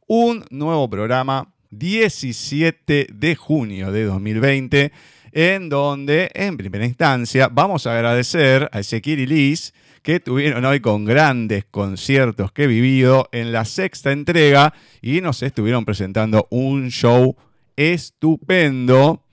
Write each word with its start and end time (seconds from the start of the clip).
Un 0.06 0.44
nuevo 0.50 0.88
programa 0.88 1.53
17 1.78 3.08
de 3.12 3.34
junio 3.36 3.92
de 3.92 4.04
2020, 4.04 4.92
en 5.32 5.68
donde, 5.68 6.30
en 6.34 6.56
primera 6.56 6.86
instancia, 6.86 7.48
vamos 7.50 7.86
a 7.86 7.94
agradecer 7.94 8.68
a 8.72 8.80
Ezequiel 8.80 9.20
y 9.20 9.26
Liz, 9.26 9.74
que 10.02 10.20
tuvieron 10.20 10.64
hoy 10.64 10.80
con 10.80 11.04
grandes 11.04 11.64
conciertos 11.64 12.52
que 12.52 12.64
he 12.64 12.66
vivido 12.66 13.28
en 13.32 13.52
la 13.52 13.64
sexta 13.64 14.12
entrega 14.12 14.74
y 15.00 15.22
nos 15.22 15.42
estuvieron 15.42 15.84
presentando 15.84 16.46
un 16.50 16.90
show 16.90 17.36
estupendo 17.74 19.24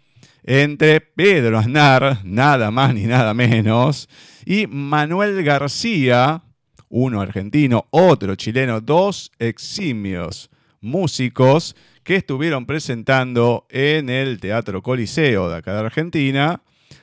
entre 0.43 1.01
Pedro 1.01 1.59
Aznar, 1.59 2.21
nada 2.23 2.71
más 2.71 2.93
ni 2.93 3.03
nada 3.03 3.33
menos, 3.33 4.09
y 4.45 4.65
Manuel 4.65 5.43
García, 5.43 6.41
uno 6.89 7.21
argentino, 7.21 7.85
otro 7.91 8.35
chileno, 8.35 8.81
dos 8.81 9.31
eximios 9.39 10.49
músicos 10.79 11.75
que 12.03 12.15
estuvieron 12.15 12.65
presentando 12.65 13.65
en 13.69 14.09
el 14.09 14.39
Teatro 14.39 14.81
Coliseo 14.81 15.49
de 15.49 15.57
acá 15.57 15.73
de 15.73 15.79
Argentina, 15.79 16.61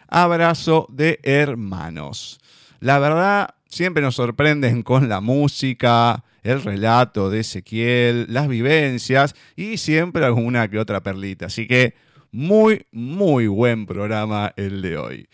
Abrazo 0.08 0.86
de 0.90 1.20
Hermanos. 1.22 2.40
La 2.80 2.98
verdad, 2.98 3.54
siempre 3.68 4.02
nos 4.02 4.16
sorprenden 4.16 4.82
con 4.82 5.08
la 5.08 5.20
música, 5.20 6.24
el 6.42 6.62
relato 6.62 7.30
de 7.30 7.40
Ezequiel, 7.40 8.26
las 8.28 8.48
vivencias 8.48 9.34
y 9.56 9.76
siempre 9.76 10.24
alguna 10.24 10.68
que 10.68 10.78
otra 10.78 11.02
perlita. 11.02 11.46
Así 11.46 11.66
que 11.66 11.94
muy, 12.32 12.86
muy 12.92 13.46
buen 13.46 13.86
programa 13.86 14.52
el 14.56 14.82
de 14.82 14.96
hoy. 14.96 15.28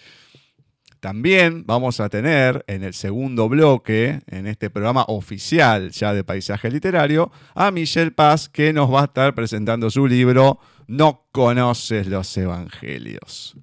También 1.04 1.64
vamos 1.66 2.00
a 2.00 2.08
tener 2.08 2.64
en 2.66 2.82
el 2.82 2.94
segundo 2.94 3.50
bloque, 3.50 4.22
en 4.26 4.46
este 4.46 4.70
programa 4.70 5.04
oficial 5.08 5.90
ya 5.90 6.14
de 6.14 6.24
paisaje 6.24 6.70
literario, 6.70 7.30
a 7.54 7.70
Michelle 7.70 8.10
Paz 8.10 8.48
que 8.48 8.72
nos 8.72 8.90
va 8.90 9.02
a 9.02 9.04
estar 9.04 9.34
presentando 9.34 9.90
su 9.90 10.06
libro 10.06 10.60
No 10.86 11.26
conoces 11.30 12.06
los 12.06 12.34
evangelios. 12.38 13.54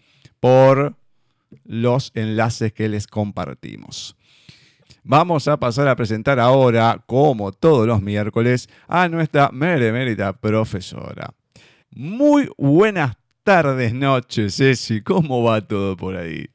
por 0.47 0.95
los 1.65 2.13
enlaces 2.15 2.73
que 2.73 2.89
les 2.89 3.09
compartimos. 3.09 4.17
Vamos 5.03 5.49
a 5.49 5.57
pasar 5.57 5.89
a 5.89 5.97
presentar 5.97 6.39
ahora, 6.39 7.03
como 7.07 7.51
todos 7.51 7.85
los 7.85 8.01
miércoles, 8.01 8.69
a 8.87 9.09
nuestra 9.09 9.51
meremérita 9.53 10.35
profesora. 10.35 11.31
Muy 11.91 12.49
buenas 12.57 13.17
tardes, 13.43 13.93
noches, 13.93 14.55
Ceci. 14.57 15.01
¿Cómo 15.01 15.43
va 15.43 15.63
todo 15.63 15.97
por 15.97 16.15
ahí? 16.17 16.47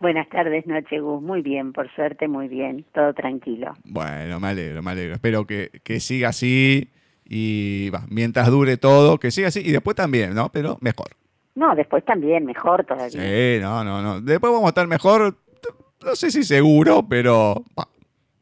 Buenas 0.00 0.28
tardes, 0.28 0.66
noche 0.66 1.00
Gus. 1.00 1.22
Muy 1.22 1.40
bien, 1.40 1.72
por 1.72 1.90
suerte, 1.94 2.28
muy 2.28 2.48
bien. 2.48 2.84
Todo 2.92 3.14
tranquilo. 3.14 3.74
Bueno, 3.84 4.38
me 4.38 4.48
alegro, 4.48 4.82
me 4.82 4.90
alegro. 4.90 5.14
Espero 5.14 5.46
que, 5.46 5.70
que 5.82 6.00
siga 6.00 6.28
así 6.28 6.90
y 7.24 7.90
mientras 8.10 8.50
dure 8.50 8.76
todo, 8.76 9.18
que 9.18 9.30
siga 9.30 9.48
así 9.48 9.60
y 9.64 9.72
después 9.72 9.96
también, 9.96 10.34
¿no? 10.34 10.50
Pero 10.52 10.76
mejor. 10.82 11.08
No, 11.58 11.74
después 11.74 12.04
también, 12.04 12.44
mejor 12.44 12.84
todavía. 12.84 13.10
Sí, 13.10 13.60
no, 13.60 13.82
no, 13.82 14.00
no. 14.00 14.20
Después 14.20 14.52
vamos 14.52 14.66
a 14.66 14.68
estar 14.68 14.86
mejor, 14.86 15.36
no 16.04 16.14
sé 16.14 16.30
si 16.30 16.44
seguro, 16.44 17.04
pero 17.08 17.64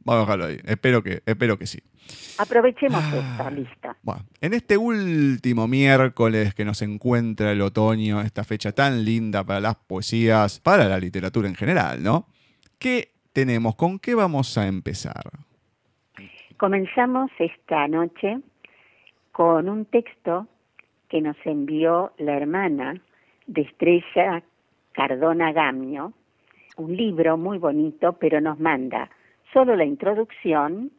vamos 0.05 0.19
a 0.19 0.21
dejarlo 0.21 0.45
ahí. 0.45 0.59
Espero 0.67 1.03
que, 1.03 1.23
espero 1.25 1.59
que 1.59 1.67
sí. 1.67 1.79
Aprovechemos 2.37 3.03
ah, 3.03 3.33
esta 3.33 3.51
lista. 3.51 3.97
Bueno, 4.03 4.21
en 4.43 4.53
este 4.53 4.77
último 4.77 5.67
miércoles 5.67 6.55
que 6.55 6.67
nos 6.67 6.83
encuentra 6.83 7.53
el 7.53 7.63
otoño, 7.63 8.21
esta 8.21 8.45
fecha 8.45 8.73
tan 8.73 9.03
linda 9.03 9.43
para 9.45 9.61
las 9.61 9.77
poesías, 9.77 10.61
para 10.61 10.85
la 10.85 10.99
literatura 10.99 11.49
en 11.49 11.55
general, 11.55 12.03
¿no? 12.03 12.27
¿Qué 12.79 13.13
tenemos? 13.33 13.77
¿Con 13.77 13.99
qué 13.99 14.15
vamos 14.15 14.59
a 14.59 14.67
empezar? 14.67 15.25
Comenzamos 16.59 17.31
esta 17.39 17.89
noche 17.89 18.41
con 19.33 19.71
un 19.71 19.87
texto 19.87 20.49
que 21.09 21.21
nos 21.21 21.37
envió 21.45 22.13
la 22.19 22.37
hermana 22.37 23.01
de 23.47 23.63
Estrella 23.63 24.43
Cardona 24.93 25.53
Gamio, 25.53 26.13
un 26.77 26.97
libro 26.97 27.37
muy 27.37 27.59
bonito, 27.59 28.15
pero 28.15 28.41
nos 28.41 28.59
manda 28.59 29.11
solo 29.53 29.77
la 29.77 29.85
introducción 29.85 30.91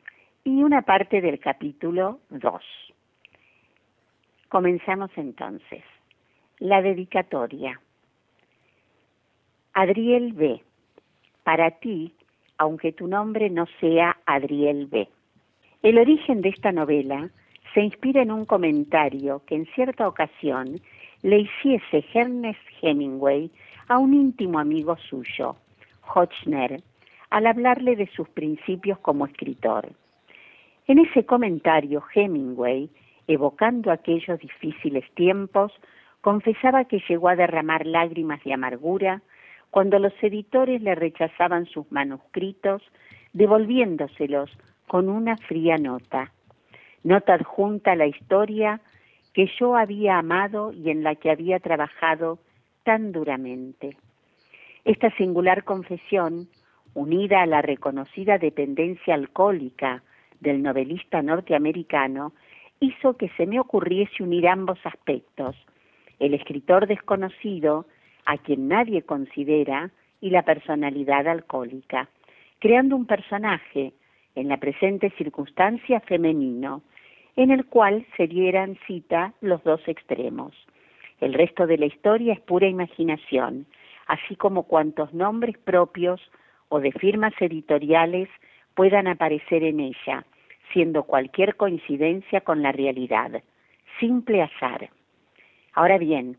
y 0.44 0.64
una 0.64 0.82
parte 0.82 1.22
del 1.22 1.40
capítulo 1.40 2.20
2. 2.30 2.62
Comenzamos 4.50 5.12
entonces. 5.16 5.84
La 6.60 6.82
dedicatoria. 6.82 7.80
Adriel 9.74 10.34
B. 10.34 10.64
Para 11.44 11.72
ti, 11.72 12.16
aunque 12.58 12.94
tu 12.94 13.08
nombre 13.08 13.50
no 13.50 13.66
sea 13.80 14.18
Adriel 14.26 14.88
B. 14.88 15.08
El 15.84 16.00
origen 16.00 16.42
de 16.42 16.50
esta 16.50 16.72
novela 16.72 17.30
se 17.78 17.84
inspira 17.84 18.24
en 18.24 18.32
un 18.32 18.46
comentario 18.46 19.44
que 19.46 19.54
en 19.54 19.68
cierta 19.68 20.08
ocasión 20.08 20.82
le 21.22 21.42
hiciese 21.42 22.04
Ernest 22.12 22.60
Hemingway 22.82 23.52
a 23.88 24.00
un 24.00 24.16
íntimo 24.16 24.58
amigo 24.58 24.98
suyo, 24.98 25.58
Hochner, 26.02 26.82
al 27.30 27.46
hablarle 27.46 27.96
de 27.96 28.08
sus 28.08 28.28
principios 28.30 28.98
como 28.98 29.28
escritor. 29.28 29.90
En 30.88 30.98
ese 30.98 31.24
comentario, 31.28 32.02
Hemingway, 32.16 32.90
evocando 33.28 33.92
aquellos 33.92 34.40
difíciles 34.40 35.06
tiempos, 35.14 35.72
confesaba 36.22 36.86
que 36.86 37.04
llegó 37.08 37.30
a 37.30 37.36
derramar 37.36 37.86
lágrimas 37.86 38.44
de 38.44 38.54
amargura 38.54 39.22
cuando 39.70 40.00
los 40.00 40.14
editores 40.24 40.82
le 40.82 40.96
rechazaban 40.96 41.68
sus 41.68 41.92
manuscritos, 41.92 42.82
devolviéndoselos 43.34 44.50
con 44.88 45.10
una 45.10 45.38
fría 45.38 45.78
nota. 45.78 46.32
Nota 47.04 47.36
adjunta 47.36 47.96
la 47.96 48.08
historia 48.08 48.82
que 49.34 49.50
yo 49.60 49.76
había 49.76 50.18
amado 50.18 50.72
y 50.72 50.90
en 50.90 51.04
la 51.04 51.16
que 51.16 51.30
había 51.30 51.60
trabajado 51.60 52.40
tan 52.84 53.12
duramente. 53.12 53.98
Esta 54.84 55.12
singular 55.18 55.64
confesión, 55.64 56.48
unida 56.94 57.42
a 57.42 57.46
la 57.46 57.62
reconocida 57.62 58.38
dependencia 58.38 59.14
alcohólica 59.14 60.02
del 60.40 60.64
novelista 60.64 61.22
norteamericano 61.22 62.34
hizo 62.80 63.18
que 63.18 63.30
se 63.38 63.46
me 63.46 63.60
ocurriese 63.60 64.24
unir 64.24 64.48
ambos 64.48 64.80
aspectos, 64.84 65.56
el 66.20 66.34
escritor 66.34 66.88
desconocido, 66.88 67.86
a 68.26 68.38
quien 68.38 68.68
nadie 68.68 69.04
considera, 69.04 69.92
y 70.20 70.32
la 70.32 70.44
personalidad 70.44 71.28
alcohólica, 71.28 72.10
creando 72.60 72.96
un 72.96 73.06
personaje, 73.06 73.94
en 74.38 74.50
la 74.50 74.58
presente 74.58 75.10
circunstancia 75.18 76.00
femenino, 76.02 76.84
en 77.36 77.50
el 77.50 77.66
cual 77.66 78.06
se 78.16 78.28
dieran 78.28 78.78
cita 78.86 79.34
los 79.42 79.64
dos 79.64 79.82
extremos. 79.88 80.54
El 81.20 81.34
resto 81.34 81.66
de 81.66 81.78
la 81.78 81.88
historia 81.88 82.34
es 82.34 82.40
pura 82.42 82.68
imaginación, 82.68 83.66
así 84.06 84.36
como 84.36 84.64
cuantos 84.64 85.12
nombres 85.12 85.58
propios 85.58 86.22
o 86.70 86.80
de 86.80 86.92
firmas 86.92 87.34
editoriales 87.40 88.30
puedan 88.76 89.08
aparecer 89.08 89.64
en 89.64 89.80
ella, 89.80 90.24
siendo 90.72 91.04
cualquier 91.04 91.56
coincidencia 91.56 92.42
con 92.42 92.62
la 92.62 92.72
realidad, 92.72 93.42
simple 94.00 94.44
azar. 94.44 94.92
Ahora 95.74 95.98
bien, 95.98 96.38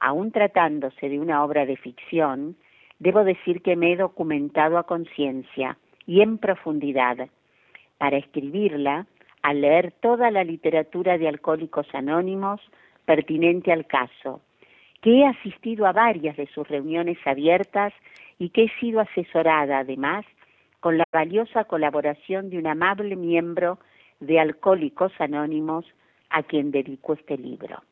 aun 0.00 0.32
tratándose 0.32 1.10
de 1.10 1.20
una 1.20 1.44
obra 1.44 1.66
de 1.66 1.76
ficción, 1.76 2.56
debo 2.98 3.22
decir 3.22 3.60
que 3.60 3.76
me 3.76 3.92
he 3.92 3.96
documentado 3.96 4.78
a 4.78 4.84
conciencia 4.84 5.76
y 6.06 6.20
en 6.20 6.38
profundidad. 6.38 7.28
Para 7.98 8.16
escribirla, 8.16 9.06
al 9.42 9.60
leer 9.60 9.92
toda 10.00 10.30
la 10.30 10.44
literatura 10.44 11.18
de 11.18 11.28
Alcohólicos 11.28 11.86
Anónimos 11.92 12.60
pertinente 13.04 13.72
al 13.72 13.86
caso, 13.86 14.40
que 15.02 15.18
he 15.18 15.26
asistido 15.26 15.86
a 15.86 15.92
varias 15.92 16.36
de 16.36 16.46
sus 16.46 16.66
reuniones 16.66 17.18
abiertas 17.26 17.92
y 18.38 18.48
que 18.48 18.64
he 18.64 18.80
sido 18.80 19.00
asesorada 19.00 19.80
además 19.80 20.24
con 20.80 20.98
la 20.98 21.04
valiosa 21.12 21.64
colaboración 21.64 22.50
de 22.50 22.58
un 22.58 22.66
amable 22.66 23.16
miembro 23.16 23.78
de 24.20 24.40
Alcohólicos 24.40 25.12
Anónimos 25.18 25.84
a 26.30 26.42
quien 26.42 26.70
dedico 26.70 27.12
este 27.14 27.36
libro. 27.36 27.82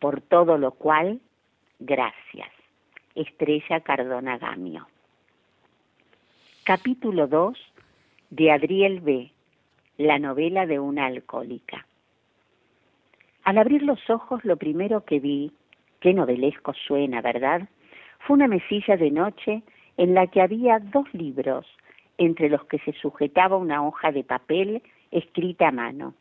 Por 0.00 0.20
todo 0.20 0.58
lo 0.58 0.72
cual, 0.72 1.20
gracias. 1.78 2.50
Estrella 3.14 3.80
Cardona 3.80 4.38
Gamio. 4.38 4.86
Capítulo 6.64 7.26
2 7.26 7.58
de 8.30 8.52
Adriel 8.52 9.00
B., 9.00 9.32
la 9.98 10.20
novela 10.20 10.64
de 10.64 10.78
una 10.78 11.06
alcohólica. 11.06 11.88
Al 13.42 13.58
abrir 13.58 13.82
los 13.82 14.08
ojos 14.08 14.44
lo 14.44 14.56
primero 14.56 15.04
que 15.04 15.18
vi, 15.18 15.50
qué 15.98 16.14
novelesco 16.14 16.72
suena, 16.86 17.20
¿verdad? 17.20 17.68
Fue 18.20 18.34
una 18.34 18.46
mesilla 18.46 18.96
de 18.96 19.10
noche 19.10 19.64
en 19.96 20.14
la 20.14 20.28
que 20.28 20.40
había 20.40 20.78
dos 20.78 21.12
libros 21.12 21.66
entre 22.16 22.48
los 22.48 22.64
que 22.66 22.78
se 22.78 22.92
sujetaba 22.92 23.56
una 23.56 23.84
hoja 23.84 24.12
de 24.12 24.22
papel 24.22 24.84
escrita 25.10 25.66
a 25.66 25.72
mano. 25.72 26.14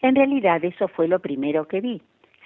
En 0.00 0.14
realidad 0.14 0.64
eso 0.64 0.86
fue 0.86 1.08
lo 1.08 1.18
primero 1.18 1.66
que 1.66 1.80
vi, 1.80 2.00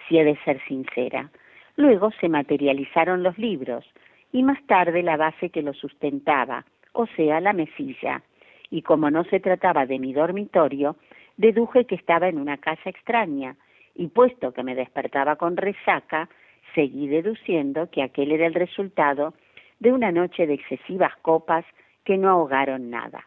si 0.09 0.17
he 0.17 0.25
de 0.25 0.39
ser 0.39 0.59
sincera. 0.67 1.31
Luego 1.77 2.13
se 2.13 2.31
materializaron 2.31 3.23
los 3.23 3.37
libros 3.37 3.85
y 4.33 4.43
más 4.43 4.67
tarde 4.67 5.03
la 5.03 5.19
base 5.19 5.51
que 5.51 5.61
los 5.61 5.77
sustentaba, 5.77 6.65
o 7.01 7.07
sea, 7.17 7.41
la 7.41 7.53
mesilla. 7.53 8.23
Y 8.71 8.83
como 8.83 9.11
no 9.11 9.25
se 9.25 9.41
trataba 9.41 9.87
de 9.87 9.99
mi 9.99 10.13
dormitorio, 10.13 10.97
deduje 11.37 11.87
que 11.87 11.95
estaba 11.95 12.29
en 12.29 12.39
una 12.39 12.59
casa 12.59 12.91
extraña, 12.91 13.57
y 13.95 14.09
puesto 14.09 14.53
que 14.53 14.63
me 14.63 14.75
despertaba 14.75 15.37
con 15.37 15.57
resaca, 15.57 16.29
seguí 16.75 17.09
deduciendo 17.09 17.91
que 17.91 18.03
aquel 18.03 18.33
era 18.33 18.47
el 18.47 18.55
resultado 18.55 19.35
de 19.79 19.93
una 19.93 20.13
noche 20.13 20.47
de 20.47 20.55
excesivas 20.55 21.17
copas 21.23 21.65
que 22.05 22.17
no 22.17 22.29
ahogaron 22.31 22.91
nada. 22.91 23.27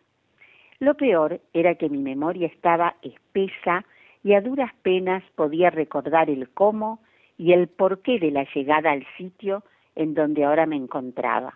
Lo 0.79 0.95
peor 0.95 1.41
era 1.53 1.75
que 1.75 1.89
mi 1.89 1.99
memoria 1.99 2.47
estaba 2.47 2.95
espesa 3.01 3.85
y 4.23 4.33
a 4.33 4.41
duras 4.41 4.71
penas 4.83 5.23
podía 5.35 5.69
recordar 5.69 6.29
el 6.29 6.49
cómo 6.49 6.99
y 7.37 7.53
el 7.53 7.67
porqué 7.67 8.19
de 8.19 8.31
la 8.31 8.45
llegada 8.53 8.91
al 8.91 9.05
sitio 9.17 9.63
en 9.95 10.13
donde 10.13 10.43
ahora 10.43 10.65
me 10.65 10.75
encontraba. 10.75 11.53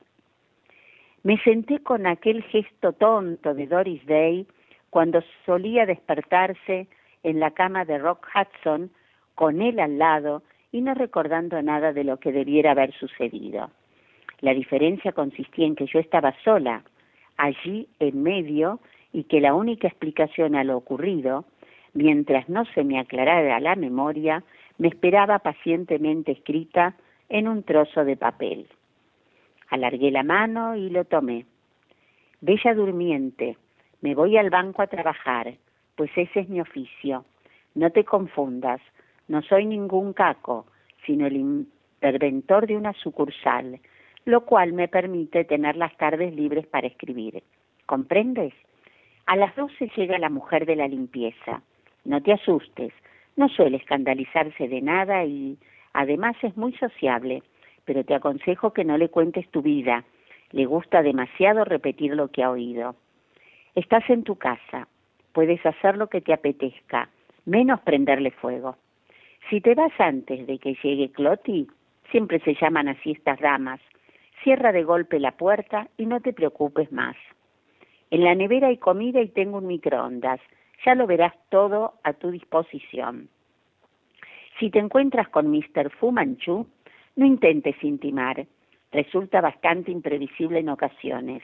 Me 1.27 1.38
senté 1.39 1.79
con 1.79 2.07
aquel 2.07 2.41
gesto 2.41 2.93
tonto 2.93 3.53
de 3.53 3.67
Doris 3.67 4.05
Day 4.05 4.48
cuando 4.89 5.19
solía 5.46 5.86
despertarse 5.86 6.88
en 7.22 7.41
la 7.41 7.51
cama 7.51 7.84
de 7.84 7.98
Rock 7.98 8.25
Hudson 8.34 8.89
con 9.36 9.62
él 9.62 9.81
al 9.81 9.98
lado 9.98 10.43
y 10.72 10.79
no 10.79 10.93
recordando 10.93 11.62
nada 11.62 11.91
de 11.91 12.05
lo 12.05 12.15
que 12.22 12.31
debiera 12.31 12.72
haber 12.72 12.93
sucedido. 12.93 13.72
La 14.39 14.53
diferencia 14.53 15.12
consistía 15.12 15.67
en 15.67 15.75
que 15.75 15.88
yo 15.88 16.00
estaba 16.00 16.34
sola, 16.46 16.84
allí 17.36 17.89
en 18.00 18.24
medio, 18.24 18.79
y 19.12 19.25
que 19.25 19.41
la 19.41 19.53
única 19.53 19.89
explicación 19.89 20.55
a 20.55 20.63
lo 20.63 20.77
ocurrido, 20.77 21.43
mientras 21.93 22.48
no 22.48 22.63
se 22.74 22.86
me 22.86 23.00
aclarara 23.00 23.60
la 23.60 23.75
memoria, 23.75 24.46
me 24.77 24.88
esperaba 24.88 25.39
pacientemente 25.39 26.31
escrita 26.31 26.96
en 27.27 27.50
un 27.50 27.63
trozo 27.63 28.05
de 28.05 28.15
papel. 28.15 28.69
Alargué 29.69 30.12
la 30.12 30.24
mano 30.24 30.75
y 30.75 30.89
lo 30.89 31.05
tomé. 31.05 31.45
Bella 32.41 32.74
durmiente, 32.74 33.57
me 34.01 34.15
voy 34.15 34.38
al 34.38 34.50
banco 34.50 34.81
a 34.81 34.88
trabajar, 34.88 35.55
pues 35.95 36.12
ese 36.15 36.41
es 36.41 36.50
mi 36.50 36.62
oficio. 36.62 37.25
No 37.75 37.91
te 37.91 38.05
confundas, 38.05 38.79
no 39.27 39.41
soy 39.41 39.65
ningún 39.65 40.13
caco, 40.13 40.67
sino 41.05 41.27
el 41.27 41.36
interventor 41.36 42.67
de 42.67 42.77
una 42.77 42.93
sucursal, 42.93 43.79
lo 44.25 44.45
cual 44.45 44.74
me 44.74 44.88
permite 44.88 45.45
tener 45.45 45.75
las 45.75 45.95
tardes 45.97 46.33
libres 46.36 46.67
para 46.67 46.88
escribir. 46.88 47.43
¿Comprendes? 47.86 48.53
A 49.25 49.36
las 49.36 49.55
doce 49.55 49.89
llega 49.95 50.17
la 50.19 50.29
mujer 50.29 50.65
de 50.65 50.75
la 50.75 50.88
limpieza. 50.88 51.62
No 52.05 52.21
te 52.21 52.33
asustes, 52.33 52.93
no 53.36 53.50
suele 53.50 53.77
escandalizarse 53.77 54.67
de 54.67 54.81
nada 54.81 55.25
y 55.25 55.57
además 55.93 56.36
es 56.41 56.55
muy 56.55 56.74
sociable, 56.74 57.43
pero 57.88 58.03
te 58.03 58.13
aconsejo 58.13 58.74
que 58.74 58.84
no 58.84 58.98
le 58.98 59.08
cuentes 59.08 59.50
tu 59.50 59.62
vida. 59.62 60.03
Le 60.51 60.65
gusta 60.65 61.01
demasiado 61.01 61.63
repetir 61.63 62.13
lo 62.13 62.27
que 62.27 62.44
ha 62.44 62.51
oído. 62.51 62.98
Estás 63.75 64.08
en 64.10 64.24
tu 64.24 64.36
casa, 64.36 64.89
puedes 65.32 65.65
hacer 65.65 65.98
lo 65.98 66.08
que 66.08 66.20
te 66.20 66.34
apetezca, 66.34 67.10
menos 67.46 67.79
prenderle 67.79 68.32
fuego. 68.32 68.75
Si 69.50 69.62
te 69.62 69.74
vas 69.74 69.94
antes 70.00 70.46
de 70.46 70.60
que 70.60 70.75
llegue 70.84 71.12
Cloti, 71.12 71.67
siempre 72.12 72.41
se 72.41 72.56
llaman 72.56 72.89
así 72.89 73.12
estas 73.12 73.39
damas, 73.39 73.79
cierra 74.44 74.74
de 74.74 74.84
golpe 74.84 75.17
la 75.20 75.32
puerta 75.32 75.88
y 75.98 76.08
no 76.08 76.20
te 76.20 76.34
preocupes 76.34 76.91
más. 76.91 77.15
En 78.12 78.25
la 78.25 78.36
nevera 78.36 78.67
hay 78.67 78.77
comida 78.77 79.22
y 79.22 79.29
tengo 79.29 79.60
un 79.60 79.67
microondas. 79.67 80.41
Ya 80.86 80.94
lo 80.94 81.08
verás 81.08 81.34
todo 81.50 81.94
a 82.03 82.13
tu 82.13 82.32
disposición. 82.32 83.29
Si 84.60 84.72
te 84.72 84.79
encuentras 84.79 85.29
con 85.29 85.50
Mr. 85.51 85.89
Fu 85.91 86.12
Manchu, 86.12 86.67
no 87.17 87.25
intentes 87.25 87.75
intimar. 87.83 88.45
Resulta 88.91 89.41
bastante 89.41 89.91
imprevisible 89.91 90.59
en 90.59 90.69
ocasiones. 90.69 91.43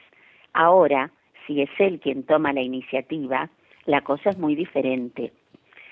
Ahora, 0.54 1.10
si 1.46 1.60
es 1.60 1.70
él 1.78 2.00
quien 2.00 2.22
toma 2.22 2.52
la 2.52 2.62
iniciativa, 2.62 3.50
la 3.84 4.00
cosa 4.00 4.30
es 4.30 4.38
muy 4.38 4.54
diferente. 4.54 5.32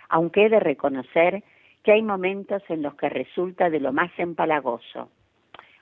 Aunque 0.08 0.46
he 0.46 0.48
de 0.48 0.60
reconocer 0.60 1.42
que 1.82 1.92
hay 1.92 2.02
momentos 2.02 2.62
en 2.68 2.82
los 2.82 2.94
que 2.94 3.08
resulta 3.08 3.68
de 3.68 3.80
lo 3.80 3.92
más 3.92 4.10
empalagoso. 4.18 5.10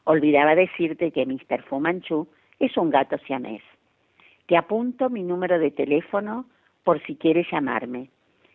Olvidaba 0.05 0.55
decirte 0.55 1.13
que 1.13 1.27
Mr. 1.27 1.63
Fu 1.63 1.79
Manchu 1.79 2.27
es 2.59 2.77
un 2.77 2.91
gato 2.91 3.19
siamés. 3.19 3.63
Te 4.47 4.57
apunto 4.57 5.11
mi 5.11 5.23
número 5.23 5.59
de 5.59 5.71
teléfono 5.71 6.47
por 6.85 7.01
si 7.03 7.17
quieres 7.17 7.47
llamarme. 7.53 8.09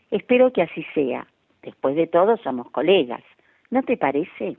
Espero 0.09 0.51
que 0.51 0.63
así 0.63 0.83
sea. 0.93 1.27
Después 1.61 1.95
de 1.95 2.07
todo 2.07 2.35
somos 2.37 2.69
colegas. 2.71 3.23
¿No 3.69 3.83
te 3.83 3.95
parece? 3.95 4.57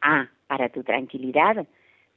Ah, 0.00 0.28
para 0.46 0.68
tu 0.68 0.82
tranquilidad, 0.82 1.66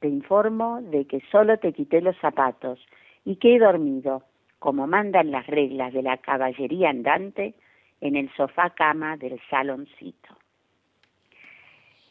te 0.00 0.08
informo 0.08 0.80
de 0.82 1.06
que 1.06 1.20
solo 1.30 1.58
te 1.58 1.72
quité 1.72 2.00
los 2.00 2.16
zapatos 2.18 2.78
y 3.24 3.36
que 3.36 3.56
he 3.56 3.58
dormido, 3.58 4.22
como 4.58 4.86
mandan 4.86 5.30
las 5.30 5.46
reglas 5.46 5.92
de 5.92 6.02
la 6.02 6.16
caballería 6.18 6.90
andante, 6.90 7.54
en 8.00 8.16
el 8.16 8.30
sofá 8.34 8.70
cama 8.70 9.16
del 9.16 9.40
saloncito. 9.48 10.36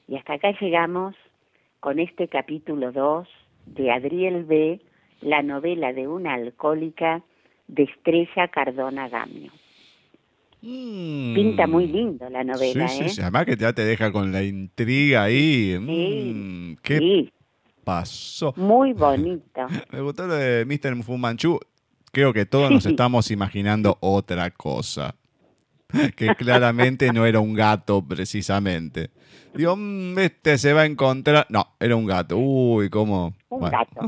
Y 0.07 0.15
hasta 0.15 0.33
acá 0.33 0.51
llegamos 0.59 1.15
con 1.79 1.99
este 1.99 2.27
capítulo 2.27 2.91
2 2.91 3.27
de 3.65 3.91
Adriel 3.91 4.43
B., 4.45 4.81
la 5.21 5.41
novela 5.41 5.93
de 5.93 6.07
una 6.07 6.33
alcohólica 6.33 7.21
de 7.67 7.83
Estrella 7.83 8.47
Cardona 8.49 9.07
Gamio. 9.07 9.51
Mm. 10.65 11.33
Pinta 11.35 11.67
muy 11.67 11.87
lindo 11.87 12.29
la 12.29 12.41
novela, 12.41 12.87
sí, 12.87 13.03
¿eh? 13.03 13.09
Sí, 13.09 13.19
además 13.21 13.45
que 13.45 13.57
ya 13.57 13.73
te 13.73 13.83
deja 13.83 14.13
con 14.13 14.31
la 14.31 14.43
intriga 14.43 15.23
ahí. 15.23 15.77
Mm, 15.77 16.75
¿Qué 16.81 17.29
pasó? 17.83 18.53
muy 18.55 18.93
bonito. 18.93 19.67
Me 19.91 19.99
gustó 19.99 20.25
lo 20.25 20.35
de 20.35 20.63
Mr. 20.65 21.03
Fu 21.03 21.17
Manchu. 21.17 21.59
Creo 22.13 22.31
que 22.31 22.45
todos 22.45 22.71
nos 22.71 22.85
estamos 22.85 23.29
imaginando 23.31 23.97
otra 23.99 24.51
cosa. 24.51 25.15
Que 26.15 26.33
claramente 26.35 27.13
no 27.13 27.23
era 27.23 27.39
un 27.39 27.53
gato 27.53 28.01
precisamente. 28.03 29.11
Digo, 29.53 29.75
"Mm, 29.77 30.17
este 30.17 30.57
se 30.57 30.73
va 30.73 30.81
a 30.81 30.85
encontrar. 30.87 31.45
No, 31.49 31.67
era 31.79 31.95
un 31.95 32.07
gato. 32.07 32.35
Uy, 32.37 32.89
cómo. 32.89 33.35
Un 33.49 33.59
Bueno, 33.59 33.77
gato. 33.77 34.07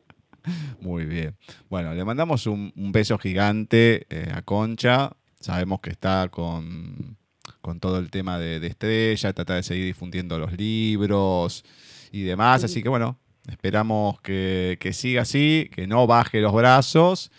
Muy 0.80 1.04
bien. 1.04 1.34
Bueno, 1.68 1.92
le 1.92 2.02
mandamos 2.04 2.46
un, 2.46 2.72
un 2.76 2.92
beso 2.92 3.18
gigante 3.18 4.06
eh, 4.08 4.30
a 4.32 4.40
Concha. 4.40 5.12
Sabemos 5.42 5.80
que 5.80 5.90
está 5.90 6.28
con, 6.30 7.16
con 7.60 7.80
todo 7.80 7.98
el 7.98 8.10
tema 8.10 8.38
de, 8.38 8.60
de 8.60 8.66
Estrella, 8.68 9.32
trata 9.32 9.54
de 9.56 9.62
seguir 9.62 9.84
difundiendo 9.86 10.38
los 10.38 10.52
libros 10.52 11.64
y 12.12 12.22
demás. 12.22 12.64
Así 12.64 12.82
que 12.82 12.88
bueno, 12.88 13.18
esperamos 13.50 14.20
que, 14.20 14.76
que 14.80 14.92
siga 14.92 15.22
así, 15.22 15.68
que 15.74 15.86
no 15.86 16.06
baje 16.06 16.40
los 16.40 16.52
brazos. 16.52 17.30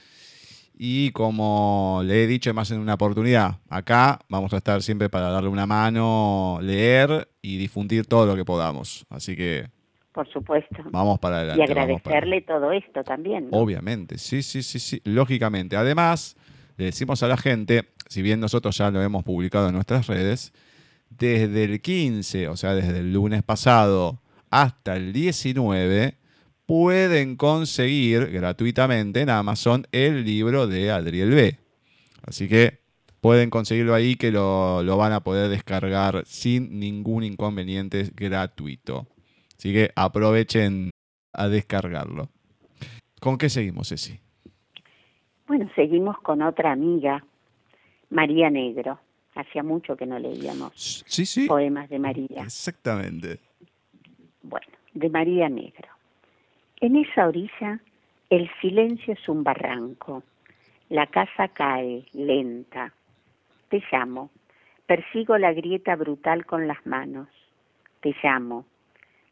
Y 0.76 1.12
como 1.12 2.02
le 2.04 2.24
he 2.24 2.28
dicho 2.28 2.54
más 2.54 2.72
en 2.72 2.80
una 2.80 2.96
oportunidad, 2.96 3.60
acá 3.70 4.20
vamos 4.28 4.52
a 4.54 4.58
estar 4.58 4.82
siempre 4.82 5.08
para 5.08 5.30
darle 5.30 5.48
una 5.50 5.68
mano, 5.68 6.58
leer 6.62 7.30
y 7.42 7.58
difundir 7.58 8.06
todo 8.08 8.26
lo 8.26 8.36
que 8.36 8.44
podamos. 8.44 9.06
Así 9.10 9.36
que 9.38 9.70
Por 10.12 10.28
supuesto. 10.34 10.78
vamos 10.92 11.20
para 11.20 11.38
adelante. 11.38 11.64
Y 11.64 11.68
para- 11.68 11.84
agradecerle 11.84 12.42
todo 12.42 12.72
esto 12.72 13.04
también. 13.04 13.50
¿no? 13.52 13.58
Obviamente, 13.58 14.18
sí, 14.18 14.42
sí, 14.42 14.64
sí, 14.64 14.80
sí, 14.80 15.00
lógicamente. 15.06 15.78
Además, 15.78 16.36
le 16.77 16.86
decimos 16.86 17.24
a 17.24 17.27
la 17.27 17.38
gente, 17.38 17.94
si 18.08 18.22
bien 18.22 18.39
nosotros 18.39 18.77
ya 18.77 18.92
lo 18.92 19.01
hemos 19.01 19.24
publicado 19.24 19.68
en 19.68 19.75
nuestras 19.75 20.08
redes, 20.08 20.53
desde 21.10 21.63
el 21.63 21.82
15, 21.82 22.48
o 22.48 22.58
sea, 22.58 22.74
desde 22.74 23.00
el 23.00 23.13
lunes 23.13 23.44
pasado 23.44 24.22
hasta 24.50 24.96
el 24.96 25.13
19, 25.13 26.18
pueden 26.65 27.36
conseguir 27.36 28.27
gratuitamente 28.32 29.22
en 29.22 29.30
Amazon 29.30 29.88
el 29.92 30.24
libro 30.24 30.68
de 30.68 30.92
Adriel 30.92 31.32
B. 31.32 31.60
Así 32.25 32.48
que 32.48 32.84
pueden 33.22 33.50
conseguirlo 33.50 33.96
ahí 33.96 34.15
que 34.15 34.32
lo, 34.32 34.84
van 34.98 35.13
a 35.13 35.24
poder 35.24 35.50
descargar 35.50 36.24
sin 36.25 36.80
ningún 36.80 37.24
inconveniente 37.24 38.12
gratuito. 38.15 39.08
Así 39.58 39.72
que 39.74 39.92
aprovechen 39.96 40.89
a 41.32 41.48
descargarlo. 41.48 42.30
¿Con 43.20 43.38
qué 43.38 43.50
seguimos, 43.50 43.89
Ceci? 43.89 44.23
Bueno, 45.48 45.70
seguimos 45.76 46.18
con 46.20 46.42
otra 46.42 46.72
amiga, 46.72 47.24
María 48.10 48.50
Negro. 48.50 49.00
Hacía 49.36 49.64
mucho 49.64 49.98
que 49.98 50.06
no 50.06 50.20
leíamos 50.20 51.04
Sí, 51.08 51.26
sí. 51.26 51.48
poemas 51.48 51.90
de 51.90 52.00
María. 52.00 52.44
Exactamente. 52.44 53.40
Bueno, 54.44 54.68
de 54.94 55.10
María 55.10 55.50
Negro. 55.50 55.90
En 56.80 56.96
esa 56.98 57.28
orilla 57.28 57.80
el 58.30 58.50
silencio 58.62 59.14
es 59.14 59.28
un 59.30 59.44
barranco. 59.44 60.24
La 60.90 61.08
casa 61.08 61.48
cae, 61.48 62.06
lenta. 62.14 62.94
Te 63.70 63.82
llamo. 63.92 64.30
Persigo 64.86 65.38
la 65.38 65.54
grieta 65.54 65.96
brutal 65.96 66.46
con 66.46 66.68
las 66.68 66.86
manos. 66.86 67.28
Te 68.02 68.14
llamo. 68.22 68.66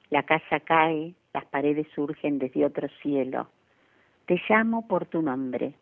La 0.10 0.24
casa 0.24 0.60
cae, 0.62 1.14
las 1.34 1.46
paredes 1.46 1.88
surgen 1.94 2.40
desde 2.40 2.66
otro 2.66 2.88
cielo. 3.02 3.50
Te 4.26 4.42
llamo 4.50 4.88
por 4.88 5.06
tu 5.06 5.22
nombre. 5.22 5.74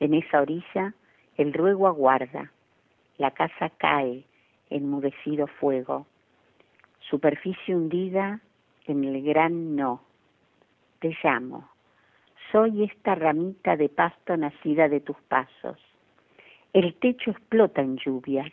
En 0.00 0.14
esa 0.14 0.40
orilla 0.40 0.94
el 1.36 1.52
ruego 1.52 1.86
aguarda. 1.86 2.50
La 3.18 3.30
casa 3.30 3.70
cae, 3.76 4.24
enmudecido 4.70 5.46
fuego. 5.46 6.06
Superficie 7.00 7.76
hundida 7.76 8.40
en 8.86 9.04
el 9.04 9.22
gran 9.22 9.76
no. 9.76 10.02
Te 11.00 11.16
llamo. 11.22 11.68
Soy 12.50 12.84
esta 12.84 13.14
ramita 13.14 13.76
de 13.76 13.88
pasto 13.88 14.36
nacida 14.36 14.88
de 14.88 15.00
tus 15.00 15.16
pasos. 15.28 15.78
El 16.72 16.94
techo 16.94 17.30
explota 17.30 17.82
en 17.82 17.96
lluvias, 17.96 18.50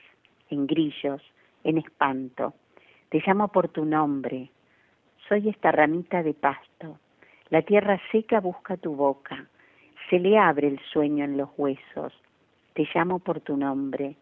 en 0.50 0.68
grillos, 0.68 1.22
en 1.64 1.78
espanto. 1.78 2.54
Te 3.10 3.24
llamo 3.26 3.48
por 3.48 3.70
tu 3.70 3.86
nombre. 3.86 4.50
Soy 5.28 5.50
esta 5.50 5.72
ramita 5.72 6.24
de 6.24 6.34
pasto. 6.34 7.00
La 7.50 7.62
tierra 7.62 8.00
seca 8.12 8.40
busca 8.40 8.78
tu 8.78 8.96
boca. 8.96 9.48
Se 10.10 10.20
le 10.20 10.38
abre 10.38 10.68
el 10.68 10.80
sueño 10.92 11.26
en 11.26 11.38
los 11.38 11.50
huesos. 11.58 12.14
Te 12.74 12.88
llamo 12.94 13.20
por 13.20 13.42
tu 13.42 13.58
nombre. 13.58 14.16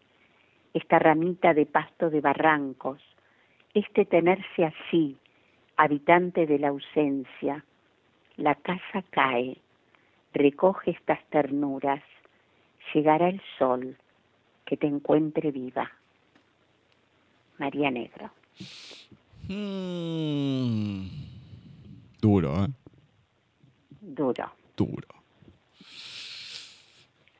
Esta 0.74 0.98
ramita 0.98 1.54
de 1.54 1.66
pasto 1.66 2.10
de 2.10 2.20
barrancos. 2.20 3.00
este 3.74 4.06
tenerse 4.06 4.64
así, 4.64 5.18
habitante 5.76 6.46
de 6.46 6.58
la 6.58 6.68
ausencia, 6.68 7.62
la 8.38 8.54
casa 8.54 9.04
cae, 9.10 9.58
recoge 10.32 10.92
estas 10.92 11.22
ternuras, 11.26 12.02
llegará 12.94 13.28
el 13.28 13.42
sol 13.58 13.96
que 14.64 14.78
te 14.78 14.86
encuentre 14.86 15.50
viva. 15.50 15.90
María 17.58 17.90
Negro. 17.90 18.30
Mm. 19.48 21.06
Duro, 22.20 22.64
¿eh? 22.64 22.68
Duro. 24.00 24.52
Duro. 24.76 25.15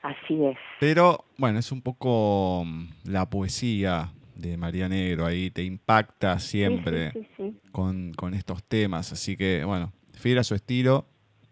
Así 0.07 0.45
es. 0.45 0.57
Pero 0.79 1.25
bueno, 1.37 1.59
es 1.59 1.73
un 1.73 1.83
poco 1.83 2.63
mm, 2.65 2.89
la 3.05 3.29
poesía 3.29 4.13
de 4.37 4.57
María 4.57 4.89
Negro 4.89 5.27
ahí, 5.27 5.51
te 5.51 5.65
impacta 5.65 6.39
siempre 6.39 7.11
Sí, 7.13 7.21
sí, 7.21 7.27
sí, 7.37 7.43
sí. 7.63 7.71
Con, 7.73 8.13
con 8.15 8.35
estos 8.35 8.63
temas. 8.63 9.13
Así 9.13 9.37
que 9.37 9.65
bueno, 9.65 9.93
fiel 10.13 10.39
a 10.39 10.45
su 10.45 10.55
estilo, 10.55 11.07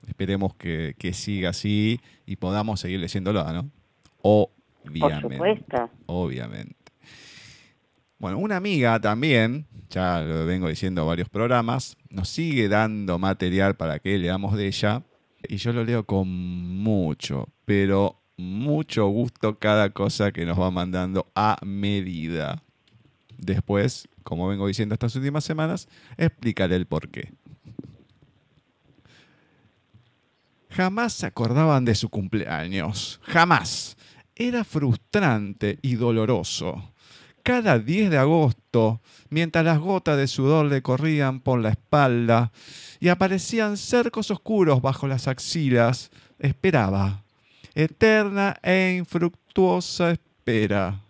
esperemos 0.07 0.55
que, 0.55 0.95
que 0.99 1.13
siga 1.13 1.51
así 1.51 2.01
y 2.27 2.37
podamos 2.37 2.81
seguir 2.81 3.01
leyéndolo, 3.01 3.43
¿no? 3.53 3.71
Por 4.23 4.51
Obviamente. 4.87 5.35
supuesto. 5.35 5.91
Obviamente. 6.07 6.77
Bueno, 8.19 8.39
una 8.39 8.57
amiga 8.57 9.01
también, 9.01 9.67
ya 9.91 10.21
lo 10.21 10.47
vengo 10.47 10.69
diciendo 10.69 11.03
en 11.03 11.09
varios 11.09 11.29
programas, 11.29 11.97
nos 12.11 12.29
sigue 12.29 12.69
dando 12.69 13.19
material 13.19 13.75
para 13.75 13.99
que 13.99 14.17
leamos 14.19 14.57
de 14.57 14.67
ella. 14.69 15.03
Y 15.47 15.57
yo 15.57 15.73
lo 15.73 15.85
leo 15.85 16.05
con 16.05 16.29
mucho, 16.29 17.49
pero 17.67 18.24
mucho 18.37 19.07
gusto 19.07 19.59
cada 19.59 19.91
cosa 19.91 20.33
que 20.33 20.45
nos 20.45 20.59
va 20.59 20.71
mandando 20.71 21.31
a 21.35 21.57
medida. 21.64 22.62
Después, 23.38 24.09
como 24.23 24.49
vengo 24.49 24.67
diciendo 24.67 24.95
estas 24.95 25.14
últimas 25.17 25.45
semanas, 25.45 25.88
explicaré 26.17 26.76
el 26.76 26.87
por 26.87 27.09
qué. 27.09 27.33
Jamás 30.71 31.12
se 31.12 31.26
acordaban 31.26 31.85
de 31.85 31.95
su 31.95 32.09
cumpleaños. 32.09 33.21
Jamás. 33.23 33.97
Era 34.35 34.64
frustrante 34.64 35.79
y 35.83 35.95
doloroso. 35.95 36.93
Cada 37.45 37.79
10 37.79 38.11
de 38.11 38.19
agosto, 38.19 39.00
mientras 39.29 39.64
las 39.64 39.79
gotas 39.79 40.17
de 40.17 40.26
sudor 40.26 40.67
le 40.67 40.83
corrían 40.83 41.41
por 41.41 41.61
la 41.61 41.69
espalda 41.69 42.50
y 42.99 43.09
aparecían 43.09 43.76
cercos 43.76 44.31
oscuros 44.31 44.81
bajo 44.81 45.07
las 45.07 45.29
axilas, 45.29 46.11
esperaba. 46.38 47.24
Eterna 47.75 48.57
e 48.62 48.95
infructuosa 48.99 50.12
espera. 50.12 51.00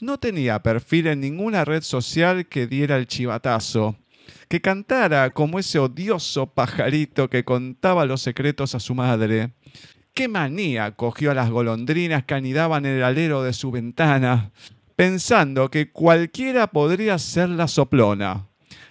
No 0.00 0.18
tenía 0.18 0.62
perfil 0.62 1.08
en 1.08 1.20
ninguna 1.20 1.64
red 1.64 1.82
social 1.82 2.46
que 2.46 2.68
diera 2.68 2.96
el 2.96 3.08
chivatazo, 3.08 3.96
que 4.48 4.60
cantara 4.60 5.30
como 5.30 5.58
ese 5.58 5.80
odioso 5.80 6.46
pajarito 6.46 7.28
que 7.28 7.44
contaba 7.44 8.04
los 8.04 8.22
secretos 8.22 8.76
a 8.76 8.80
su 8.80 8.94
madre. 8.94 9.50
¿Qué 10.14 10.28
manía 10.28 10.92
cogió 10.92 11.32
a 11.32 11.34
las 11.34 11.50
golondrinas 11.50 12.24
que 12.24 12.34
anidaban 12.34 12.86
en 12.86 12.98
el 12.98 13.02
alero 13.02 13.42
de 13.42 13.52
su 13.52 13.72
ventana, 13.72 14.52
pensando 14.94 15.68
que 15.68 15.90
cualquiera 15.90 16.68
podría 16.68 17.18
ser 17.18 17.48
la 17.48 17.66
soplona? 17.66 18.46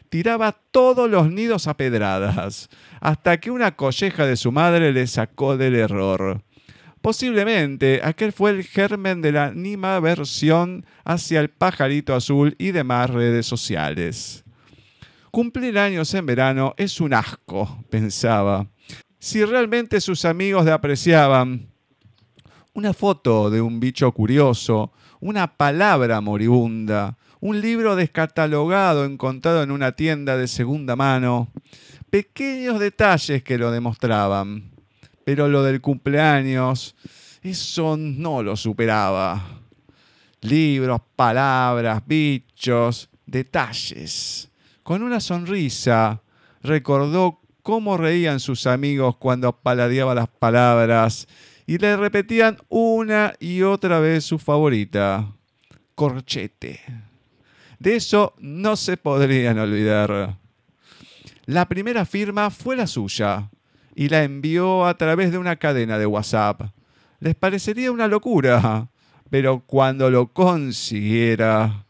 Tiraba 0.09 0.57
todos 0.71 1.09
los 1.09 1.31
nidos 1.31 1.67
a 1.67 1.77
pedradas, 1.77 2.69
hasta 2.99 3.39
que 3.39 3.51
una 3.51 3.75
colleja 3.75 4.25
de 4.25 4.35
su 4.35 4.51
madre 4.51 4.91
le 4.91 5.07
sacó 5.07 5.55
del 5.55 5.75
error. 5.75 6.41
Posiblemente 7.01 8.01
aquel 8.03 8.33
fue 8.33 8.51
el 8.51 8.63
germen 8.63 9.21
de 9.21 9.31
la 9.31 9.45
animaversión 9.45 10.85
hacia 11.05 11.39
el 11.39 11.49
pajarito 11.49 12.13
azul 12.13 12.55
y 12.57 12.71
demás 12.71 13.09
redes 13.09 13.45
sociales. 13.45 14.43
Cumplir 15.31 15.77
años 15.77 16.13
en 16.13 16.25
verano 16.25 16.73
es 16.77 16.99
un 16.99 17.13
asco, 17.13 17.83
pensaba. 17.89 18.67
Si 19.19 19.43
realmente 19.45 20.01
sus 20.01 20.25
amigos 20.25 20.65
le 20.65 20.71
apreciaban, 20.71 21.67
una 22.73 22.93
foto 22.93 23.49
de 23.49 23.61
un 23.61 23.79
bicho 23.79 24.11
curioso, 24.11 24.91
una 25.19 25.55
palabra 25.55 26.21
moribunda, 26.21 27.17
un 27.39 27.62
libro 27.62 27.95
descatalogado 27.95 29.05
encontrado 29.05 29.63
en 29.63 29.71
una 29.71 29.93
tienda 29.93 30.35
de 30.35 30.47
segunda 30.47 30.95
mano, 30.95 31.49
pequeños 32.09 32.79
detalles 32.79 33.43
que 33.43 33.57
lo 33.57 33.71
demostraban. 33.71 34.68
Pero 35.29 35.47
lo 35.47 35.61
del 35.61 35.79
cumpleaños, 35.79 36.95
eso 37.43 37.95
no 37.95 38.41
lo 38.41 38.55
superaba. 38.57 39.59
Libros, 40.41 41.01
palabras, 41.15 42.01
bichos, 42.03 43.11
detalles. 43.27 44.49
Con 44.81 45.03
una 45.03 45.19
sonrisa 45.19 46.23
recordó 46.63 47.41
cómo 47.61 47.95
reían 47.95 48.39
sus 48.39 48.65
amigos 48.65 49.17
cuando 49.17 49.51
paladeaba 49.53 50.15
las 50.15 50.29
palabras 50.29 51.27
y 51.67 51.77
le 51.77 51.95
repetían 51.95 52.57
una 52.67 53.35
y 53.39 53.61
otra 53.61 53.99
vez 53.99 54.25
su 54.25 54.39
favorita, 54.39 55.31
corchete. 55.93 56.79
De 57.77 57.97
eso 57.97 58.33
no 58.39 58.75
se 58.75 58.97
podrían 58.97 59.59
olvidar. 59.59 60.39
La 61.45 61.69
primera 61.69 62.03
firma 62.03 62.49
fue 62.49 62.75
la 62.75 62.87
suya 62.87 63.47
y 63.99 64.07
la 64.07 64.23
envió 64.23 64.85
a 64.85 64.97
través 64.97 65.29
de 65.29 65.38
una 65.38 65.57
cadena 65.57 65.99
de 65.99 66.05
WhatsApp. 66.05 66.62
Les 67.19 67.35
parecería 67.35 67.91
una 67.91 68.07
locura, 68.07 68.88
pero 69.29 69.59
cuando 69.65 70.09
lo 70.09 70.31
consiguiera, 70.31 71.83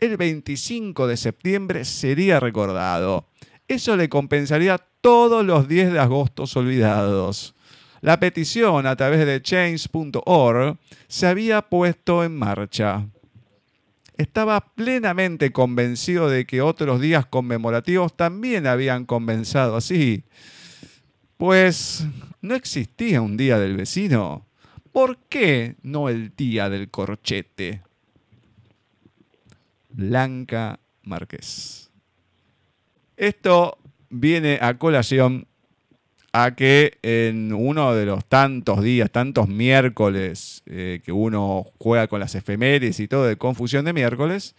el 0.00 0.16
25 0.16 1.06
de 1.06 1.16
septiembre 1.16 1.84
sería 1.84 2.40
recordado. 2.40 3.28
Eso 3.68 3.96
le 3.96 4.08
compensaría 4.08 4.78
todos 5.00 5.46
los 5.46 5.68
10 5.68 5.92
de 5.92 6.00
agosto 6.00 6.42
olvidados. 6.56 7.54
La 8.00 8.18
petición 8.18 8.88
a 8.88 8.96
través 8.96 9.24
de 9.24 9.40
change.org 9.40 10.76
se 11.06 11.26
había 11.28 11.62
puesto 11.62 12.24
en 12.24 12.36
marcha. 12.36 13.06
Estaba 14.16 14.58
plenamente 14.74 15.52
convencido 15.52 16.28
de 16.28 16.46
que 16.46 16.62
otros 16.62 17.00
días 17.00 17.26
conmemorativos 17.26 18.16
también 18.16 18.66
habían 18.66 19.04
comenzado 19.04 19.76
así. 19.76 20.24
Pues 21.38 22.04
no 22.42 22.56
existía 22.56 23.22
un 23.22 23.36
día 23.36 23.60
del 23.60 23.76
vecino. 23.76 24.44
¿Por 24.90 25.18
qué 25.28 25.76
no 25.82 26.08
el 26.08 26.34
día 26.34 26.68
del 26.68 26.90
corchete? 26.90 27.82
Blanca 29.88 30.80
Márquez. 31.04 31.90
Esto 33.16 33.78
viene 34.10 34.58
a 34.60 34.78
colación 34.78 35.46
a 36.32 36.56
que 36.56 36.98
en 37.02 37.52
uno 37.52 37.94
de 37.94 38.06
los 38.06 38.24
tantos 38.24 38.82
días, 38.82 39.08
tantos 39.08 39.48
miércoles 39.48 40.64
eh, 40.66 41.00
que 41.04 41.12
uno 41.12 41.66
juega 41.78 42.08
con 42.08 42.18
las 42.18 42.34
efemérides 42.34 42.98
y 42.98 43.06
todo 43.06 43.24
de 43.24 43.36
confusión 43.36 43.84
de 43.84 43.92
miércoles, 43.92 44.56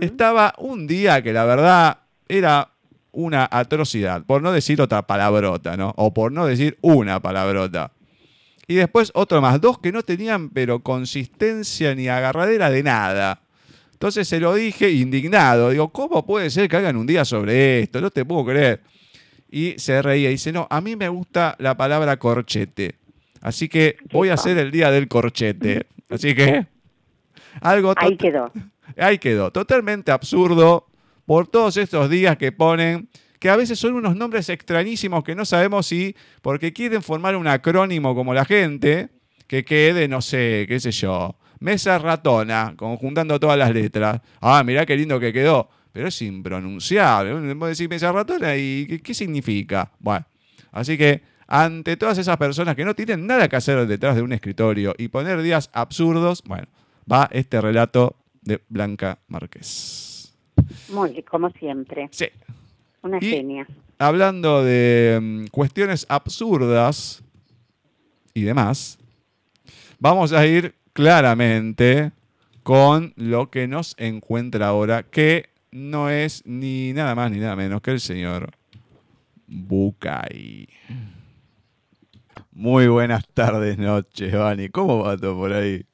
estaba 0.00 0.54
un 0.58 0.86
día 0.86 1.22
que 1.22 1.32
la 1.32 1.44
verdad 1.44 1.98
era 2.28 2.73
una 3.14 3.48
atrocidad, 3.50 4.24
por 4.24 4.42
no 4.42 4.52
decir 4.52 4.80
otra 4.80 5.06
palabrota, 5.06 5.76
¿no? 5.76 5.92
O 5.96 6.12
por 6.12 6.32
no 6.32 6.46
decir 6.46 6.78
una 6.80 7.20
palabrota. 7.20 7.92
Y 8.66 8.74
después 8.74 9.10
otro 9.14 9.40
más, 9.40 9.60
dos 9.60 9.78
que 9.78 9.92
no 9.92 10.02
tenían 10.02 10.50
pero 10.50 10.80
consistencia 10.80 11.94
ni 11.94 12.08
agarradera 12.08 12.70
de 12.70 12.82
nada. 12.82 13.40
Entonces 13.92 14.26
se 14.26 14.40
lo 14.40 14.54
dije 14.54 14.90
indignado, 14.90 15.70
digo, 15.70 15.88
¿cómo 15.88 16.26
puede 16.26 16.50
ser 16.50 16.68
que 16.68 16.76
hagan 16.76 16.96
un 16.96 17.06
día 17.06 17.24
sobre 17.24 17.80
esto? 17.80 18.00
No 18.00 18.10
te 18.10 18.24
puedo 18.24 18.44
creer. 18.44 18.80
Y 19.50 19.74
se 19.78 20.02
reía 20.02 20.28
y 20.28 20.32
dice, 20.32 20.52
no, 20.52 20.66
a 20.68 20.80
mí 20.80 20.96
me 20.96 21.08
gusta 21.08 21.54
la 21.58 21.76
palabra 21.76 22.16
corchete. 22.18 22.96
Así 23.40 23.68
que 23.68 23.96
voy 24.10 24.30
a 24.30 24.34
hacer 24.34 24.58
el 24.58 24.70
día 24.70 24.90
del 24.90 25.08
corchete. 25.08 25.86
Así 26.10 26.34
que 26.34 26.66
algo 27.60 27.94
Ahí 27.96 28.16
quedó. 28.16 28.50
Ahí 28.96 29.18
quedó. 29.18 29.50
Totalmente 29.52 30.10
absurdo 30.10 30.86
por 31.26 31.48
todos 31.48 31.76
estos 31.76 32.10
días 32.10 32.36
que 32.36 32.52
ponen, 32.52 33.08
que 33.38 33.50
a 33.50 33.56
veces 33.56 33.78
son 33.78 33.94
unos 33.94 34.16
nombres 34.16 34.48
extrañísimos 34.48 35.24
que 35.24 35.34
no 35.34 35.44
sabemos 35.44 35.86
si, 35.86 36.14
porque 36.42 36.72
quieren 36.72 37.02
formar 37.02 37.36
un 37.36 37.46
acrónimo 37.46 38.14
como 38.14 38.34
la 38.34 38.44
gente, 38.44 39.10
que 39.46 39.64
quede, 39.64 40.08
no 40.08 40.22
sé, 40.22 40.64
qué 40.68 40.80
sé 40.80 40.90
yo, 40.90 41.36
mesa 41.60 41.98
ratona, 41.98 42.74
conjuntando 42.76 43.38
todas 43.38 43.58
las 43.58 43.72
letras. 43.72 44.20
Ah, 44.40 44.62
mirá 44.64 44.86
qué 44.86 44.96
lindo 44.96 45.20
que 45.20 45.32
quedó. 45.32 45.68
Pero 45.92 46.08
es 46.08 46.22
impronunciable. 46.22 47.54
Vos 47.54 47.68
decís 47.68 47.88
mesa 47.88 48.10
ratona 48.10 48.56
y 48.56 48.86
¿qué, 48.88 49.00
qué 49.00 49.14
significa? 49.14 49.92
Bueno, 50.00 50.26
así 50.72 50.98
que 50.98 51.22
ante 51.46 51.96
todas 51.96 52.18
esas 52.18 52.36
personas 52.36 52.74
que 52.74 52.84
no 52.84 52.94
tienen 52.94 53.26
nada 53.26 53.48
que 53.48 53.56
hacer 53.56 53.86
detrás 53.86 54.16
de 54.16 54.22
un 54.22 54.32
escritorio 54.32 54.94
y 54.98 55.08
poner 55.08 55.40
días 55.40 55.70
absurdos, 55.72 56.42
bueno, 56.44 56.66
va 57.10 57.28
este 57.32 57.60
relato 57.60 58.16
de 58.42 58.60
Blanca 58.68 59.20
Márquez. 59.28 60.13
Muy 60.90 61.10
bien, 61.10 61.24
como 61.30 61.50
siempre. 61.50 62.08
Sí. 62.12 62.26
Una 63.02 63.18
Y- 63.20 63.30
genia. 63.30 63.66
Hablando 63.98 64.64
de 64.64 65.18
mm, 65.22 65.46
cuestiones 65.48 66.04
absurdas 66.08 67.22
y 68.34 68.42
demás, 68.42 68.98
vamos 70.00 70.32
a 70.32 70.44
ir 70.46 70.74
claramente 70.92 72.10
con 72.64 73.12
lo 73.16 73.50
que 73.50 73.68
nos 73.68 73.94
encuentra 73.98 74.68
ahora, 74.68 75.04
que 75.04 75.48
no 75.70 76.10
es 76.10 76.42
ni 76.46 76.92
nada 76.92 77.14
más 77.14 77.30
ni 77.30 77.38
nada 77.38 77.54
menos 77.56 77.82
que 77.82 77.92
el 77.92 78.00
señor 78.00 78.50
Bucay. 79.46 80.68
Muy 82.52 82.86
buenas 82.88 83.26
tardes, 83.28 83.78
noches, 83.78 84.32
Vani. 84.32 84.68
¿Cómo 84.70 85.04
va 85.04 85.16
todo 85.16 85.36
por 85.36 85.52
ahí? 85.52 85.84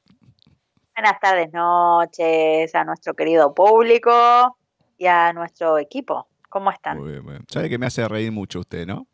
Buenas 0.95 1.19
tardes, 1.19 1.51
noches 1.53 2.73
a 2.75 2.83
nuestro 2.83 3.13
querido 3.15 3.53
público 3.53 4.57
y 5.01 5.07
a 5.07 5.33
nuestro 5.33 5.79
equipo. 5.79 6.27
¿Cómo 6.47 6.69
están? 6.69 6.99
Muy 6.99 7.11
bien, 7.13 7.23
muy 7.23 7.31
bien. 7.33 7.45
Sabe 7.49 7.69
que 7.69 7.79
me 7.79 7.87
hace 7.87 8.07
reír 8.07 8.31
mucho 8.31 8.59
usted, 8.59 8.85
¿no? 8.85 9.07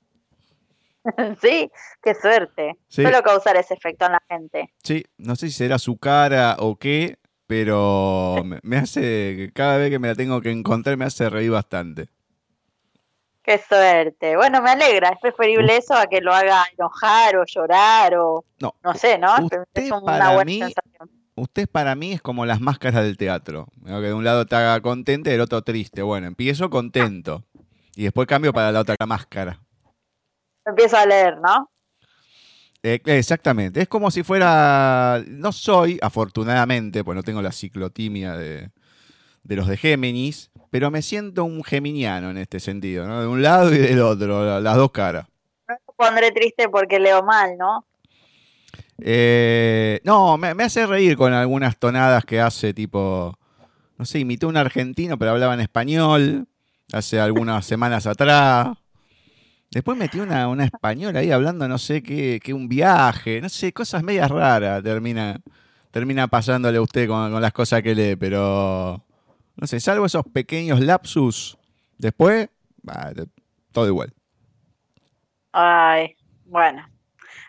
sí, 1.41 1.71
qué 2.03 2.13
suerte. 2.13 2.75
Sí. 2.89 3.03
Suelo 3.03 3.21
causar 3.23 3.55
ese 3.55 3.73
efecto 3.75 4.05
en 4.05 4.11
la 4.11 4.21
gente. 4.29 4.73
Sí, 4.83 5.05
no 5.17 5.37
sé 5.37 5.47
si 5.47 5.53
será 5.53 5.79
su 5.79 5.97
cara 5.97 6.57
o 6.59 6.75
qué, 6.75 7.19
pero 7.45 8.35
me- 8.63 8.77
hace, 8.77 9.49
cada 9.53 9.77
vez 9.77 9.89
que 9.91 9.99
me 9.99 10.09
la 10.09 10.15
tengo 10.15 10.41
que 10.41 10.51
encontrar, 10.51 10.97
me 10.97 11.05
hace 11.05 11.29
reír 11.29 11.51
bastante. 11.51 12.09
Qué 13.43 13.59
suerte. 13.59 14.35
Bueno, 14.35 14.61
me 14.61 14.71
alegra. 14.71 15.07
Es 15.09 15.19
preferible 15.21 15.77
eso 15.77 15.93
a 15.93 16.07
que 16.07 16.19
lo 16.19 16.33
haga 16.33 16.65
enojar 16.77 17.37
o 17.37 17.45
llorar 17.45 18.15
o 18.17 18.43
No, 18.59 18.75
no 18.83 18.93
sé, 18.93 19.17
¿no? 19.17 19.35
usted 19.41 19.61
es 19.75 19.89
una 19.91 20.01
para 20.01 20.33
buena 20.33 20.43
mí- 20.43 20.59
sensación. 20.59 21.09
Usted 21.37 21.69
para 21.69 21.95
mí 21.95 22.13
es 22.13 22.21
como 22.21 22.45
las 22.45 22.59
máscaras 22.59 23.03
del 23.03 23.15
teatro. 23.15 23.67
¿no? 23.83 24.01
Que 24.01 24.07
de 24.07 24.13
un 24.13 24.23
lado 24.23 24.45
te 24.45 24.55
haga 24.55 24.81
contento 24.81 25.29
y 25.29 25.33
del 25.33 25.41
otro 25.41 25.61
triste. 25.61 26.01
Bueno, 26.01 26.27
empiezo 26.27 26.69
contento. 26.69 27.43
Y 27.95 28.03
después 28.03 28.27
cambio 28.27 28.51
para 28.53 28.71
la 28.71 28.81
otra 28.81 28.95
máscara. 29.05 29.59
Empiezo 30.65 30.97
a 30.97 31.05
leer, 31.05 31.37
¿no? 31.39 31.69
Eh, 32.83 32.99
exactamente. 33.05 33.81
Es 33.81 33.87
como 33.87 34.11
si 34.11 34.23
fuera. 34.23 35.23
No 35.27 35.51
soy, 35.51 35.97
afortunadamente, 36.01 37.03
pues 37.03 37.15
no 37.15 37.23
tengo 37.23 37.41
la 37.41 37.51
ciclotimia 37.51 38.35
de, 38.37 38.69
de 39.43 39.55
los 39.55 39.67
de 39.67 39.77
Géminis, 39.77 40.51
pero 40.69 40.91
me 40.91 41.01
siento 41.01 41.43
un 41.43 41.63
geminiano 41.63 42.29
en 42.29 42.37
este 42.37 42.59
sentido, 42.59 43.07
¿no? 43.07 43.21
De 43.21 43.27
un 43.27 43.41
lado 43.41 43.73
y 43.73 43.77
del 43.77 43.99
otro, 44.01 44.45
la- 44.45 44.59
las 44.61 44.75
dos 44.75 44.91
caras. 44.91 45.27
No 45.67 45.75
me 45.75 45.93
pondré 45.95 46.31
triste 46.31 46.69
porque 46.69 46.99
leo 46.99 47.23
mal, 47.23 47.57
¿no? 47.57 47.85
Eh, 48.99 50.01
no, 50.03 50.37
me, 50.37 50.49
hace 50.63 50.85
reír 50.85 51.17
con 51.17 51.33
algunas 51.33 51.77
tonadas 51.77 52.25
que 52.25 52.39
hace, 52.39 52.73
tipo. 52.73 53.37
No 53.97 54.05
sé, 54.05 54.19
imitó 54.19 54.47
a 54.47 54.49
un 54.49 54.57
argentino, 54.57 55.17
pero 55.17 55.31
hablaba 55.31 55.53
en 55.53 55.61
español 55.61 56.47
hace 56.93 57.19
algunas 57.19 57.65
semanas 57.65 58.05
atrás. 58.07 58.77
Después 59.71 59.97
metió 59.97 60.23
una, 60.23 60.47
una 60.47 60.65
española 60.65 61.19
ahí 61.19 61.31
hablando, 61.31 61.67
no 61.67 61.77
sé 61.77 62.01
qué, 62.01 62.39
que 62.41 62.53
un 62.53 62.69
viaje, 62.69 63.41
no 63.41 63.49
sé, 63.49 63.73
cosas 63.73 64.01
medias 64.01 64.31
raras 64.31 64.81
termina, 64.81 65.41
termina 65.91 66.27
pasándole 66.27 66.77
a 66.77 66.81
usted 66.81 67.07
con, 67.07 67.41
las 67.41 67.51
cosas 67.51 67.81
que 67.81 67.93
lee, 67.93 68.15
pero 68.15 69.03
no 69.55 69.67
sé, 69.67 69.79
salvo 69.81 70.05
esos 70.05 70.25
pequeños 70.31 70.79
lapsus, 70.79 71.57
después, 71.97 72.49
bah, 72.81 73.11
todo 73.73 73.87
igual. 73.87 74.13
Ay, 75.51 76.15
bueno. 76.45 76.87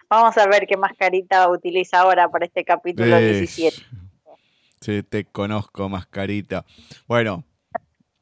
Vamos 0.08 0.36
a 0.38 0.46
ver 0.46 0.66
qué 0.66 0.76
mascarita 0.76 1.48
utiliza 1.50 2.00
ahora 2.00 2.28
para 2.28 2.46
este 2.46 2.64
capítulo 2.64 3.16
Eh, 3.16 3.40
17. 3.40 3.76
Sí, 4.80 5.02
te 5.02 5.24
conozco, 5.24 5.88
mascarita. 5.88 6.64
Bueno, 7.06 7.44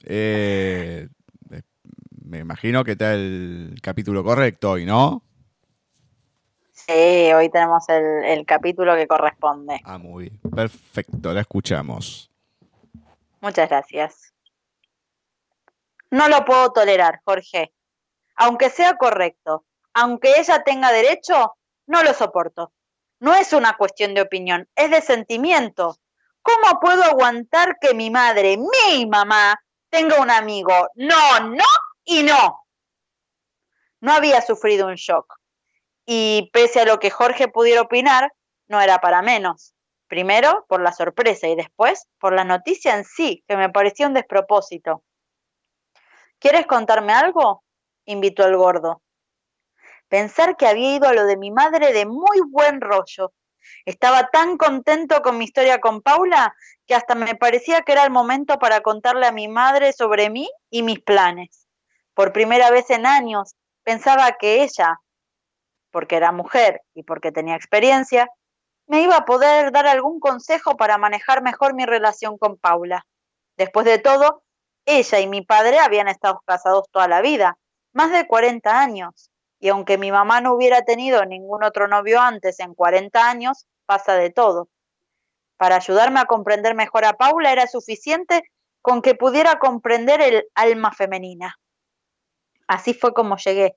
eh, 0.04 1.08
eh, 1.50 1.62
me 2.24 2.38
imagino 2.38 2.82
que 2.82 2.92
está 2.92 3.14
el 3.14 3.78
capítulo 3.82 4.24
correcto 4.24 4.72
hoy, 4.72 4.86
¿no? 4.86 5.22
Sí, 6.72 6.92
hoy 7.32 7.50
tenemos 7.50 7.88
el, 7.88 8.24
el 8.24 8.46
capítulo 8.46 8.94
que 8.96 9.06
corresponde. 9.06 9.80
Ah, 9.84 9.98
muy 9.98 10.30
bien. 10.30 10.40
Perfecto, 10.54 11.32
la 11.32 11.42
escuchamos. 11.42 12.30
Muchas 13.40 13.68
gracias. 13.68 14.32
No 16.10 16.28
lo 16.28 16.44
puedo 16.44 16.72
tolerar, 16.72 17.20
Jorge. 17.24 17.72
Aunque 18.36 18.70
sea 18.70 18.96
correcto, 18.96 19.64
aunque 19.94 20.32
ella 20.38 20.62
tenga 20.64 20.92
derecho, 20.92 21.54
no 21.86 22.02
lo 22.02 22.12
soporto. 22.14 22.72
No 23.18 23.34
es 23.34 23.52
una 23.52 23.76
cuestión 23.76 24.14
de 24.14 24.22
opinión, 24.22 24.68
es 24.74 24.90
de 24.90 25.00
sentimiento. 25.00 25.96
¿Cómo 26.42 26.78
puedo 26.80 27.02
aguantar 27.02 27.78
que 27.80 27.94
mi 27.94 28.10
madre, 28.10 28.56
mi 28.56 29.06
mamá, 29.06 29.58
tenga 29.88 30.20
un 30.20 30.30
amigo? 30.30 30.88
No, 30.94 31.40
no 31.40 31.64
y 32.04 32.22
no. 32.22 32.66
No 34.00 34.12
había 34.12 34.42
sufrido 34.42 34.86
un 34.86 34.94
shock. 34.94 35.34
Y 36.04 36.50
pese 36.52 36.80
a 36.80 36.84
lo 36.84 36.98
que 36.98 37.10
Jorge 37.10 37.48
pudiera 37.48 37.80
opinar, 37.80 38.32
no 38.68 38.80
era 38.80 38.98
para 38.98 39.22
menos. 39.22 39.74
Primero 40.06 40.66
por 40.68 40.80
la 40.80 40.92
sorpresa 40.92 41.48
y 41.48 41.56
después 41.56 42.06
por 42.20 42.32
la 42.32 42.44
noticia 42.44 42.94
en 42.94 43.04
sí, 43.04 43.42
que 43.48 43.56
me 43.56 43.70
pareció 43.70 44.06
un 44.06 44.14
despropósito. 44.14 45.02
¿Quieres 46.38 46.66
contarme 46.66 47.12
algo? 47.12 47.64
invitó 48.04 48.46
el 48.46 48.56
gordo. 48.56 49.02
Pensar 50.08 50.56
que 50.56 50.66
había 50.66 50.96
ido 50.96 51.08
a 51.08 51.14
lo 51.14 51.24
de 51.24 51.36
mi 51.36 51.50
madre 51.50 51.92
de 51.92 52.06
muy 52.06 52.40
buen 52.48 52.80
rollo. 52.80 53.32
Estaba 53.84 54.28
tan 54.28 54.56
contento 54.56 55.22
con 55.22 55.38
mi 55.38 55.44
historia 55.44 55.80
con 55.80 56.00
Paula 56.02 56.54
que 56.86 56.94
hasta 56.94 57.14
me 57.14 57.34
parecía 57.34 57.82
que 57.82 57.92
era 57.92 58.04
el 58.04 58.10
momento 58.10 58.58
para 58.58 58.80
contarle 58.80 59.26
a 59.26 59.32
mi 59.32 59.48
madre 59.48 59.92
sobre 59.92 60.30
mí 60.30 60.48
y 60.70 60.82
mis 60.82 61.00
planes. 61.00 61.66
Por 62.14 62.32
primera 62.32 62.70
vez 62.70 62.88
en 62.90 63.06
años 63.06 63.54
pensaba 63.82 64.32
que 64.32 64.62
ella, 64.62 65.00
porque 65.90 66.16
era 66.16 66.32
mujer 66.32 66.82
y 66.94 67.02
porque 67.02 67.32
tenía 67.32 67.56
experiencia, 67.56 68.28
me 68.86 69.02
iba 69.02 69.16
a 69.16 69.24
poder 69.24 69.72
dar 69.72 69.86
algún 69.86 70.20
consejo 70.20 70.76
para 70.76 70.98
manejar 70.98 71.42
mejor 71.42 71.74
mi 71.74 71.84
relación 71.84 72.38
con 72.38 72.56
Paula. 72.56 73.04
Después 73.56 73.84
de 73.84 73.98
todo, 73.98 74.44
ella 74.84 75.18
y 75.18 75.26
mi 75.26 75.42
padre 75.42 75.80
habían 75.80 76.06
estado 76.06 76.42
casados 76.46 76.88
toda 76.92 77.08
la 77.08 77.20
vida, 77.20 77.58
más 77.92 78.12
de 78.12 78.26
40 78.26 78.80
años, 78.80 79.30
y 79.58 79.68
aunque 79.68 79.98
mi 79.98 80.12
mamá 80.12 80.40
no 80.40 80.54
hubiera 80.54 80.82
tenido 80.82 81.24
ningún 81.24 81.64
otro 81.64 81.88
novio 81.88 82.20
antes 82.20 82.60
en 82.60 82.74
40 82.74 83.28
años, 83.28 83.66
pasa 83.86 84.14
de 84.14 84.30
todo. 84.30 84.68
Para 85.56 85.76
ayudarme 85.76 86.20
a 86.20 86.26
comprender 86.26 86.74
mejor 86.74 87.04
a 87.04 87.14
Paula 87.14 87.52
era 87.52 87.66
suficiente 87.66 88.42
con 88.82 89.02
que 89.02 89.14
pudiera 89.14 89.58
comprender 89.58 90.20
el 90.20 90.44
alma 90.54 90.92
femenina. 90.92 91.56
Así 92.68 92.94
fue 92.94 93.14
como 93.14 93.36
llegué, 93.36 93.76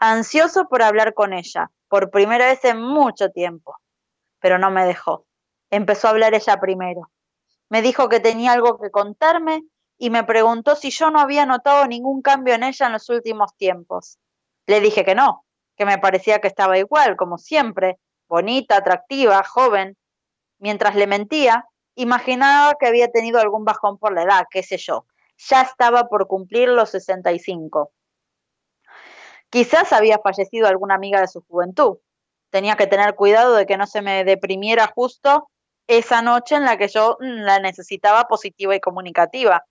ansioso 0.00 0.68
por 0.68 0.82
hablar 0.82 1.14
con 1.14 1.32
ella, 1.32 1.70
por 1.88 2.10
primera 2.10 2.46
vez 2.46 2.64
en 2.64 2.80
mucho 2.80 3.30
tiempo 3.30 3.76
pero 4.40 4.58
no 4.58 4.70
me 4.70 4.84
dejó. 4.84 5.26
Empezó 5.70 6.08
a 6.08 6.10
hablar 6.10 6.34
ella 6.34 6.58
primero. 6.58 7.10
Me 7.68 7.82
dijo 7.82 8.08
que 8.08 8.18
tenía 8.18 8.52
algo 8.52 8.80
que 8.80 8.90
contarme 8.90 9.62
y 9.98 10.10
me 10.10 10.24
preguntó 10.24 10.74
si 10.74 10.90
yo 10.90 11.10
no 11.10 11.20
había 11.20 11.46
notado 11.46 11.86
ningún 11.86 12.22
cambio 12.22 12.54
en 12.54 12.64
ella 12.64 12.86
en 12.86 12.92
los 12.92 13.08
últimos 13.08 13.54
tiempos. 13.56 14.18
Le 14.70 14.80
dije 14.80 15.04
que 15.04 15.16
no, 15.16 15.44
que 15.76 15.84
me 15.84 15.98
parecía 15.98 16.40
que 16.40 16.46
estaba 16.46 16.78
igual, 16.78 17.16
como 17.16 17.38
siempre, 17.38 17.98
bonita, 18.28 18.76
atractiva, 18.76 19.42
joven. 19.42 19.96
Mientras 20.60 20.94
le 20.94 21.08
mentía, 21.08 21.64
imaginaba 21.96 22.76
que 22.78 22.86
había 22.86 23.10
tenido 23.10 23.40
algún 23.40 23.64
bajón 23.64 23.98
por 23.98 24.14
la 24.14 24.22
edad, 24.22 24.44
qué 24.48 24.62
sé 24.62 24.76
yo. 24.76 25.06
Ya 25.38 25.62
estaba 25.62 26.08
por 26.08 26.28
cumplir 26.28 26.68
los 26.68 26.90
65. 26.90 27.90
Quizás 29.48 29.92
había 29.92 30.20
fallecido 30.20 30.68
alguna 30.68 30.94
amiga 30.94 31.20
de 31.20 31.26
su 31.26 31.40
juventud, 31.40 31.96
tenía 32.50 32.76
que 32.76 32.86
tener 32.86 33.16
cuidado 33.16 33.56
de 33.56 33.66
que 33.66 33.76
no 33.76 33.88
se 33.88 34.02
me 34.02 34.22
deprimiera 34.22 34.86
justo 34.86 35.50
esa 35.88 36.22
noche 36.22 36.54
en 36.54 36.64
la 36.64 36.76
que 36.76 36.86
yo 36.86 37.16
mm, 37.18 37.40
la 37.40 37.58
necesitaba 37.58 38.28
positiva 38.28 38.76
y 38.76 38.80
comunicativa. 38.80 39.66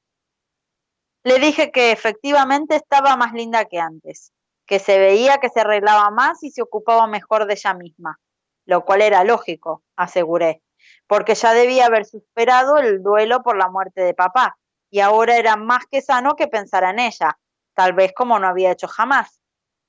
Le 1.23 1.39
dije 1.39 1.71
que 1.71 1.93
efectivamente 1.93 2.75
estaba 2.75 3.15
más 3.15 3.31
linda 3.31 3.63
que 3.63 3.79
antes, 3.79 4.33
que 4.69 4.77
se 4.77 4.99
veía 4.99 5.39
que 5.39 5.49
se 5.49 5.61
arreglaba 5.61 6.11
más 6.11 6.43
y 6.43 6.51
se 6.51 6.61
ocupaba 6.61 7.07
mejor 7.07 7.47
de 7.47 7.53
ella 7.53 7.73
misma, 7.73 8.19
lo 8.65 8.85
cual 8.85 9.01
era 9.01 9.23
lógico, 9.23 9.83
aseguré, 9.95 10.61
porque 11.07 11.33
ya 11.33 11.55
debía 11.55 11.87
haber 11.87 12.05
superado 12.05 12.77
el 12.77 13.01
duelo 13.01 13.41
por 13.41 13.57
la 13.57 13.67
muerte 13.67 14.01
de 14.01 14.13
papá, 14.13 14.59
y 14.91 14.99
ahora 14.99 15.37
era 15.37 15.55
más 15.55 15.87
que 15.89 16.03
sano 16.03 16.35
que 16.35 16.47
pensara 16.47 16.91
en 16.91 16.99
ella, 16.99 17.39
tal 17.73 17.93
vez 17.93 18.13
como 18.13 18.37
no 18.37 18.45
había 18.45 18.69
hecho 18.69 18.87
jamás. 18.87 19.41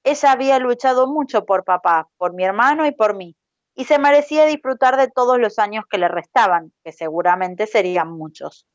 Ella 0.02 0.32
había 0.32 0.58
luchado 0.58 1.06
mucho 1.06 1.44
por 1.44 1.62
papá, 1.64 2.08
por 2.16 2.32
mi 2.32 2.44
hermano 2.44 2.86
y 2.86 2.92
por 2.92 3.14
mí, 3.14 3.36
y 3.74 3.84
se 3.84 3.98
merecía 3.98 4.46
disfrutar 4.46 4.96
de 4.96 5.08
todos 5.08 5.38
los 5.38 5.58
años 5.58 5.84
que 5.90 5.98
le 5.98 6.08
restaban, 6.08 6.72
que 6.82 6.92
seguramente 6.92 7.66
serían 7.66 8.10
muchos. 8.10 8.66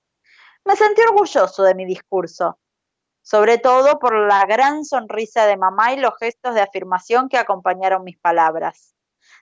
Me 0.66 0.76
sentí 0.76 1.02
orgulloso 1.02 1.64
de 1.64 1.74
mi 1.74 1.86
discurso, 1.86 2.60
sobre 3.26 3.58
todo 3.58 3.98
por 3.98 4.16
la 4.16 4.46
gran 4.46 4.86
sonrisa 4.86 5.48
de 5.48 5.58
mamá 5.58 5.94
y 5.94 5.98
los 5.98 6.14
gestos 6.20 6.54
de 6.54 6.62
afirmación 6.62 7.28
que 7.28 7.40
acompañaron 7.40 8.04
mis 8.04 8.20
palabras. 8.20 8.94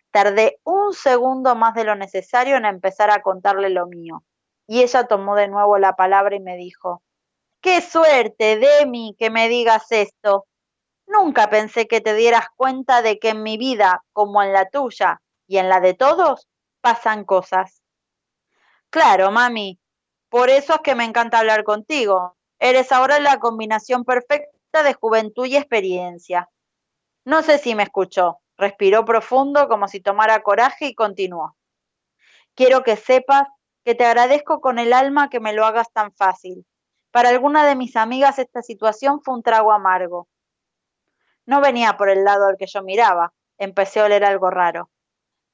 Tardé 0.10 0.58
un 0.64 0.94
segundo 0.94 1.56
más 1.56 1.74
de 1.74 1.84
lo 1.84 1.94
necesario 1.96 2.56
en 2.56 2.64
empezar 2.64 3.12
a 3.12 3.22
contarle 3.22 3.70
lo 3.70 3.86
mío, 3.88 4.24
y 4.68 4.84
ella 4.84 5.06
tomó 5.06 5.36
de 5.36 5.50
nuevo 5.50 5.78
la 5.80 5.98
palabra 5.98 6.34
y 6.34 6.40
me 6.40 6.56
dijo, 6.56 7.04
¡Qué 7.60 7.82
suerte, 7.82 8.58
Demi, 8.58 9.18
que 9.20 9.30
me 9.30 9.50
digas 9.50 9.92
esto! 9.92 10.46
Nunca 11.06 11.50
pensé 11.50 11.86
que 11.86 12.00
te 12.00 12.14
dieras 12.14 12.46
cuenta 12.56 13.02
de 13.02 13.20
que 13.20 13.30
en 13.30 13.44
mi 13.44 13.58
vida, 13.58 14.06
como 14.14 14.42
en 14.42 14.54
la 14.54 14.70
tuya 14.70 15.22
y 15.46 15.58
en 15.58 15.68
la 15.68 15.82
de 15.82 15.94
todos, 15.94 16.48
pasan 16.80 17.26
cosas. 17.26 17.82
Claro, 18.90 19.30
mami, 19.30 19.78
por 20.30 20.50
eso 20.50 20.76
es 20.76 20.80
que 20.80 20.96
me 20.96 21.04
encanta 21.04 21.40
hablar 21.40 21.66
contigo. 21.66 22.38
Eres 22.60 22.92
ahora 22.92 23.20
la 23.20 23.40
combinación 23.40 24.06
perfecta 24.06 24.84
de 24.84 24.94
juventud 24.94 25.46
y 25.46 25.58
experiencia. 25.58 26.50
No 27.26 27.42
sé 27.42 27.58
si 27.58 27.76
me 27.76 27.84
escuchó. 27.84 28.40
Respiró 28.58 29.04
profundo 29.06 29.68
como 29.68 29.88
si 29.88 30.00
tomara 30.00 30.42
coraje 30.44 30.88
y 30.88 30.96
continuó. 30.96 31.56
Quiero 32.56 32.84
que 32.84 32.96
sepas 32.96 33.48
que 33.84 33.96
te 33.96 34.06
agradezco 34.06 34.62
con 34.62 34.80
el 34.80 34.94
alma 34.94 35.30
que 35.30 35.40
me 35.40 35.54
lo 35.54 35.66
hagas 35.66 35.92
tan 35.92 36.14
fácil. 36.14 36.66
Para 37.12 37.30
alguna 37.30 37.66
de 37.66 37.76
mis 37.76 37.96
amigas 37.96 38.40
esta 38.40 38.62
situación 38.62 39.22
fue 39.22 39.36
un 39.36 39.44
trago 39.44 39.72
amargo. 39.72 40.28
No 41.46 41.62
venía 41.62 41.98
por 41.98 42.10
el 42.10 42.24
lado 42.24 42.48
al 42.48 42.58
que 42.58 42.68
yo 42.68 42.84
miraba. 42.84 43.34
Empecé 43.58 44.00
a 44.00 44.06
oler 44.06 44.24
algo 44.24 44.50
raro. 44.50 44.90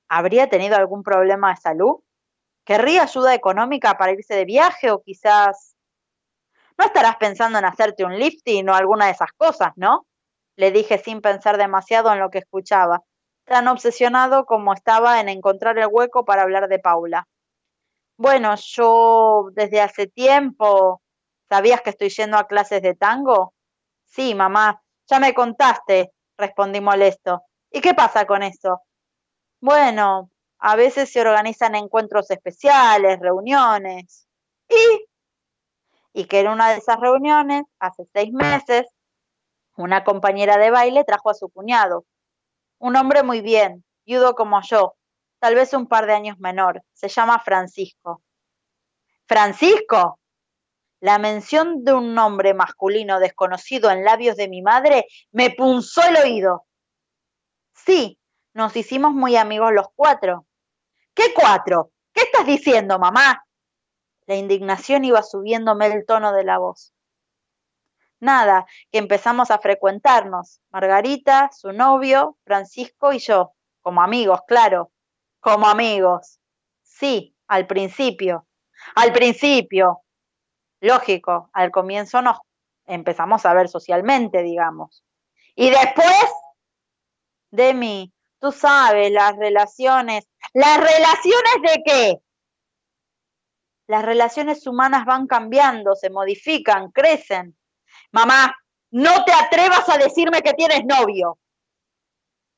¿Habría 0.07 0.49
tenido 0.49 0.75
algún 0.75 1.03
problema 1.03 1.51
de 1.51 1.61
salud? 1.61 1.97
¿Querría 2.63 3.03
ayuda 3.03 3.33
económica 3.33 3.97
para 3.97 4.11
irse 4.11 4.35
de 4.35 4.45
viaje 4.45 4.91
o 4.91 5.01
quizás... 5.01 5.75
No 6.79 6.85
estarás 6.85 7.17
pensando 7.17 7.59
en 7.59 7.65
hacerte 7.65 8.05
un 8.05 8.17
lifting 8.17 8.69
o 8.69 8.73
alguna 8.73 9.07
de 9.07 9.11
esas 9.11 9.33
cosas, 9.35 9.73
¿no? 9.75 10.07
Le 10.55 10.71
dije 10.71 10.97
sin 10.97 11.19
pensar 11.19 11.57
demasiado 11.57 12.11
en 12.13 12.19
lo 12.19 12.29
que 12.29 12.37
escuchaba, 12.37 13.03
tan 13.43 13.67
obsesionado 13.67 14.45
como 14.45 14.73
estaba 14.73 15.19
en 15.19 15.27
encontrar 15.27 15.77
el 15.77 15.89
hueco 15.91 16.23
para 16.23 16.43
hablar 16.43 16.69
de 16.69 16.79
Paula. 16.79 17.27
Bueno, 18.17 18.55
yo 18.55 19.49
desde 19.51 19.81
hace 19.81 20.07
tiempo... 20.07 21.01
¿Sabías 21.49 21.81
que 21.81 21.89
estoy 21.89 22.09
yendo 22.09 22.37
a 22.37 22.45
clases 22.45 22.81
de 22.83 22.93
tango? 22.93 23.55
Sí, 24.05 24.35
mamá, 24.35 24.83
ya 25.07 25.19
me 25.19 25.33
contaste, 25.33 26.11
respondí 26.37 26.79
molesto. 26.79 27.41
¿Y 27.71 27.81
qué 27.81 27.95
pasa 27.95 28.27
con 28.27 28.43
eso? 28.43 28.83
Bueno, 29.59 30.29
a 30.59 30.75
veces 30.75 31.11
se 31.11 31.21
organizan 31.21 31.73
encuentros 31.73 32.29
especiales, 32.29 33.19
reuniones. 33.19 34.27
Y, 34.69 35.08
y 36.19 36.25
que 36.25 36.41
en 36.41 36.49
una 36.49 36.71
de 36.71 36.79
esas 36.79 36.99
reuniones, 36.99 37.63
hace 37.79 38.03
seis 38.11 38.33
meses, 38.33 38.85
una 39.77 40.03
compañera 40.03 40.57
de 40.57 40.69
baile 40.69 41.05
trajo 41.05 41.29
a 41.29 41.33
su 41.33 41.47
cuñado. 41.47 42.03
Un 42.77 42.97
hombre 42.97 43.23
muy 43.23 43.39
bien, 43.39 43.85
viudo 44.05 44.35
como 44.35 44.59
yo, 44.61 44.95
tal 45.39 45.55
vez 45.55 45.73
un 45.73 45.87
par 45.87 46.07
de 46.07 46.13
años 46.13 46.37
menor. 46.37 46.83
Se 46.91 47.07
llama 47.07 47.39
Francisco. 47.39 48.21
Francisco. 49.27 50.19
La 50.99 51.19
mención 51.19 51.85
de 51.85 51.93
un 51.93 52.13
nombre 52.13 52.53
masculino 52.53 53.21
desconocido 53.21 53.89
en 53.89 54.03
labios 54.03 54.35
de 54.35 54.49
mi 54.49 54.61
madre 54.61 55.07
me 55.31 55.51
punzó 55.51 56.01
el 56.05 56.17
oído. 56.17 56.65
Sí, 57.73 58.19
nos 58.53 58.75
hicimos 58.75 59.13
muy 59.13 59.37
amigos 59.37 59.71
los 59.71 59.87
cuatro. 59.95 60.45
¿Qué 61.13 61.33
cuatro? 61.33 61.91
¿Qué 62.11 62.23
estás 62.23 62.45
diciendo, 62.45 62.99
mamá? 62.99 63.41
La 64.29 64.35
indignación 64.35 65.05
iba 65.05 65.23
subiéndome 65.23 65.87
el 65.87 66.05
tono 66.05 66.31
de 66.33 66.43
la 66.43 66.59
voz. 66.59 66.93
Nada, 68.19 68.67
que 68.91 68.99
empezamos 68.99 69.49
a 69.49 69.57
frecuentarnos, 69.57 70.61
Margarita, 70.69 71.49
su 71.51 71.71
novio, 71.71 72.37
Francisco 72.43 73.11
y 73.11 73.17
yo, 73.17 73.53
como 73.81 74.03
amigos, 74.03 74.41
claro, 74.47 74.91
como 75.39 75.67
amigos. 75.67 76.39
Sí, 76.83 77.35
al 77.47 77.65
principio. 77.65 78.45
Al 78.93 79.11
principio. 79.13 80.03
Lógico, 80.79 81.49
al 81.51 81.71
comienzo 81.71 82.21
nos 82.21 82.37
empezamos 82.85 83.47
a 83.47 83.53
ver 83.55 83.67
socialmente, 83.67 84.43
digamos. 84.43 85.03
Y 85.55 85.71
después, 85.71 86.29
de 87.49 87.73
mí, 87.73 88.13
Tú 88.39 88.53
sabes, 88.53 89.11
las 89.11 89.35
relaciones. 89.35 90.25
¿Las 90.53 90.77
relaciones 90.77 91.55
de 91.61 91.83
qué? 91.85 92.21
Las 93.89 94.05
relaciones 94.05 94.67
humanas 94.67 95.03
van 95.03 95.25
cambiando, 95.25 95.95
se 95.95 96.11
modifican, 96.11 96.91
crecen. 96.91 97.57
Mamá, 98.11 98.55
no 98.91 99.25
te 99.25 99.33
atrevas 99.33 99.89
a 99.89 99.97
decirme 99.97 100.43
que 100.43 100.53
tienes 100.53 100.85
novio. 100.85 101.39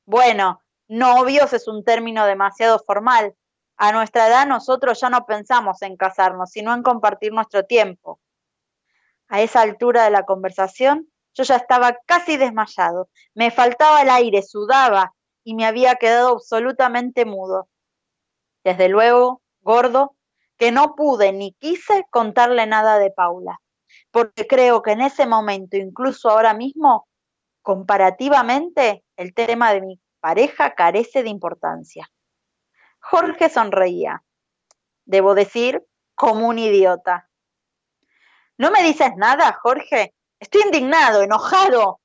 Bueno, 0.03 0.61
novios 0.89 1.53
es 1.53 1.69
un 1.69 1.85
término 1.85 2.25
demasiado 2.25 2.79
formal. 2.79 3.33
A 3.77 3.93
nuestra 3.93 4.27
edad 4.27 4.45
nosotros 4.45 4.99
ya 4.99 5.09
no 5.09 5.25
pensamos 5.25 5.81
en 5.83 5.95
casarnos, 5.95 6.51
sino 6.51 6.73
en 6.73 6.83
compartir 6.83 7.31
nuestro 7.31 7.63
tiempo. 7.63 8.19
A 9.29 9.39
esa 9.39 9.61
altura 9.61 10.03
de 10.03 10.11
la 10.11 10.25
conversación, 10.25 11.09
yo 11.33 11.45
ya 11.45 11.55
estaba 11.55 11.97
casi 12.05 12.35
desmayado. 12.35 13.07
Me 13.35 13.51
faltaba 13.51 14.01
el 14.01 14.09
aire, 14.09 14.43
sudaba, 14.43 15.13
y 15.45 15.55
me 15.55 15.65
había 15.65 15.95
quedado 15.95 16.33
absolutamente 16.33 17.23
mudo. 17.23 17.69
Desde 18.65 18.89
luego, 18.89 19.41
gordo, 19.61 20.17
que 20.61 20.71
no 20.71 20.93
pude 20.93 21.33
ni 21.33 21.53
quise 21.53 22.05
contarle 22.11 22.67
nada 22.67 22.99
de 22.99 23.09
Paula, 23.09 23.59
porque 24.11 24.45
creo 24.45 24.83
que 24.83 24.91
en 24.91 25.01
ese 25.01 25.25
momento, 25.25 25.75
incluso 25.75 26.29
ahora 26.29 26.53
mismo, 26.53 27.07
comparativamente, 27.63 29.03
el 29.15 29.33
tema 29.33 29.73
de 29.73 29.81
mi 29.81 29.99
pareja 30.19 30.75
carece 30.75 31.23
de 31.23 31.29
importancia. 31.29 32.11
Jorge 32.99 33.49
sonreía. 33.49 34.23
Debo 35.05 35.33
decir, 35.33 35.83
como 36.13 36.47
un 36.47 36.59
idiota. 36.59 37.27
¿No 38.59 38.69
me 38.69 38.83
dices 38.83 39.13
nada, 39.17 39.57
Jorge? 39.63 40.13
Estoy 40.39 40.61
indignado, 40.61 41.23
enojado. 41.23 42.01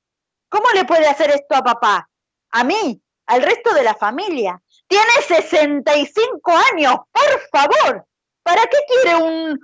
¿Cómo 0.49 0.65
le 0.73 0.83
puede 0.83 1.07
hacer 1.07 1.29
esto 1.29 1.55
a 1.55 1.61
papá? 1.61 2.09
A 2.49 2.63
mí, 2.63 2.99
al 3.27 3.43
resto 3.43 3.75
de 3.75 3.83
la 3.83 3.93
familia. 3.93 4.59
Tiene 4.87 5.11
65 5.27 6.51
años, 6.73 6.95
por 7.11 7.39
favor. 7.51 8.07
¿Para 8.47 8.61
qué 8.67 8.77
quiere 8.87 9.15
un, 9.17 9.59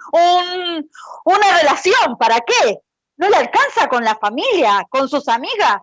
una 1.23 1.57
relación? 1.57 2.17
¿Para 2.19 2.41
qué? 2.41 2.79
¿No 3.15 3.29
le 3.29 3.37
alcanza 3.37 3.87
con 3.87 4.03
la 4.03 4.17
familia, 4.17 4.85
con 4.89 5.07
sus 5.07 5.29
amigas? 5.29 5.77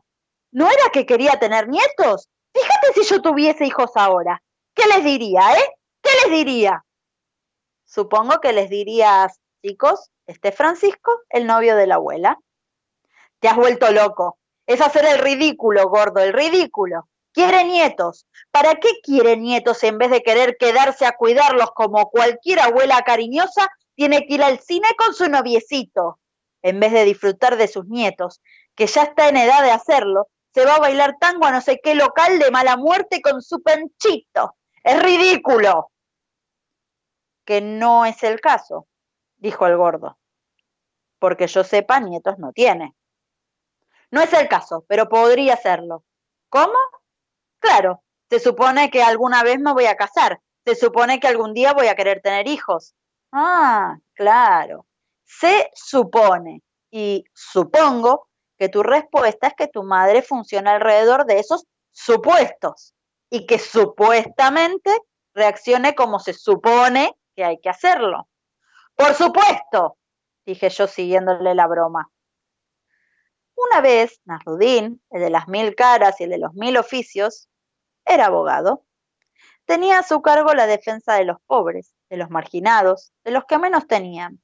¿No 0.51 0.67
era 0.67 0.91
que 0.93 1.07
quería 1.07 1.39
tener 1.41 1.67
nietos? 1.67 2.29
Fíjate 2.53 2.93
si 2.93 3.05
yo 3.05 3.23
tuviese 3.23 3.65
hijos 3.65 3.93
ahora. 3.95 4.43
¿Qué 4.75 4.87
les 4.87 5.03
diría, 5.03 5.55
eh? 5.55 5.75
¿Qué 6.03 6.11
les 6.23 6.31
diría? 6.31 6.85
Supongo 7.87 8.39
que 8.43 8.53
les 8.53 8.69
dirías, 8.69 9.41
chicos, 9.63 10.11
este 10.27 10.53
Francisco, 10.53 11.23
el 11.31 11.47
novio 11.47 11.77
de 11.77 11.87
la 11.87 11.95
abuela. 11.95 12.39
Te 13.39 13.49
has 13.49 13.57
vuelto 13.57 13.91
loco. 13.93 14.37
Es 14.67 14.83
hacer 14.83 15.07
el 15.07 15.21
ridículo, 15.21 15.89
gordo, 15.89 16.21
el 16.21 16.35
ridículo. 16.35 17.09
Quiere 17.33 17.65
nietos. 17.65 18.27
¿Para 18.51 18.75
qué 18.77 18.89
quiere 19.03 19.37
nietos 19.37 19.83
en 19.85 19.99
vez 19.99 20.11
de 20.11 20.23
querer 20.23 20.57
quedarse 20.59 21.07
a 21.07 21.13
cuidarlos 21.13 21.71
como 21.73 22.11
cualquier 22.11 22.61
abuela 22.61 23.03
cariñosa? 23.03 23.69
Tiene 23.95 24.27
que 24.27 24.35
ir 24.35 24.43
al 24.43 24.59
cine 24.59 24.89
con 24.97 25.15
su 25.15 25.29
noviecito. 25.29 26.19
En 26.63 26.81
vez 26.81 26.93
de 26.93 27.05
disfrutar 27.05 27.57
de 27.57 27.69
sus 27.69 27.87
nietos, 27.87 28.41
que 28.75 28.87
ya 28.87 29.05
está 29.05 29.29
en 29.29 29.37
edad 29.37 29.63
de 29.63 29.71
hacerlo, 29.71 30.29
se 30.53 30.65
va 30.65 30.77
a 30.77 30.81
bailar 30.81 31.17
tango 31.19 31.47
a 31.47 31.53
no 31.53 31.61
sé 31.61 31.81
qué 31.83 31.95
local 31.95 32.39
de 32.39 32.51
mala 32.51 32.77
muerte 32.77 33.23
con 33.23 33.41
su 33.41 33.63
penchito. 33.63 34.57
Es 34.83 35.01
ridículo. 35.03 35.91
Que 37.45 37.61
no 37.61 38.05
es 38.05 38.23
el 38.23 38.41
caso, 38.41 38.87
dijo 39.37 39.67
el 39.67 39.77
gordo. 39.77 40.19
Porque 41.19 41.47
yo 41.47 41.65
sepa, 41.65 42.01
nietos 42.01 42.39
no 42.39 42.53
tiene. 42.53 42.95
No 44.11 44.21
es 44.21 44.33
el 44.33 44.49
caso, 44.49 44.85
pero 44.89 45.09
podría 45.09 45.57
serlo. 45.57 46.05
¿Cómo? 46.49 46.79
Claro, 47.61 48.03
se 48.29 48.41
supone 48.41 48.91
que 48.91 49.03
alguna 49.03 49.43
vez 49.43 49.61
me 49.61 49.73
voy 49.73 49.87
a 49.87 49.97
casar, 49.97 50.41
se 50.65 50.75
supone 50.75 51.21
que 51.21 51.29
algún 51.29 51.55
día 51.55 51.73
voy 51.73 51.87
a 51.87 51.95
querer 51.95 52.21
tener 52.21 52.49
hijos. 52.49 52.95
Ah, 53.33 53.97
claro. 54.15 54.87
Se 55.25 55.71
supone 55.75 56.63
y 56.91 57.25
supongo 57.35 58.29
que 58.59 58.69
tu 58.69 58.83
respuesta 58.83 59.49
es 59.49 59.55
que 59.55 59.69
tu 59.69 59.83
madre 59.83 60.23
funciona 60.23 60.73
alrededor 60.73 61.25
de 61.27 61.39
esos 61.39 61.67
supuestos 61.93 62.95
y 63.31 63.47
que 63.47 63.59
supuestamente 63.59 64.99
reaccione 65.35 65.95
como 65.95 66.19
se 66.19 66.35
supone 66.35 67.17
que 67.37 67.45
hay 67.45 67.61
que 67.61 67.71
hacerlo. 67.71 68.29
Por 68.97 69.15
supuesto, 69.15 69.97
dije 70.45 70.69
yo 70.69 70.87
siguiéndole 70.87 71.55
la 71.55 71.67
broma. 71.67 72.11
Una 73.55 73.81
vez, 73.81 74.21
Nasrudín, 74.25 75.03
el 75.11 75.21
de 75.21 75.31
las 75.31 75.47
mil 75.47 75.75
caras 75.75 76.21
y 76.21 76.25
el 76.25 76.31
de 76.31 76.39
los 76.39 76.55
mil 76.55 76.77
oficios, 76.77 77.49
era 78.05 78.27
abogado. 78.27 78.85
Tenía 79.65 79.99
a 79.99 80.03
su 80.03 80.21
cargo 80.23 80.55
la 80.55 80.67
defensa 80.67 81.15
de 81.15 81.25
los 81.25 81.39
pobres, 81.47 81.95
de 82.09 82.17
los 82.17 82.31
marginados, 82.31 83.13
de 83.25 83.31
los 83.31 83.45
que 83.45 83.59
menos 83.59 83.87
tenían. 83.87 84.41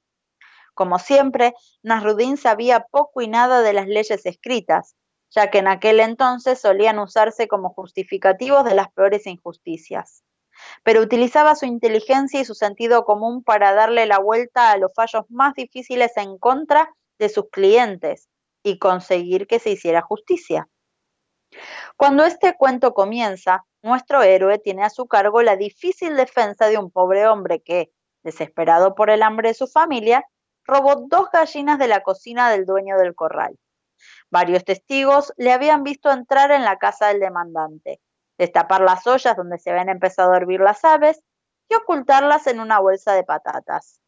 Como 0.75 0.99
siempre, 0.99 1.55
Nasrudín 1.83 2.37
sabía 2.37 2.87
poco 2.91 3.23
y 3.23 3.29
nada 3.29 3.63
de 3.63 3.73
las 3.73 3.89
leyes 3.89 4.27
escritas, 4.27 4.95
ya 5.31 5.51
que 5.51 5.59
en 5.59 5.69
aquel 5.69 6.01
entonces 6.01 6.61
solían 6.61 6.99
usarse 6.99 7.49
como 7.49 7.71
justificativos 7.71 8.65
de 8.65 8.75
las 8.75 8.93
peores 8.93 9.27
injusticias. 9.27 10.23
Pero 10.83 11.01
utilizaba 11.01 11.55
su 11.55 11.67
inteligencia 11.67 12.41
y 12.41 12.45
su 12.45 12.55
sentido 12.55 13.05
común 13.05 13.43
para 13.43 13.73
darle 13.73 14.07
la 14.07 14.19
vuelta 14.19 14.71
a 14.71 14.77
los 14.77 14.93
fallos 14.95 15.25
más 15.29 15.55
difíciles 15.55 16.13
en 16.17 16.39
contra 16.39 16.95
de 17.19 17.29
sus 17.29 17.49
clientes 17.51 18.29
y 18.63 18.79
conseguir 18.79 19.47
que 19.47 19.59
se 19.59 19.71
hiciera 19.71 20.03
justicia. 20.03 20.69
Cuando 21.97 22.25
este 22.25 22.55
cuento 22.57 22.93
comienza, 22.93 23.65
nuestro 23.83 24.23
héroe 24.23 24.59
tiene 24.59 24.85
a 24.85 24.91
su 24.91 25.07
cargo 25.07 25.43
la 25.43 25.57
difícil 25.57 26.17
defensa 26.17 26.69
de 26.69 26.79
un 26.79 26.91
pobre 26.91 27.27
hombre 27.27 27.63
que, 27.63 27.91
desesperado 28.23 28.95
por 28.95 29.11
el 29.11 29.23
hambre 29.23 29.49
de 29.49 29.55
su 29.55 29.67
familia, 29.67 30.25
robó 30.65 31.07
dos 31.09 31.31
gallinas 31.33 31.79
de 31.79 31.89
la 31.89 32.03
cocina 32.03 32.51
del 32.51 32.67
dueño 32.67 32.99
del 32.99 33.15
corral. 33.15 33.57
Varios 34.31 34.65
testigos 34.65 35.33
le 35.37 35.53
habían 35.53 35.85
visto 35.85 36.11
entrar 36.11 36.51
en 36.51 36.65
la 36.65 36.79
casa 36.79 37.09
del 37.09 37.21
demandante, 37.21 38.01
destapar 38.37 38.81
las 38.81 39.07
ollas 39.07 39.37
donde 39.37 39.59
se 39.59 39.71
habían 39.71 39.89
empezado 39.89 40.33
a 40.33 40.37
hervir 40.37 40.61
las 40.61 40.85
aves 40.85 41.23
y 41.69 41.75
ocultarlas 41.75 42.47
en 42.47 42.61
una 42.61 42.81
bolsa 42.81 43.15
de 43.15 43.25
patatas. 43.25 44.01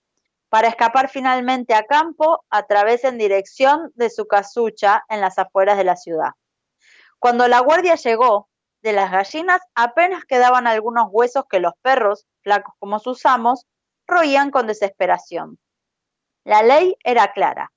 Para 0.48 0.68
escapar 0.68 1.08
finalmente 1.08 1.74
a 1.74 1.84
campo, 1.84 2.44
a 2.50 2.66
través 2.66 3.04
en 3.04 3.18
dirección 3.18 3.92
de 3.94 4.10
su 4.10 4.26
casucha 4.26 5.04
en 5.08 5.20
las 5.20 5.38
afueras 5.38 5.76
de 5.76 5.84
la 5.84 5.96
ciudad. 5.96 6.30
Cuando 7.18 7.48
la 7.48 7.60
guardia 7.60 7.96
llegó, 7.96 8.48
de 8.82 8.92
las 8.92 9.10
gallinas 9.10 9.60
apenas 9.74 10.24
quedaban 10.24 10.66
algunos 10.66 11.08
huesos 11.10 11.44
que 11.50 11.60
los 11.60 11.72
perros, 11.82 12.26
flacos 12.42 12.74
como 12.78 12.98
sus 13.00 13.26
amos, 13.26 13.66
roían 14.06 14.50
con 14.50 14.66
desesperación. 14.66 15.58
La 16.44 16.62
ley 16.62 16.96
era 17.02 17.32
clara, 17.32 17.72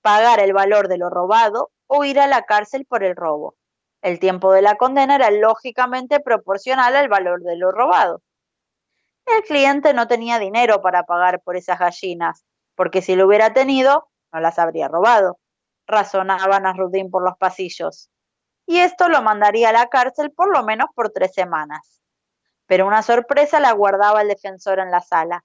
pagar 0.00 0.40
el 0.40 0.52
valor 0.52 0.88
de 0.88 0.98
lo 0.98 1.10
robado 1.10 1.70
o 1.86 2.04
ir 2.04 2.18
a 2.18 2.26
la 2.26 2.42
cárcel 2.42 2.86
por 2.86 3.04
el 3.04 3.14
robo. 3.14 3.54
El 4.02 4.18
tiempo 4.18 4.52
de 4.52 4.62
la 4.62 4.76
condena 4.76 5.16
era 5.16 5.30
lógicamente 5.30 6.20
proporcional 6.20 6.96
al 6.96 7.08
valor 7.08 7.42
de 7.42 7.56
lo 7.56 7.72
robado. 7.72 8.22
El 9.26 9.42
cliente 9.42 9.92
no 9.92 10.08
tenía 10.08 10.38
dinero 10.38 10.80
para 10.80 11.02
pagar 11.02 11.42
por 11.42 11.56
esas 11.56 11.78
gallinas, 11.78 12.44
porque 12.74 13.02
si 13.02 13.16
lo 13.16 13.26
hubiera 13.26 13.52
tenido, 13.52 14.08
no 14.32 14.40
las 14.40 14.58
habría 14.58 14.88
robado, 14.88 15.38
razonaba 15.86 16.60
Nasruddin 16.60 17.10
por 17.10 17.24
los 17.24 17.36
pasillos. 17.36 18.10
Y 18.66 18.78
esto 18.78 19.08
lo 19.08 19.22
mandaría 19.22 19.70
a 19.70 19.72
la 19.72 19.88
cárcel 19.88 20.32
por 20.32 20.52
lo 20.52 20.64
menos 20.64 20.88
por 20.94 21.10
tres 21.10 21.32
semanas. 21.32 22.02
Pero 22.66 22.86
una 22.86 23.02
sorpresa 23.02 23.60
la 23.60 23.72
guardaba 23.72 24.22
el 24.22 24.28
defensor 24.28 24.80
en 24.80 24.90
la 24.90 25.00
sala. 25.00 25.44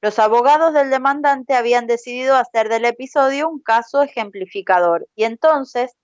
Los 0.00 0.18
abogados 0.18 0.72
del 0.72 0.90
demandante 0.90 1.54
habían 1.54 1.86
decidido 1.86 2.36
hacer 2.36 2.68
del 2.68 2.84
episodio 2.84 3.48
un 3.48 3.60
caso 3.60 4.02
ejemplificador 4.02 5.06
y 5.14 5.24
entonces, 5.24 5.96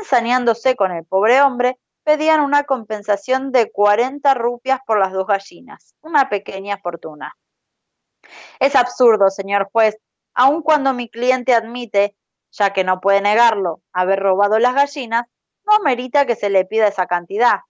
ensañándose 0.00 0.76
con 0.76 0.92
el 0.92 1.04
pobre 1.04 1.40
hombre, 1.42 1.78
pedían 2.04 2.40
una 2.40 2.64
compensación 2.64 3.50
de 3.50 3.72
40 3.72 4.34
rupias 4.34 4.80
por 4.86 4.98
las 4.98 5.12
dos 5.12 5.26
gallinas, 5.26 5.94
una 6.02 6.28
pequeña 6.28 6.78
fortuna. 6.78 7.34
Es 8.60 8.76
absurdo, 8.76 9.30
señor 9.30 9.68
juez, 9.72 9.96
aun 10.34 10.62
cuando 10.62 10.92
mi 10.92 11.08
cliente 11.08 11.54
admite, 11.54 12.16
ya 12.50 12.72
que 12.72 12.84
no 12.84 13.00
puede 13.00 13.20
negarlo, 13.20 13.80
haber 13.92 14.20
robado 14.20 14.58
las 14.58 14.74
gallinas, 14.74 15.26
no 15.66 15.80
merita 15.80 16.26
que 16.26 16.36
se 16.36 16.50
le 16.50 16.64
pida 16.64 16.88
esa 16.88 17.06
cantidad. 17.06 17.60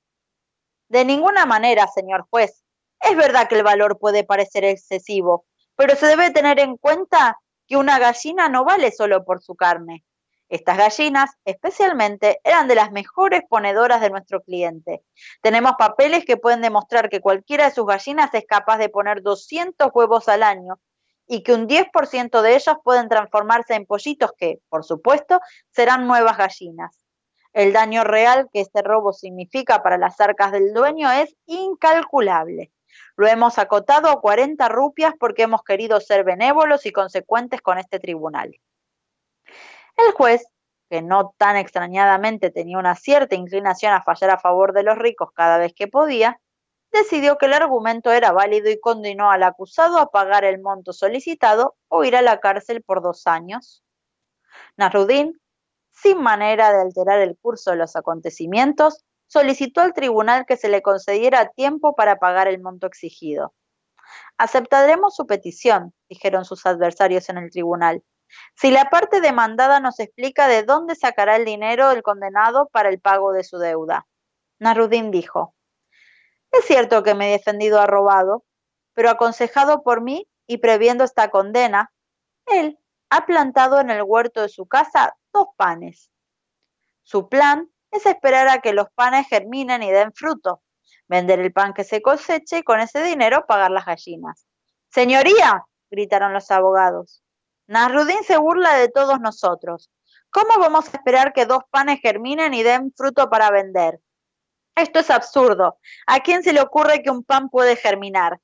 De 0.88 1.04
ninguna 1.04 1.46
manera, 1.46 1.86
señor 1.88 2.26
juez. 2.30 2.62
Es 3.00 3.16
verdad 3.16 3.48
que 3.48 3.56
el 3.56 3.62
valor 3.62 3.98
puede 3.98 4.24
parecer 4.24 4.64
excesivo, 4.64 5.44
pero 5.76 5.96
se 5.96 6.06
debe 6.06 6.30
tener 6.30 6.58
en 6.60 6.76
cuenta 6.76 7.38
que 7.66 7.76
una 7.76 7.98
gallina 7.98 8.48
no 8.48 8.64
vale 8.64 8.92
solo 8.92 9.24
por 9.24 9.42
su 9.42 9.56
carne. 9.56 10.04
Estas 10.48 10.76
gallinas, 10.76 11.30
especialmente, 11.44 12.40
eran 12.44 12.68
de 12.68 12.74
las 12.74 12.92
mejores 12.92 13.42
ponedoras 13.48 14.00
de 14.00 14.10
nuestro 14.10 14.42
cliente. 14.42 15.02
Tenemos 15.40 15.72
papeles 15.78 16.24
que 16.24 16.36
pueden 16.36 16.60
demostrar 16.60 17.08
que 17.08 17.20
cualquiera 17.20 17.64
de 17.64 17.74
sus 17.74 17.86
gallinas 17.86 18.32
es 18.34 18.44
capaz 18.46 18.78
de 18.78 18.90
poner 18.90 19.22
200 19.22 19.90
huevos 19.92 20.28
al 20.28 20.42
año 20.42 20.78
y 21.26 21.42
que 21.42 21.54
un 21.54 21.66
10% 21.66 22.42
de 22.42 22.54
ellos 22.54 22.76
pueden 22.84 23.08
transformarse 23.08 23.74
en 23.74 23.86
pollitos 23.86 24.32
que, 24.38 24.60
por 24.68 24.84
supuesto, 24.84 25.40
serán 25.70 26.06
nuevas 26.06 26.36
gallinas. 26.36 27.03
El 27.54 27.72
daño 27.72 28.02
real 28.02 28.48
que 28.52 28.60
este 28.60 28.82
robo 28.82 29.12
significa 29.12 29.82
para 29.82 29.96
las 29.96 30.20
arcas 30.20 30.50
del 30.50 30.74
dueño 30.74 31.10
es 31.12 31.36
incalculable. 31.46 32.72
Lo 33.16 33.28
hemos 33.28 33.58
acotado 33.58 34.10
a 34.10 34.20
40 34.20 34.68
rupias 34.68 35.14
porque 35.18 35.42
hemos 35.42 35.62
querido 35.62 36.00
ser 36.00 36.24
benévolos 36.24 36.84
y 36.84 36.90
consecuentes 36.90 37.62
con 37.62 37.78
este 37.78 38.00
tribunal. 38.00 38.60
El 39.96 40.12
juez, 40.14 40.44
que 40.90 41.00
no 41.00 41.32
tan 41.38 41.56
extrañadamente 41.56 42.50
tenía 42.50 42.76
una 42.76 42.96
cierta 42.96 43.36
inclinación 43.36 43.92
a 43.92 44.02
fallar 44.02 44.30
a 44.30 44.40
favor 44.40 44.72
de 44.72 44.82
los 44.82 44.98
ricos 44.98 45.30
cada 45.32 45.58
vez 45.58 45.72
que 45.74 45.86
podía, 45.86 46.40
decidió 46.90 47.38
que 47.38 47.46
el 47.46 47.52
argumento 47.52 48.10
era 48.10 48.32
válido 48.32 48.68
y 48.68 48.80
condenó 48.80 49.30
al 49.30 49.44
acusado 49.44 49.98
a 49.98 50.10
pagar 50.10 50.44
el 50.44 50.60
monto 50.60 50.92
solicitado 50.92 51.76
o 51.86 52.02
ir 52.02 52.16
a 52.16 52.22
la 52.22 52.40
cárcel 52.40 52.82
por 52.82 53.00
dos 53.00 53.28
años. 53.28 53.84
Nasruddin, 54.76 55.40
sin 55.94 56.20
manera 56.22 56.72
de 56.72 56.80
alterar 56.82 57.20
el 57.20 57.36
curso 57.38 57.70
de 57.70 57.76
los 57.76 57.96
acontecimientos, 57.96 59.04
solicitó 59.26 59.80
al 59.80 59.94
tribunal 59.94 60.44
que 60.46 60.56
se 60.56 60.68
le 60.68 60.82
concediera 60.82 61.48
tiempo 61.50 61.94
para 61.94 62.18
pagar 62.18 62.48
el 62.48 62.60
monto 62.60 62.86
exigido. 62.86 63.54
Aceptaremos 64.36 65.14
su 65.14 65.26
petición, 65.26 65.94
dijeron 66.08 66.44
sus 66.44 66.66
adversarios 66.66 67.28
en 67.28 67.38
el 67.38 67.50
tribunal, 67.50 68.02
si 68.56 68.70
la 68.70 68.90
parte 68.90 69.20
demandada 69.20 69.80
nos 69.80 70.00
explica 70.00 70.48
de 70.48 70.64
dónde 70.64 70.96
sacará 70.96 71.36
el 71.36 71.44
dinero 71.44 71.90
el 71.90 72.02
condenado 72.02 72.68
para 72.72 72.88
el 72.88 73.00
pago 73.00 73.32
de 73.32 73.44
su 73.44 73.58
deuda. 73.58 74.06
Narudín 74.58 75.10
dijo, 75.10 75.54
es 76.50 76.64
cierto 76.64 77.02
que 77.02 77.14
mi 77.14 77.26
defendido 77.26 77.80
ha 77.80 77.86
robado, 77.86 78.44
pero 78.92 79.10
aconsejado 79.10 79.82
por 79.82 80.00
mí 80.00 80.28
y 80.46 80.58
previendo 80.58 81.04
esta 81.04 81.30
condena, 81.30 81.92
él 82.46 82.78
ha 83.10 83.26
plantado 83.26 83.80
en 83.80 83.90
el 83.90 84.02
huerto 84.02 84.42
de 84.42 84.48
su 84.48 84.66
casa 84.66 85.16
dos 85.34 85.48
panes. 85.56 86.10
Su 87.02 87.28
plan 87.28 87.68
es 87.90 88.06
esperar 88.06 88.48
a 88.48 88.60
que 88.60 88.72
los 88.72 88.86
panes 88.94 89.26
germinen 89.28 89.82
y 89.82 89.90
den 89.90 90.14
fruto, 90.14 90.62
vender 91.06 91.40
el 91.40 91.52
pan 91.52 91.74
que 91.74 91.84
se 91.84 92.00
coseche 92.00 92.58
y 92.58 92.62
con 92.62 92.80
ese 92.80 93.02
dinero 93.02 93.44
pagar 93.46 93.70
las 93.70 93.84
gallinas. 93.84 94.46
Señoría, 94.88 95.66
gritaron 95.90 96.32
los 96.32 96.50
abogados, 96.50 97.24
Nasrudin 97.66 98.22
se 98.24 98.36
burla 98.36 98.76
de 98.76 98.88
todos 98.88 99.20
nosotros. 99.20 99.90
¿Cómo 100.30 100.58
vamos 100.58 100.86
a 100.86 100.96
esperar 100.96 101.32
que 101.32 101.46
dos 101.46 101.62
panes 101.70 102.00
germinen 102.00 102.52
y 102.54 102.62
den 102.62 102.92
fruto 102.94 103.30
para 103.30 103.50
vender? 103.50 104.00
Esto 104.74 104.98
es 104.98 105.10
absurdo. 105.10 105.78
¿A 106.06 106.20
quién 106.20 106.42
se 106.42 106.52
le 106.52 106.60
ocurre 106.60 107.02
que 107.02 107.10
un 107.10 107.22
pan 107.22 107.48
puede 107.48 107.76
germinar? 107.76 108.40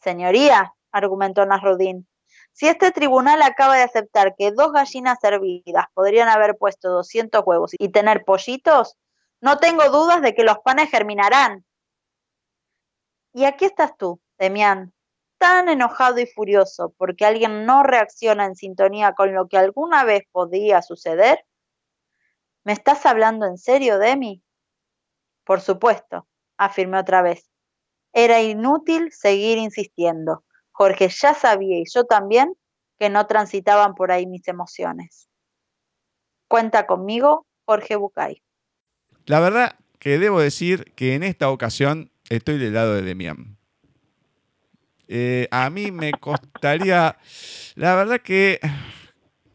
Señoría, 0.00 0.74
argumentó 0.92 1.44
Nasrudin, 1.44 2.08
si 2.56 2.68
este 2.68 2.90
tribunal 2.90 3.42
acaba 3.42 3.76
de 3.76 3.82
aceptar 3.82 4.34
que 4.34 4.50
dos 4.50 4.72
gallinas 4.72 5.22
hervidas 5.22 5.84
podrían 5.92 6.30
haber 6.30 6.56
puesto 6.56 6.88
200 6.88 7.42
huevos 7.44 7.72
y 7.78 7.90
tener 7.90 8.24
pollitos, 8.24 8.96
no 9.42 9.58
tengo 9.58 9.84
dudas 9.90 10.22
de 10.22 10.34
que 10.34 10.42
los 10.42 10.60
panes 10.60 10.90
germinarán. 10.90 11.66
Y 13.34 13.44
aquí 13.44 13.66
estás 13.66 13.94
tú, 13.98 14.22
Demián, 14.38 14.94
tan 15.36 15.68
enojado 15.68 16.18
y 16.18 16.26
furioso 16.26 16.94
porque 16.96 17.26
alguien 17.26 17.66
no 17.66 17.82
reacciona 17.82 18.46
en 18.46 18.56
sintonía 18.56 19.12
con 19.12 19.34
lo 19.34 19.48
que 19.48 19.58
alguna 19.58 20.04
vez 20.04 20.22
podía 20.32 20.80
suceder? 20.80 21.44
¿Me 22.64 22.72
estás 22.72 23.04
hablando 23.04 23.44
en 23.44 23.58
serio, 23.58 23.98
Demi? 23.98 24.42
Por 25.44 25.60
supuesto, 25.60 26.26
afirmé 26.56 27.00
otra 27.00 27.20
vez. 27.20 27.50
Era 28.14 28.40
inútil 28.40 29.12
seguir 29.12 29.58
insistiendo. 29.58 30.42
Jorge 30.76 31.08
ya 31.08 31.32
sabía 31.32 31.78
y 31.78 31.84
yo 31.90 32.04
también 32.04 32.54
que 32.98 33.08
no 33.08 33.26
transitaban 33.26 33.94
por 33.94 34.12
ahí 34.12 34.26
mis 34.26 34.46
emociones. 34.46 35.26
Cuenta 36.48 36.86
conmigo, 36.86 37.46
Jorge 37.64 37.96
Bucay. 37.96 38.42
La 39.24 39.40
verdad 39.40 39.76
que 39.98 40.18
debo 40.18 40.38
decir 40.38 40.92
que 40.94 41.14
en 41.14 41.22
esta 41.22 41.48
ocasión 41.48 42.10
estoy 42.28 42.58
del 42.58 42.74
lado 42.74 42.94
de 42.94 43.02
Demián. 43.02 43.56
Eh, 45.08 45.48
a 45.50 45.70
mí 45.70 45.90
me 45.90 46.12
costaría, 46.12 47.16
la 47.74 47.94
verdad 47.94 48.20
que 48.20 48.60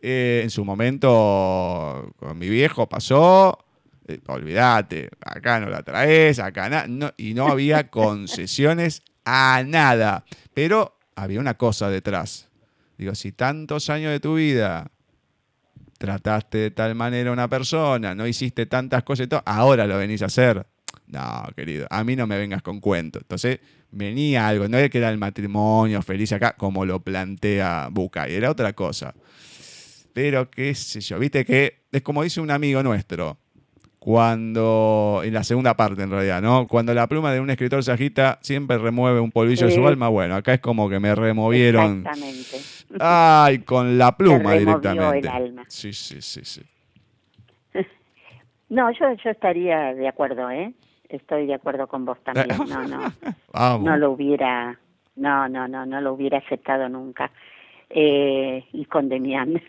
eh, 0.01 0.41
en 0.43 0.49
su 0.49 0.65
momento 0.65 2.13
con 2.17 2.39
mi 2.39 2.49
viejo 2.49 2.89
pasó, 2.89 3.63
eh, 4.07 4.19
olvídate, 4.27 5.09
acá 5.23 5.59
no 5.59 5.69
la 5.69 5.83
traes, 5.83 6.39
acá 6.39 6.87
no, 6.87 7.11
y 7.15 7.35
no 7.35 7.47
había 7.47 7.89
concesiones 7.89 9.03
a 9.23 9.63
nada, 9.63 10.25
pero 10.55 10.97
había 11.15 11.39
una 11.39 11.55
cosa 11.55 11.89
detrás. 11.89 12.49
Digo, 12.97 13.15
si 13.15 13.31
tantos 13.31 13.89
años 13.89 14.11
de 14.11 14.19
tu 14.19 14.35
vida 14.35 14.91
trataste 15.97 16.57
de 16.57 16.71
tal 16.71 16.95
manera 16.95 17.29
a 17.29 17.33
una 17.33 17.47
persona, 17.47 18.15
no 18.15 18.25
hiciste 18.25 18.65
tantas 18.65 19.03
cosas 19.03 19.25
y 19.25 19.29
todo, 19.29 19.43
ahora 19.45 19.85
lo 19.85 19.97
venís 19.97 20.21
a 20.21 20.25
hacer. 20.25 20.65
No, 21.07 21.43
querido, 21.55 21.87
a 21.89 22.03
mí 22.03 22.15
no 22.15 22.25
me 22.25 22.37
vengas 22.37 22.61
con 22.61 22.79
cuentos. 22.79 23.21
Entonces, 23.21 23.59
venía 23.91 24.47
algo, 24.47 24.67
no 24.67 24.77
era 24.77 24.89
que 24.89 24.97
era 24.97 25.09
el 25.09 25.17
matrimonio 25.17 26.01
feliz 26.01 26.31
acá, 26.31 26.55
como 26.57 26.85
lo 26.85 27.01
plantea 27.01 27.89
Bucay, 27.91 28.33
era 28.33 28.49
otra 28.49 28.73
cosa. 28.73 29.13
Pero 30.13 30.49
qué 30.49 30.73
sé 30.75 31.01
yo, 31.01 31.19
viste 31.19 31.45
que 31.45 31.83
es 31.91 32.01
como 32.01 32.23
dice 32.23 32.41
un 32.41 32.51
amigo 32.51 32.81
nuestro, 32.83 33.37
cuando, 34.03 35.21
en 35.23 35.31
la 35.31 35.43
segunda 35.43 35.75
parte 35.75 36.01
en 36.01 36.09
realidad, 36.09 36.41
¿no? 36.41 36.65
Cuando 36.67 36.91
la 36.91 37.05
pluma 37.05 37.31
de 37.31 37.39
un 37.39 37.51
escritor 37.51 37.83
se 37.83 37.91
agita, 37.91 38.39
siempre 38.41 38.79
remueve 38.79 39.19
un 39.19 39.29
polvillo 39.31 39.67
de 39.67 39.73
su 39.73 39.87
alma. 39.87 40.07
Bueno, 40.09 40.33
acá 40.33 40.55
es 40.55 40.59
como 40.59 40.89
que 40.89 40.99
me 40.99 41.13
removieron. 41.13 41.99
Exactamente. 41.99 42.57
Ay, 42.99 43.59
con 43.59 43.99
la 43.99 44.11
pluma 44.17 44.53
directamente. 44.53 45.19
El 45.19 45.27
alma. 45.27 45.65
Sí, 45.67 45.93
sí, 45.93 46.19
sí, 46.19 46.41
sí. 46.43 46.61
No, 48.69 48.89
yo, 48.91 49.13
yo 49.23 49.29
estaría 49.29 49.93
de 49.93 50.07
acuerdo, 50.07 50.49
¿eh? 50.49 50.73
estoy 51.07 51.45
de 51.45 51.53
acuerdo 51.53 51.85
con 51.85 52.03
vos 52.03 52.17
también. 52.23 52.47
No, 52.67 52.87
no, 52.87 53.77
no 53.77 53.97
lo 53.97 54.11
hubiera, 54.13 54.79
no, 55.15 55.47
no, 55.47 55.67
no, 55.67 55.85
no 55.85 56.01
lo 56.01 56.13
hubiera 56.13 56.39
aceptado 56.39 56.89
nunca. 56.89 57.29
eh, 57.91 58.65
y 58.73 58.85
con 58.85 59.09
Demián. 59.09 59.61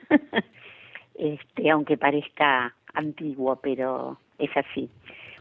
este, 1.16 1.70
aunque 1.70 1.98
parezca 1.98 2.74
antiguo, 2.94 3.56
pero 3.56 4.18
es 4.38 4.50
así. 4.56 4.88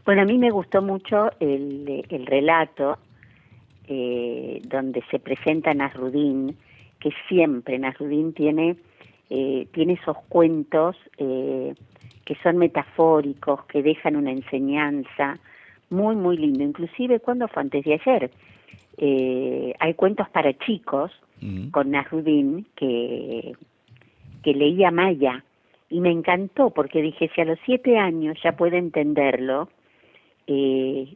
Bueno, 0.04 0.22
a 0.22 0.24
mí 0.24 0.38
me 0.38 0.50
gustó 0.50 0.82
mucho 0.82 1.30
el, 1.38 2.04
el 2.08 2.26
relato 2.26 2.98
eh, 3.88 4.60
donde 4.64 5.02
se 5.10 5.18
presenta 5.18 5.74
Nasrudín, 5.74 6.56
que 6.98 7.10
siempre 7.28 7.78
Nasrudín 7.78 8.32
tiene, 8.32 8.76
eh, 9.30 9.66
tiene 9.72 9.94
esos 9.94 10.16
cuentos 10.28 10.96
eh, 11.18 11.74
que 12.24 12.34
son 12.42 12.58
metafóricos, 12.58 13.64
que 13.66 13.82
dejan 13.82 14.16
una 14.16 14.30
enseñanza 14.30 15.38
muy, 15.90 16.16
muy 16.16 16.36
lindo. 16.36 16.64
Inclusive 16.64 17.20
cuando 17.20 17.48
fue 17.48 17.62
antes 17.62 17.84
de 17.84 17.94
ayer, 17.94 18.30
eh, 18.98 19.74
hay 19.78 19.94
cuentos 19.94 20.28
para 20.30 20.52
chicos 20.58 21.12
con 21.72 21.90
Nasrudín 21.90 22.66
que, 22.76 23.52
que 24.44 24.54
leía 24.54 24.92
Maya 24.92 25.44
y 25.92 26.00
me 26.00 26.10
encantó 26.10 26.70
porque 26.70 27.02
dije, 27.02 27.30
si 27.34 27.40
a 27.42 27.44
los 27.44 27.58
siete 27.66 27.98
años 27.98 28.38
ya 28.42 28.52
puede 28.52 28.78
entenderlo, 28.78 29.68
eh, 30.46 31.14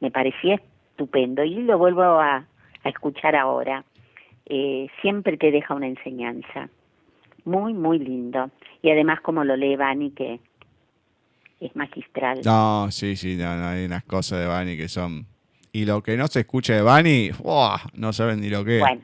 me 0.00 0.12
parecía 0.12 0.54
estupendo 0.54 1.42
y 1.42 1.56
lo 1.56 1.76
vuelvo 1.76 2.02
a, 2.02 2.46
a 2.84 2.88
escuchar 2.88 3.34
ahora. 3.34 3.84
Eh, 4.46 4.86
siempre 5.02 5.36
te 5.36 5.50
deja 5.50 5.74
una 5.74 5.88
enseñanza. 5.88 6.68
Muy, 7.44 7.74
muy 7.74 7.98
lindo. 7.98 8.48
Y 8.80 8.90
además 8.90 9.20
como 9.22 9.42
lo 9.42 9.56
lee 9.56 9.74
Bani, 9.74 10.12
que 10.12 10.38
es 11.58 11.74
magistral. 11.74 12.42
No, 12.44 12.88
sí, 12.92 13.16
sí, 13.16 13.36
no, 13.36 13.56
no, 13.56 13.66
hay 13.66 13.86
unas 13.86 14.04
cosas 14.04 14.38
de 14.38 14.46
Bani 14.46 14.76
que 14.76 14.88
son... 14.88 15.26
Y 15.72 15.84
lo 15.84 16.00
que 16.00 16.16
no 16.16 16.28
se 16.28 16.40
escucha 16.40 16.74
de 16.74 16.82
Bani, 16.82 17.30
¡buah! 17.42 17.78
no 17.94 18.12
saben 18.12 18.40
ni 18.40 18.50
lo 18.50 18.64
que 18.64 18.76
es. 18.76 18.82
Bueno, 18.82 19.02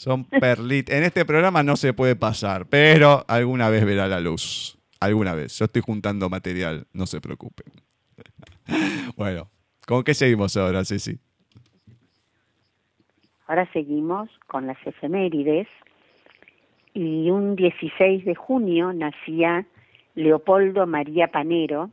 Son 0.00 0.24
perlitas. 0.24 0.96
En 0.96 1.02
este 1.02 1.26
programa 1.26 1.62
no 1.62 1.76
se 1.76 1.92
puede 1.92 2.16
pasar, 2.16 2.64
pero 2.64 3.22
alguna 3.28 3.68
vez 3.68 3.84
verá 3.84 4.08
la 4.08 4.18
luz. 4.18 4.78
Alguna 4.98 5.34
vez. 5.34 5.58
Yo 5.58 5.66
estoy 5.66 5.82
juntando 5.82 6.30
material, 6.30 6.86
no 6.94 7.04
se 7.04 7.20
preocupen. 7.20 7.66
bueno, 9.18 9.50
¿con 9.86 10.02
qué 10.02 10.14
seguimos 10.14 10.56
ahora, 10.56 10.86
Ceci? 10.86 11.18
ahora 13.46 13.70
seguimos 13.74 14.30
con 14.46 14.66
las 14.66 14.78
efemérides. 14.86 15.68
Y 16.94 17.28
un 17.28 17.54
16 17.54 18.24
de 18.24 18.34
junio 18.34 18.94
nacía 18.94 19.66
Leopoldo 20.14 20.86
María 20.86 21.28
Panero, 21.28 21.90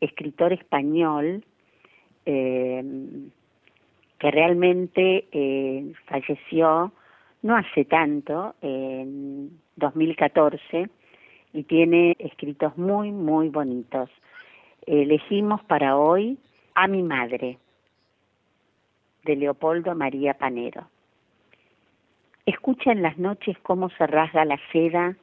escritor 0.00 0.54
español, 0.54 1.44
eh, 2.24 2.82
que 4.18 4.30
realmente 4.30 5.26
eh, 5.32 5.92
falleció 6.06 6.94
no 7.42 7.56
hace 7.56 7.84
tanto, 7.84 8.54
en 8.62 9.60
2014, 9.76 10.88
y 11.52 11.62
tiene 11.64 12.16
escritos 12.18 12.76
muy, 12.78 13.10
muy 13.10 13.48
bonitos. 13.48 14.08
Elegimos 14.86 15.62
para 15.64 15.96
hoy 15.96 16.38
a 16.74 16.86
mi 16.86 17.02
madre, 17.02 17.58
de 19.24 19.36
Leopoldo 19.36 19.94
María 19.94 20.34
Panero. 20.34 20.88
Escucha 22.46 22.90
en 22.90 23.02
las 23.02 23.18
noches 23.18 23.56
cómo 23.62 23.90
se 23.90 24.06
rasga 24.06 24.44
la 24.44 24.58
seda 24.72 25.16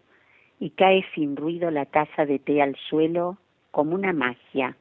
y 0.60 0.70
cae 0.72 1.06
sin 1.14 1.36
ruido 1.36 1.72
la 1.72 1.86
taza 1.86 2.26
de 2.26 2.40
té 2.40 2.62
al 2.62 2.76
suelo 2.90 3.38
como 3.72 3.96
una 3.96 4.14
magia. 4.14 4.78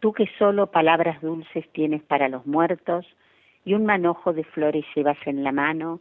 Tú 0.00 0.12
que 0.12 0.26
solo 0.38 0.68
palabras 0.68 1.20
dulces 1.20 1.68
tienes 1.72 2.02
para 2.02 2.28
los 2.28 2.46
muertos 2.46 3.06
y 3.64 3.74
un 3.74 3.84
manojo 3.84 4.32
de 4.32 4.44
flores 4.44 4.84
llevas 4.94 5.18
en 5.26 5.44
la 5.44 5.52
mano 5.52 6.00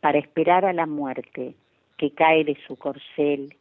para 0.00 0.18
esperar 0.18 0.64
a 0.64 0.72
la 0.72 0.86
muerte 0.86 1.54
que 1.96 2.10
cae 2.10 2.44
de 2.44 2.56
su 2.66 2.76
corcel, 2.76 3.54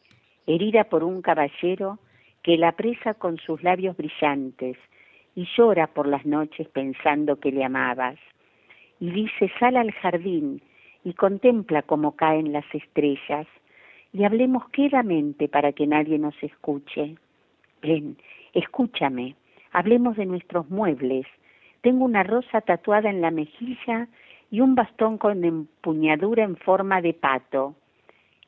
herida 0.47 0.85
por 0.85 1.03
un 1.03 1.21
caballero 1.21 1.99
que 2.43 2.57
la 2.57 2.73
presa 2.73 3.13
con 3.13 3.37
sus 3.37 3.63
labios 3.63 3.97
brillantes 3.97 4.77
y 5.35 5.47
llora 5.57 5.87
por 5.87 6.07
las 6.07 6.25
noches 6.25 6.67
pensando 6.69 7.39
que 7.39 7.51
le 7.51 7.63
amabas. 7.63 8.17
Y 8.99 9.11
dice, 9.11 9.51
sal 9.59 9.75
al 9.77 9.91
jardín 9.91 10.61
y 11.03 11.13
contempla 11.13 11.81
cómo 11.81 12.15
caen 12.15 12.53
las 12.53 12.65
estrellas 12.73 13.47
y 14.13 14.23
hablemos 14.23 14.69
quedamente 14.69 15.49
para 15.49 15.73
que 15.73 15.87
nadie 15.87 16.17
nos 16.17 16.41
escuche. 16.41 17.15
Ven, 17.81 18.17
escúchame, 18.53 19.35
hablemos 19.71 20.15
de 20.15 20.25
nuestros 20.25 20.69
muebles. 20.69 21.25
Tengo 21.81 22.05
una 22.05 22.23
rosa 22.23 22.61
tatuada 22.61 23.09
en 23.09 23.21
la 23.21 23.31
mejilla 23.31 24.07
y 24.51 24.61
un 24.61 24.75
bastón 24.75 25.17
con 25.17 25.43
empuñadura 25.43 26.43
en 26.43 26.55
forma 26.57 27.01
de 27.01 27.13
pato. 27.13 27.75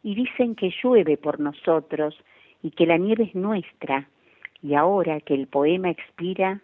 Y 0.03 0.15
dicen 0.15 0.55
que 0.55 0.73
llueve 0.81 1.17
por 1.17 1.39
nosotros 1.39 2.17
y 2.61 2.71
que 2.71 2.85
la 2.85 2.97
nieve 2.97 3.25
es 3.25 3.35
nuestra. 3.35 4.07
Y 4.61 4.75
ahora 4.75 5.19
que 5.21 5.33
el 5.33 5.47
poema 5.47 5.89
expira, 5.89 6.61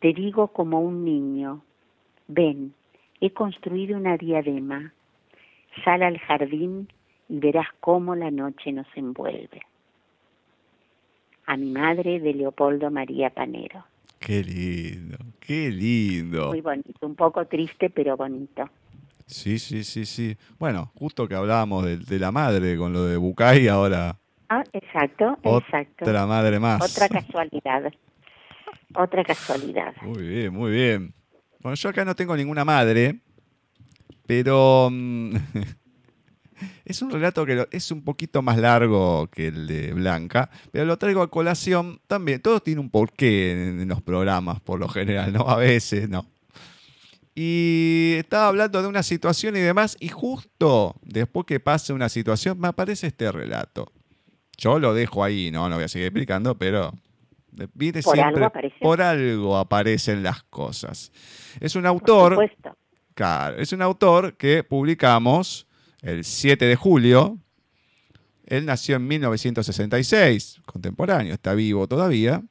te 0.00 0.12
digo 0.12 0.48
como 0.48 0.80
un 0.80 1.04
niño, 1.04 1.62
ven, 2.28 2.74
he 3.20 3.30
construido 3.30 3.96
una 3.96 4.16
diadema, 4.16 4.92
sal 5.84 6.02
al 6.02 6.18
jardín 6.18 6.88
y 7.28 7.38
verás 7.38 7.68
cómo 7.80 8.14
la 8.14 8.30
noche 8.30 8.72
nos 8.72 8.86
envuelve. 8.96 9.62
A 11.46 11.56
mi 11.56 11.70
madre 11.70 12.20
de 12.20 12.34
Leopoldo 12.34 12.90
María 12.90 13.30
Panero. 13.30 13.84
Qué 14.24 14.42
lindo, 14.44 15.16
qué 15.40 15.70
lindo. 15.70 16.48
Muy 16.50 16.60
bonito, 16.60 17.06
un 17.06 17.16
poco 17.16 17.44
triste, 17.46 17.90
pero 17.90 18.16
bonito. 18.16 18.70
Sí, 19.26 19.58
sí, 19.58 19.82
sí, 19.82 20.06
sí. 20.06 20.36
Bueno, 20.58 20.92
justo 20.94 21.26
que 21.26 21.34
hablábamos 21.34 21.84
de, 21.84 21.96
de 21.96 22.18
la 22.20 22.30
madre 22.30 22.76
con 22.76 22.92
lo 22.92 23.04
de 23.04 23.16
Bucay, 23.16 23.66
ahora 23.66 24.16
Ah, 24.48 24.62
exacto, 24.72 25.38
exacto. 25.42 26.04
otra 26.04 26.26
madre 26.26 26.60
más. 26.60 26.80
Otra 26.82 27.08
casualidad. 27.08 27.92
Otra 28.94 29.24
casualidad. 29.24 29.94
Muy 30.02 30.22
bien, 30.22 30.52
muy 30.52 30.70
bien. 30.70 31.14
Bueno, 31.60 31.74
yo 31.74 31.88
acá 31.88 32.04
no 32.04 32.14
tengo 32.14 32.36
ninguna 32.36 32.64
madre, 32.64 33.20
pero 34.26 34.88
mm, 34.90 35.34
es 36.84 37.02
un 37.02 37.10
relato 37.10 37.44
que 37.46 37.66
es 37.70 37.90
un 37.90 38.02
poquito 38.02 38.42
más 38.42 38.58
largo 38.58 39.28
que 39.30 39.48
el 39.48 39.66
de 39.66 39.92
Blanca, 39.92 40.50
pero 40.70 40.84
lo 40.84 40.96
traigo 40.98 41.22
a 41.22 41.30
colación 41.30 42.00
también. 42.06 42.40
Todo 42.40 42.60
tiene 42.60 42.80
un 42.80 42.90
porqué 42.90 43.52
en, 43.52 43.88
los 43.88 44.02
programas, 44.02 44.60
por 44.60 44.78
lo 44.80 44.88
general, 44.88 45.32
¿no? 45.32 45.48
A 45.48 45.56
veces, 45.56 46.08
¿no? 46.08 46.26
Y 47.34 48.14
estaba 48.18 48.48
hablando 48.48 48.82
de 48.82 48.88
una 48.88 49.02
situación 49.02 49.56
y 49.56 49.60
demás, 49.60 49.96
y 50.00 50.08
justo 50.08 50.96
después 51.02 51.46
que 51.46 51.60
pase 51.60 51.92
una 51.92 52.08
situación 52.08 52.60
me 52.60 52.68
aparece 52.68 53.06
este 53.06 53.32
relato. 53.32 53.90
Yo 54.58 54.78
lo 54.78 54.92
dejo 54.92 55.24
ahí, 55.24 55.50
no, 55.50 55.68
no 55.68 55.76
voy 55.76 55.84
a 55.84 55.88
seguir 55.88 56.08
explicando, 56.08 56.58
pero 56.58 56.92
viste, 57.74 58.02
Por 58.02 58.18
algo 58.18 58.24
siempre 58.28 58.44
aparece. 58.44 58.76
por 58.80 59.00
algo 59.00 59.56
aparecen 59.56 60.22
las 60.22 60.42
cosas. 60.42 61.10
Es 61.60 61.74
un 61.74 61.82
Por 61.82 61.88
autor, 61.88 62.32
supuesto. 62.34 62.76
claro, 63.14 63.56
es 63.56 63.72
un 63.72 63.82
autor 63.82 64.36
que 64.36 64.62
publicamos 64.62 65.66
el 66.02 66.24
7 66.24 66.64
de 66.64 66.76
julio. 66.76 67.38
Él 68.44 68.66
nació 68.66 68.96
en 68.96 69.06
1966, 69.06 70.60
contemporáneo, 70.66 71.32
está 71.32 71.54
vivo 71.54 71.86
todavía. 71.86 72.42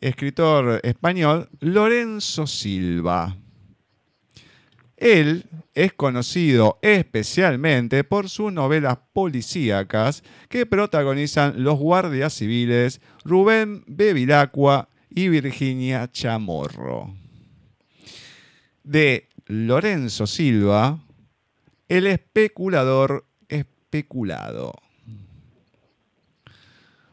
Escritor 0.00 0.80
español 0.82 1.48
Lorenzo 1.60 2.46
Silva. 2.46 3.36
Él 4.96 5.44
es 5.74 5.92
conocido 5.92 6.78
especialmente 6.80 8.04
por 8.04 8.28
sus 8.28 8.52
novelas 8.52 8.98
policíacas 9.12 10.22
que 10.48 10.66
protagonizan 10.66 11.62
los 11.62 11.78
guardias 11.78 12.32
civiles 12.32 13.00
Rubén 13.24 13.84
Bevilacqua 13.86 14.88
y 15.10 15.28
Virginia 15.28 16.10
Chamorro. 16.10 17.14
De 18.82 19.28
Lorenzo 19.46 20.26
Silva, 20.26 21.03
el 21.88 22.06
especulador 22.06 23.26
especulado. 23.48 24.72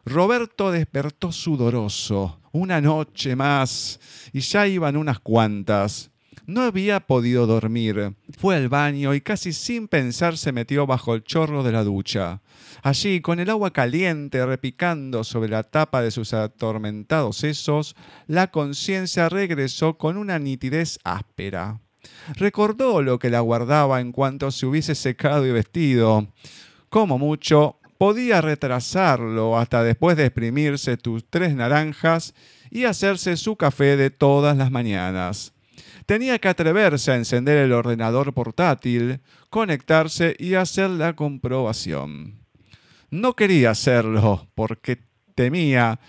Roberto 0.05 0.71
despertó 0.71 1.31
sudoroso 1.31 2.39
una 2.51 2.81
noche 2.81 3.35
más 3.35 3.99
y 4.33 4.39
ya 4.41 4.67
iban 4.67 4.97
unas 4.97 5.19
cuantas. 5.19 6.11
No 6.47 6.61
había 6.61 7.01
podido 7.01 7.45
dormir. 7.45 8.15
Fue 8.37 8.55
al 8.55 8.67
baño 8.67 9.13
y 9.13 9.21
casi 9.21 9.53
sin 9.53 9.87
pensar 9.87 10.37
se 10.37 10.51
metió 10.51 10.87
bajo 10.87 11.13
el 11.13 11.23
chorro 11.23 11.63
de 11.63 11.71
la 11.71 11.83
ducha. 11.83 12.41
Allí, 12.81 13.21
con 13.21 13.39
el 13.39 13.49
agua 13.49 13.71
caliente 13.71 14.43
repicando 14.45 15.23
sobre 15.23 15.49
la 15.49 15.63
tapa 15.63 16.01
de 16.01 16.11
sus 16.11 16.33
atormentados 16.33 17.37
sesos, 17.37 17.95
la 18.27 18.49
conciencia 18.49 19.29
regresó 19.29 19.97
con 19.97 20.17
una 20.17 20.39
nitidez 20.39 20.97
áspera. 21.03 21.79
Recordó 22.35 23.01
lo 23.01 23.19
que 23.19 23.29
la 23.29 23.39
guardaba 23.39 24.01
en 24.01 24.11
cuanto 24.11 24.51
se 24.51 24.65
hubiese 24.65 24.95
secado 24.95 25.45
y 25.45 25.51
vestido. 25.51 26.27
Como 26.89 27.17
mucho, 27.17 27.77
podía 27.97 28.41
retrasarlo 28.41 29.57
hasta 29.57 29.83
después 29.83 30.17
de 30.17 30.25
exprimirse 30.25 30.97
tus 30.97 31.23
tres 31.29 31.55
naranjas 31.55 32.33
y 32.71 32.85
hacerse 32.85 33.37
su 33.37 33.55
café 33.55 33.95
de 33.97 34.09
todas 34.09 34.57
las 34.57 34.71
mañanas. 34.71 35.53
Tenía 36.05 36.39
que 36.39 36.47
atreverse 36.47 37.11
a 37.11 37.15
encender 37.15 37.57
el 37.57 37.73
ordenador 37.73 38.33
portátil, 38.33 39.19
conectarse 39.49 40.35
y 40.39 40.55
hacer 40.55 40.89
la 40.89 41.15
comprobación. 41.15 42.41
No 43.11 43.35
quería 43.35 43.71
hacerlo 43.71 44.47
porque 44.55 44.97
temía, 45.35 45.99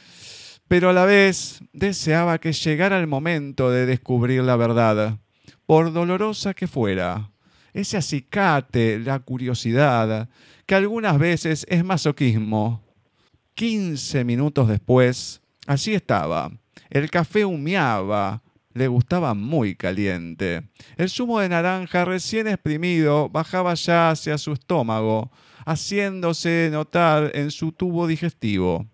pero 0.69 0.91
a 0.91 0.93
la 0.93 1.05
vez 1.05 1.61
deseaba 1.73 2.39
que 2.39 2.53
llegara 2.53 2.99
el 2.99 3.07
momento 3.07 3.71
de 3.71 3.87
descubrir 3.87 4.43
la 4.43 4.57
verdad, 4.57 5.19
por 5.73 5.91
dolorosa 5.91 6.53
que 6.53 6.67
fuera. 6.67 7.31
Ese 7.73 7.97
acicate, 7.97 8.99
la 8.99 9.21
curiosidad, 9.21 10.29
que 10.67 10.75
algunas 10.75 11.19
veces 11.19 11.65
es 11.67 11.83
masoquismo. 11.83 12.85
Quince 13.55 14.23
minutos 14.23 14.69
después, 14.69 15.41
allí 15.67 15.95
estaba. 15.95 16.53
El 16.91 17.09
café 17.09 17.47
humeaba, 17.47 18.43
le 18.75 18.87
gustaba 18.87 19.33
muy 19.33 19.75
caliente. 19.75 20.69
El 20.99 21.09
zumo 21.09 21.41
de 21.41 21.49
naranja 21.49 22.05
recién 22.05 22.49
exprimido 22.49 23.31
bajaba 23.31 23.73
ya 23.73 24.11
hacia 24.11 24.37
su 24.37 24.53
estómago, 24.53 25.33
haciéndose 25.65 26.69
notar 26.71 27.31
en 27.35 27.51
su 27.51 27.73
tubo 27.73 28.07
digestivo. 28.07 28.87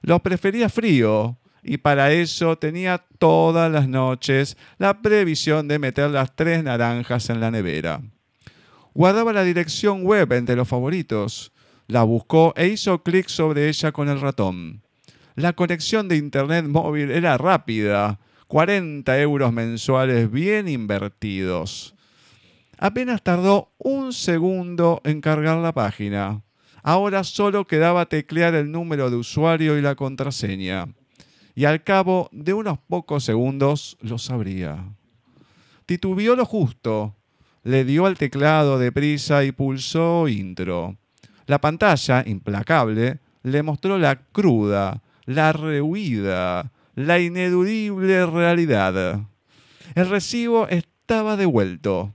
Lo 0.00 0.20
prefería 0.20 0.70
frío, 0.70 1.36
y 1.64 1.78
para 1.78 2.12
eso 2.12 2.58
tenía 2.58 3.04
todas 3.18 3.72
las 3.72 3.88
noches 3.88 4.56
la 4.78 5.00
previsión 5.00 5.66
de 5.66 5.78
meter 5.78 6.10
las 6.10 6.36
tres 6.36 6.62
naranjas 6.62 7.30
en 7.30 7.40
la 7.40 7.50
nevera. 7.50 8.02
Guardaba 8.92 9.32
la 9.32 9.42
dirección 9.42 10.04
web 10.04 10.30
entre 10.32 10.54
los 10.54 10.68
favoritos, 10.68 11.52
la 11.88 12.02
buscó 12.02 12.52
e 12.56 12.68
hizo 12.68 13.02
clic 13.02 13.28
sobre 13.28 13.68
ella 13.68 13.92
con 13.92 14.08
el 14.08 14.20
ratón. 14.20 14.82
La 15.34 15.54
conexión 15.54 16.06
de 16.06 16.16
internet 16.16 16.66
móvil 16.66 17.10
era 17.10 17.36
rápida, 17.38 18.20
40 18.46 19.18
euros 19.20 19.52
mensuales 19.52 20.30
bien 20.30 20.68
invertidos. 20.68 21.94
Apenas 22.78 23.22
tardó 23.22 23.72
un 23.78 24.12
segundo 24.12 25.00
en 25.04 25.20
cargar 25.20 25.58
la 25.58 25.72
página. 25.72 26.42
Ahora 26.82 27.24
solo 27.24 27.66
quedaba 27.66 28.06
teclear 28.06 28.54
el 28.54 28.70
número 28.70 29.10
de 29.10 29.16
usuario 29.16 29.78
y 29.78 29.82
la 29.82 29.94
contraseña. 29.94 30.86
Y 31.54 31.66
al 31.66 31.82
cabo 31.82 32.28
de 32.32 32.52
unos 32.52 32.78
pocos 32.78 33.24
segundos 33.24 33.96
lo 34.00 34.18
sabría. 34.18 34.84
Titubió 35.86 36.34
lo 36.34 36.44
justo, 36.44 37.14
le 37.62 37.84
dio 37.84 38.06
al 38.06 38.18
teclado 38.18 38.78
deprisa 38.78 39.44
y 39.44 39.52
pulsó 39.52 40.28
intro. 40.28 40.96
La 41.46 41.60
pantalla, 41.60 42.24
implacable, 42.26 43.20
le 43.42 43.62
mostró 43.62 43.98
la 43.98 44.16
cruda, 44.16 45.02
la 45.26 45.52
rehuida, 45.52 46.72
la 46.94 47.18
ineludible 47.18 48.26
realidad. 48.26 49.20
El 49.94 50.08
recibo 50.08 50.68
estaba 50.68 51.36
devuelto. 51.36 52.14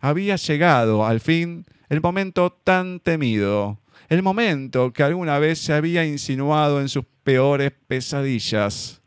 Había 0.00 0.36
llegado, 0.36 1.04
al 1.04 1.20
fin, 1.20 1.66
el 1.88 2.00
momento 2.00 2.50
tan 2.64 3.00
temido, 3.00 3.78
el 4.08 4.22
momento 4.22 4.92
que 4.92 5.02
alguna 5.02 5.38
vez 5.38 5.58
se 5.58 5.72
había 5.72 6.04
insinuado 6.04 6.80
en 6.80 6.88
sus 6.88 7.04
peores 7.22 7.72
pesadillas 7.86 9.02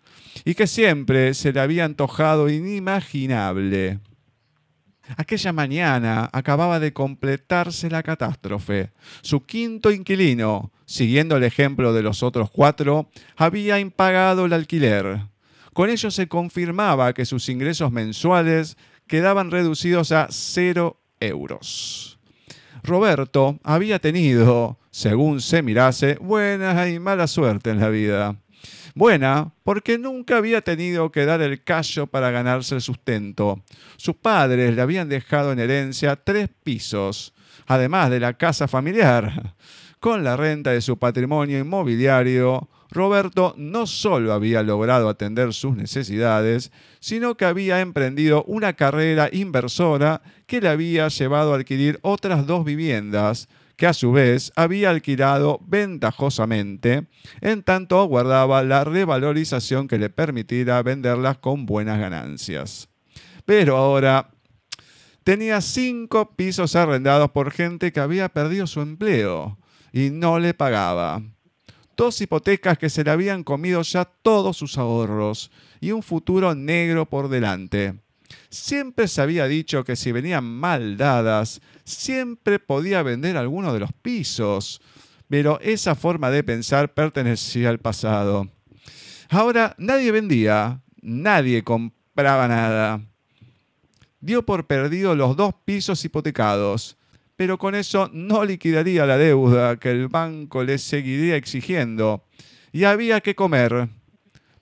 y 0.46 0.54
que 0.54 0.68
siempre 0.68 1.34
se 1.34 1.52
le 1.52 1.60
había 1.60 1.86
antojado 1.86 2.50
inimaginable. 2.50 4.00
Aquella 5.18 5.52
mañana 5.52 6.30
acababa 6.32 6.80
de 6.80 6.94
completarse 6.94 7.90
la 7.90 8.04
catástrofe. 8.04 8.92
Su 9.22 9.46
quinto 9.46 9.92
inquilino, 9.92 10.72
siguiendo 10.86 11.36
el 11.36 11.44
ejemplo 11.44 11.92
de 11.94 12.04
los 12.04 12.24
otros 12.24 12.50
cuatro, 12.50 13.10
había 13.36 13.80
impagado 13.80 14.46
el 14.46 14.54
alquiler. 14.54 15.26
Con 15.74 15.90
ello 15.90 16.12
se 16.12 16.28
confirmaba 16.28 17.14
que 17.14 17.26
sus 17.26 17.50
ingresos 17.50 17.92
mensuales 17.92 18.78
quedaban 19.08 19.52
reducidos 19.52 20.12
a 20.12 20.28
cero 20.30 21.02
euros. 21.20 22.20
Roberto 22.84 23.60
había 23.64 24.00
tenido, 24.00 24.78
según 24.92 25.42
se 25.42 25.64
mirase, 25.64 26.18
buena 26.22 26.88
y 26.90 27.00
mala 27.00 27.28
suerte 27.28 27.70
en 27.70 27.80
la 27.80 27.90
vida. 27.90 28.36
Buena, 28.94 29.54
porque 29.64 29.98
nunca 29.98 30.38
había 30.38 30.62
tenido 30.62 31.12
que 31.12 31.26
dar 31.26 31.42
el 31.42 31.64
callo 31.64 32.08
para 32.08 32.30
ganarse 32.30 32.76
el 32.76 32.82
sustento. 32.82 33.64
Sus 33.96 34.18
padres 34.18 34.76
le 34.76 34.82
habían 34.82 35.08
dejado 35.08 35.54
en 35.54 35.60
herencia 35.60 36.18
tres 36.18 36.50
pisos, 36.64 37.34
además 37.68 38.10
de 38.10 38.20
la 38.20 38.34
casa 38.34 38.68
familiar. 38.68 39.56
Con 40.02 40.24
la 40.24 40.36
renta 40.36 40.72
de 40.72 40.82
su 40.82 40.98
patrimonio 40.98 41.60
inmobiliario, 41.60 42.70
Roberto 42.90 43.54
no 43.58 43.88
solo 43.88 44.34
había 44.34 44.62
logrado 44.64 45.08
atender 45.08 45.54
sus 45.54 45.76
necesidades, 45.78 46.72
sino 47.00 47.36
que 47.36 47.46
había 47.46 47.80
emprendido 47.80 48.44
una 48.44 48.74
carrera 48.74 49.30
inversora 49.32 50.22
que 50.48 50.60
le 50.60 50.68
había 50.68 51.08
llevado 51.08 51.54
a 51.54 51.58
adquirir 51.58 52.00
otras 52.02 52.46
dos 52.46 52.66
viviendas, 52.66 53.48
que 53.82 53.88
a 53.88 53.94
su 53.96 54.12
vez 54.12 54.54
había 54.56 54.92
alquilado 54.92 55.60
ventajosamente, 55.66 57.08
en 57.42 57.64
tanto 57.64 58.00
aguardaba 58.00 58.62
la 58.62 58.84
revalorización 58.84 59.88
que 59.88 59.98
le 59.98 60.12
permitiera 60.12 60.84
venderlas 60.84 61.40
con 61.40 61.66
buenas 61.66 62.00
ganancias. 62.00 62.90
Pero 63.44 63.78
ahora 63.78 64.30
tenía 65.24 65.62
cinco 65.62 66.36
pisos 66.36 66.76
arrendados 66.76 67.32
por 67.32 67.50
gente 67.50 67.92
que 67.92 68.00
había 68.00 68.30
perdido 68.30 68.68
su 68.68 68.82
empleo 68.82 69.58
y 69.92 70.12
no 70.12 70.38
le 70.38 70.54
pagaba. 70.54 71.24
Dos 71.98 72.22
hipotecas 72.22 72.78
que 72.78 72.92
se 72.92 73.04
le 73.04 73.10
habían 73.10 73.44
comido 73.44 73.82
ya 73.82 74.06
todos 74.06 74.58
sus 74.58 74.78
ahorros 74.78 75.50
y 75.80 75.92
un 75.92 76.04
futuro 76.04 76.54
negro 76.54 77.10
por 77.10 77.30
delante. 77.30 77.96
Siempre 78.50 79.08
se 79.08 79.22
había 79.22 79.48
dicho 79.48 79.84
que 79.84 79.96
si 79.96 80.12
venían 80.12 80.44
mal 80.44 80.98
dadas, 80.98 81.62
siempre 81.84 82.60
podía 82.60 83.04
vender 83.04 83.38
alguno 83.38 83.74
de 83.74 83.80
los 83.80 83.94
pisos, 83.94 84.82
pero 85.30 85.60
esa 85.62 85.96
forma 85.96 86.30
de 86.30 86.44
pensar 86.44 86.94
pertenecía 86.94 87.70
al 87.70 87.80
pasado. 87.80 88.50
Ahora 89.30 89.76
nadie 89.78 90.12
vendía, 90.12 90.82
nadie 91.02 91.64
compraba 91.64 92.48
nada. 92.48 93.02
Dio 94.20 94.46
por 94.46 94.68
perdido 94.68 95.16
los 95.16 95.36
dos 95.36 95.54
pisos 95.66 96.04
hipotecados, 96.04 96.98
pero 97.36 97.58
con 97.58 97.74
eso 97.74 98.10
no 98.14 98.46
liquidaría 98.46 99.06
la 99.06 99.18
deuda 99.18 99.78
que 99.78 99.90
el 99.90 100.10
banco 100.10 100.64
le 100.64 100.78
seguiría 100.78 101.36
exigiendo. 101.38 102.26
Y 102.72 102.84
había 102.84 103.22
que 103.22 103.34
comer. 103.34 103.90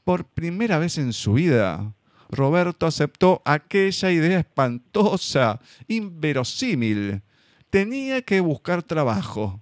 Por 0.03 0.25
primera 0.25 0.79
vez 0.79 0.97
en 0.97 1.13
su 1.13 1.33
vida, 1.33 1.93
Roberto 2.29 2.85
aceptó 2.85 3.41
aquella 3.43 4.11
idea 4.11 4.39
espantosa, 4.39 5.59
inverosímil. 5.87 7.21
Tenía 7.69 8.21
que 8.21 8.39
buscar 8.39 8.83
trabajo. 8.83 9.59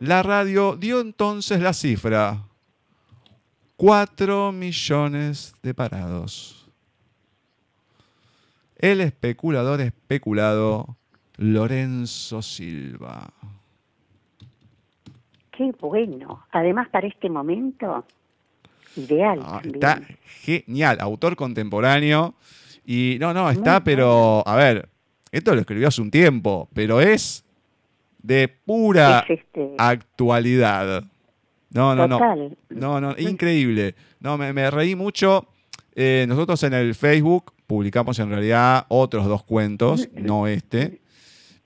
La 0.00 0.22
radio 0.22 0.76
dio 0.76 1.00
entonces 1.00 1.60
la 1.60 1.72
cifra. 1.72 2.42
Cuatro 3.76 4.52
millones 4.52 5.54
de 5.62 5.74
parados. 5.74 6.68
El 8.76 9.00
especulador 9.00 9.80
especulado 9.80 10.96
Lorenzo 11.36 12.42
Silva. 12.42 13.32
Qué 15.52 15.72
bueno. 15.80 16.44
Además, 16.50 16.88
para 16.88 17.06
este 17.06 17.30
momento, 17.30 18.04
ideal. 18.96 19.40
Ah, 19.42 19.60
está 19.64 20.00
genial, 20.42 20.98
autor 21.00 21.36
contemporáneo. 21.36 22.34
Y 22.86 23.16
no, 23.20 23.32
no, 23.32 23.50
está, 23.50 23.82
pero, 23.82 24.46
a 24.46 24.56
ver, 24.56 24.88
esto 25.32 25.54
lo 25.54 25.60
escribió 25.60 25.88
hace 25.88 26.02
un 26.02 26.10
tiempo, 26.10 26.68
pero 26.74 27.00
es 27.00 27.44
de 28.22 28.48
pura 28.48 29.24
Es 29.28 29.40
este, 29.40 29.74
actualidad. 29.78 31.04
No, 31.70 31.94
no, 31.94 32.06
no. 32.06 32.18
total. 32.18 32.56
No, 32.70 33.00
no, 33.00 33.14
increíble. 33.18 33.94
No, 34.20 34.38
me, 34.38 34.52
me 34.52 34.70
reí 34.70 34.94
mucho. 34.94 35.46
Eh, 35.94 36.24
nosotros 36.28 36.62
en 36.62 36.74
el 36.74 36.94
Facebook 36.94 37.52
publicamos 37.66 38.18
en 38.18 38.30
realidad 38.30 38.86
otros 38.88 39.26
dos 39.26 39.44
cuentos, 39.44 40.08
no 40.14 40.46
este, 40.46 41.00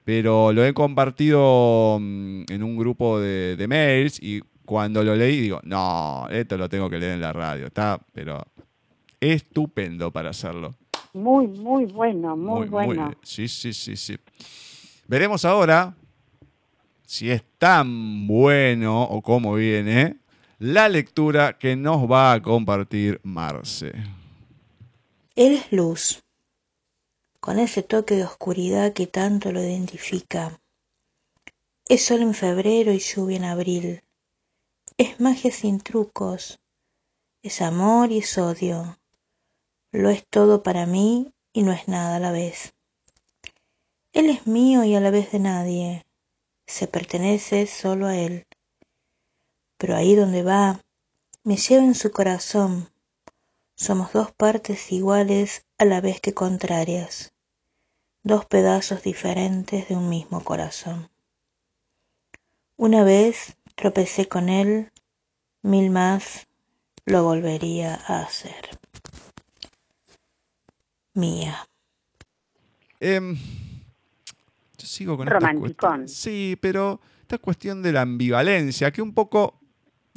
pero 0.05 0.53
lo 0.53 0.65
he 0.65 0.73
compartido 0.75 1.99
mm, 2.01 2.45
en 2.49 2.63
un 2.63 2.77
grupo 2.77 3.21
de, 3.21 3.57
de 3.57 3.69
mails 3.69 4.23
y 4.23 4.41
cuando 4.69 5.03
lo 5.03 5.17
leí 5.17 5.41
digo, 5.41 5.61
no, 5.65 6.29
esto 6.29 6.59
lo 6.59 6.69
tengo 6.69 6.91
que 6.91 6.99
leer 6.99 7.13
en 7.13 7.23
la 7.23 7.33
radio. 7.33 7.69
Está, 7.69 7.99
pero 8.13 8.47
estupendo 9.19 10.13
para 10.13 10.29
hacerlo. 10.29 10.75
Muy, 11.15 11.47
muy 11.47 11.87
bueno, 11.87 12.37
muy, 12.37 12.69
bueno. 12.69 13.11
sí, 13.23 13.49
sí, 13.49 13.73
sí, 13.73 13.97
sí. 13.97 14.19
Veremos 15.07 15.47
ahora 15.47 15.97
si 17.07 17.31
es 17.31 17.43
tan 17.57 18.27
bueno 18.27 19.05
o 19.05 19.23
cómo 19.23 19.55
viene 19.55 20.19
la 20.59 20.91
lectura 20.91 21.57
que 21.57 21.75
nos 21.75 22.03
va 22.03 22.35
a 22.35 22.43
compartir 22.43 23.23
Marce. 23.23 23.93
Él 25.35 25.55
es 25.55 25.73
luz, 25.73 26.23
con 27.41 27.59
ese 27.59 27.83
toque 27.83 28.17
de 28.17 28.25
oscuridad 28.25 28.93
que 28.93 29.07
tanto 29.07 29.51
lo 29.51 29.63
identifica. 29.63 30.61
Es 31.87 32.05
sol 32.05 32.21
en 32.21 32.35
febrero 32.35 32.93
y 32.93 32.99
lluvia 32.99 33.39
en 33.39 33.45
abril. 33.45 34.03
Es 35.01 35.21
magia 35.21 35.53
sin 35.53 35.79
trucos. 35.79 36.59
Es 37.41 37.63
amor 37.63 38.11
y 38.11 38.19
es 38.19 38.37
odio. 38.37 38.99
Lo 39.93 40.11
es 40.11 40.27
todo 40.27 40.65
para 40.65 40.87
mí 40.87 41.33
y 41.53 41.63
no 41.63 41.71
es 41.71 41.87
nada 41.87 42.17
a 42.17 42.19
la 42.19 42.33
vez. 42.33 42.75
Él 44.13 44.29
es 44.29 44.49
mío 44.49 44.83
y 44.83 44.97
a 44.97 45.01
la 45.01 45.13
vez 45.13 45.31
de 45.31 45.39
nadie, 45.39 46.05
se 46.67 46.89
pertenece 46.89 47.69
solo 47.69 48.09
a 48.09 48.17
él. 48.17 48.49
Pero 49.77 49.95
ahí 49.95 50.17
donde 50.17 50.43
va, 50.43 50.81
me 51.45 51.57
lleva 51.57 51.85
en 51.85 51.95
su 51.95 52.11
corazón. 52.11 52.91
Somos 53.77 54.13
dos 54.13 54.33
partes 54.33 54.91
iguales 54.91 55.65
a 55.79 55.85
la 55.85 56.01
vez 56.01 56.21
que 56.21 56.35
contrarias, 56.35 57.33
dos 58.25 58.47
pedazos 58.47 59.05
diferentes 59.05 59.89
de 59.89 59.95
un 59.95 60.09
mismo 60.09 60.43
corazón. 60.43 61.09
Una 62.77 63.03
vez 63.03 63.57
tropecé 63.79 64.27
con 64.27 64.49
él, 64.49 64.91
mil 65.63 65.91
más 65.91 66.47
lo 67.07 67.23
volvería 67.23 67.95
a 67.95 68.23
hacer. 68.23 68.69
Mía. 71.15 71.65
Em, 73.01 73.37
yo 73.37 74.87
sigo 74.87 75.17
con 75.17 75.29
esta 75.29 75.39
Romanticón. 75.39 76.09
Sí, 76.09 76.59
pero 76.61 77.01
esta 77.23 77.39
cuestión 77.39 77.81
de 77.83 77.93
la 77.93 78.03
ambivalencia, 78.03 78.91
que 78.91 79.01
un 79.01 79.15
poco 79.15 79.61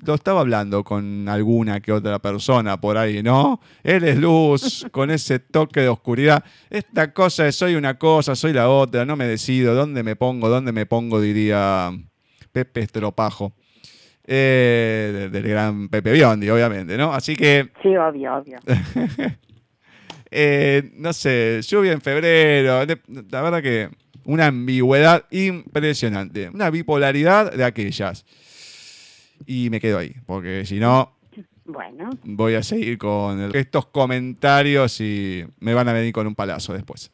lo 0.03 0.15
estaba 0.15 0.41
hablando 0.41 0.83
con 0.83 1.29
alguna 1.29 1.79
que 1.79 1.91
otra 1.91 2.17
persona 2.17 2.81
por 2.81 2.97
ahí, 2.97 3.21
¿no? 3.21 3.61
Él 3.83 4.03
es 4.03 4.17
luz, 4.17 4.87
con 4.91 5.11
ese 5.11 5.37
toque 5.37 5.81
de 5.81 5.89
oscuridad. 5.89 6.43
Esta 6.71 7.13
cosa 7.13 7.47
es 7.47 7.55
soy 7.55 7.75
una 7.75 7.99
cosa, 7.99 8.35
soy 8.35 8.53
la 8.53 8.69
otra, 8.69 9.05
no 9.05 9.15
me 9.15 9.25
decido, 9.25 9.75
¿dónde 9.75 10.01
me 10.01 10.15
pongo? 10.15 10.49
¿Dónde 10.49 10.71
me 10.71 10.87
pongo? 10.87 11.21
Diría 11.21 11.91
Pepe 12.51 12.81
Estropajo. 12.81 13.53
Eh, 14.25 15.11
de- 15.13 15.29
del 15.29 15.47
gran 15.49 15.89
Pepe 15.89 16.11
Biondi, 16.13 16.49
obviamente, 16.49 16.95
¿no? 16.97 17.11
Así 17.13 17.35
que 17.35 17.69
Sí, 17.81 17.89
obvio, 17.95 18.35
obvio. 18.35 18.59
eh, 20.31 20.91
no 20.95 21.11
sé, 21.13 21.59
lluvia 21.63 21.91
en 21.91 22.01
febrero. 22.01 22.85
La 23.31 23.41
verdad 23.41 23.61
que 23.61 23.89
una 24.25 24.47
ambigüedad 24.47 25.25
impresionante. 25.31 26.49
Una 26.49 26.69
bipolaridad 26.69 27.51
de 27.53 27.63
aquellas. 27.63 28.25
Y 29.45 29.69
me 29.71 29.79
quedo 29.79 29.97
ahí, 29.97 30.13
porque 30.27 30.65
si 30.65 30.79
no, 30.79 31.17
Bueno, 31.65 32.09
voy 32.23 32.53
a 32.53 32.63
seguir 32.63 32.97
con 32.99 33.55
estos 33.55 33.87
comentarios 33.87 35.01
y 35.01 35.43
me 35.59 35.73
van 35.73 35.87
a 35.89 35.93
venir 35.93 36.13
con 36.13 36.27
un 36.27 36.35
palazo 36.35 36.73
después. 36.73 37.11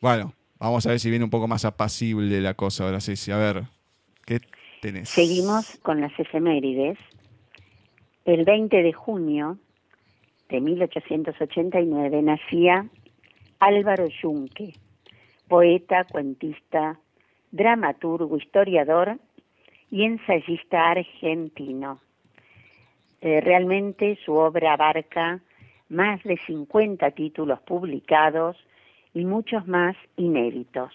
Bueno, 0.00 0.34
vamos 0.58 0.86
a 0.86 0.90
ver 0.90 1.00
si 1.00 1.08
viene 1.08 1.24
un 1.24 1.30
poco 1.30 1.48
más 1.48 1.64
apacible 1.64 2.40
la 2.42 2.54
cosa 2.54 2.84
ahora, 2.84 3.00
sí, 3.00 3.16
sí. 3.16 3.30
A 3.30 3.38
ver, 3.38 3.64
seguimos 5.04 5.78
con 5.82 6.00
las 6.00 6.18
efemérides. 6.18 6.98
El 8.24 8.44
20 8.44 8.82
de 8.82 8.92
junio 8.92 9.58
de 10.48 10.60
1889 10.60 12.22
nacía 12.22 12.86
Álvaro 13.58 14.06
Yunque, 14.22 14.74
poeta, 15.48 16.04
cuentista, 16.04 16.98
dramaturgo, 17.50 18.36
historiador 18.36 19.18
y 19.90 20.04
ensayista 20.04 20.90
argentino. 20.90 22.00
Eh, 23.20 23.40
realmente 23.40 24.18
su 24.24 24.34
obra 24.34 24.74
abarca 24.74 25.40
más 25.88 26.22
de 26.22 26.38
50 26.46 27.10
títulos 27.12 27.60
publicados 27.60 28.56
y 29.14 29.24
muchos 29.24 29.66
más 29.66 29.96
inéditos. 30.16 30.92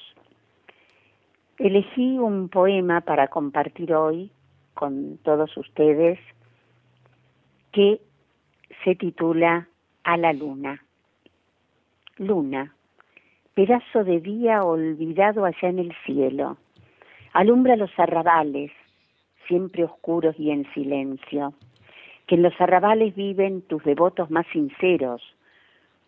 Elegí 1.64 2.20
un 2.20 2.50
poema 2.50 3.00
para 3.00 3.30
compartir 3.30 3.94
hoy 3.94 4.30
con 4.74 5.18
todos 5.20 5.56
ustedes 5.56 6.20
que 7.72 8.02
se 8.84 8.96
titula 8.96 9.70
A 10.04 10.18
la 10.18 10.34
luna. 10.34 10.84
Luna, 12.18 12.76
pedazo 13.54 14.04
de 14.04 14.20
día 14.20 14.66
olvidado 14.66 15.46
allá 15.46 15.70
en 15.70 15.80
el 15.80 15.96
cielo, 16.06 16.58
alumbra 17.32 17.78
los 17.78 17.98
arrabales, 17.98 18.74
siempre 19.48 19.86
oscuros 19.86 20.38
y 20.38 20.52
en 20.52 20.70
silencio, 20.74 21.54
que 22.28 22.36
en 22.36 22.42
los 22.42 22.60
arrabales 22.60 23.16
viven 23.16 23.62
tus 23.62 23.82
devotos 23.86 24.30
más 24.30 24.46
sinceros, 24.52 25.22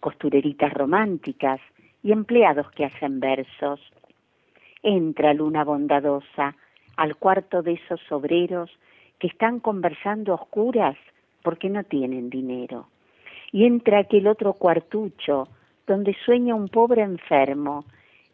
costureritas 0.02 0.74
románticas 0.74 1.62
y 2.04 2.12
empleados 2.12 2.70
que 2.72 2.84
hacen 2.84 3.22
versos. 3.22 3.80
Entra, 4.88 5.34
luna 5.34 5.64
bondadosa, 5.64 6.56
al 6.96 7.16
cuarto 7.16 7.64
de 7.64 7.74
esos 7.74 8.00
obreros 8.12 8.70
que 9.18 9.26
están 9.26 9.60
conversando 9.60 10.32
a 10.32 10.36
oscuras 10.36 10.96
porque 11.42 11.70
no 11.72 11.84
tienen 11.84 12.30
dinero. 12.30 12.88
Y 13.52 13.66
entra 13.66 13.98
aquel 13.98 14.28
otro 14.28 14.54
cuartucho 14.54 15.48
donde 15.88 16.16
sueña 16.24 16.54
un 16.54 16.68
pobre 16.68 17.02
enfermo, 17.02 17.84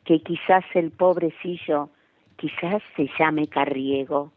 que 0.04 0.20
quizás 0.20 0.66
el 0.74 0.92
pobrecillo, 0.92 1.90
quizás 2.36 2.84
se 2.98 3.10
llame 3.18 3.48
Carriego. 3.48 4.34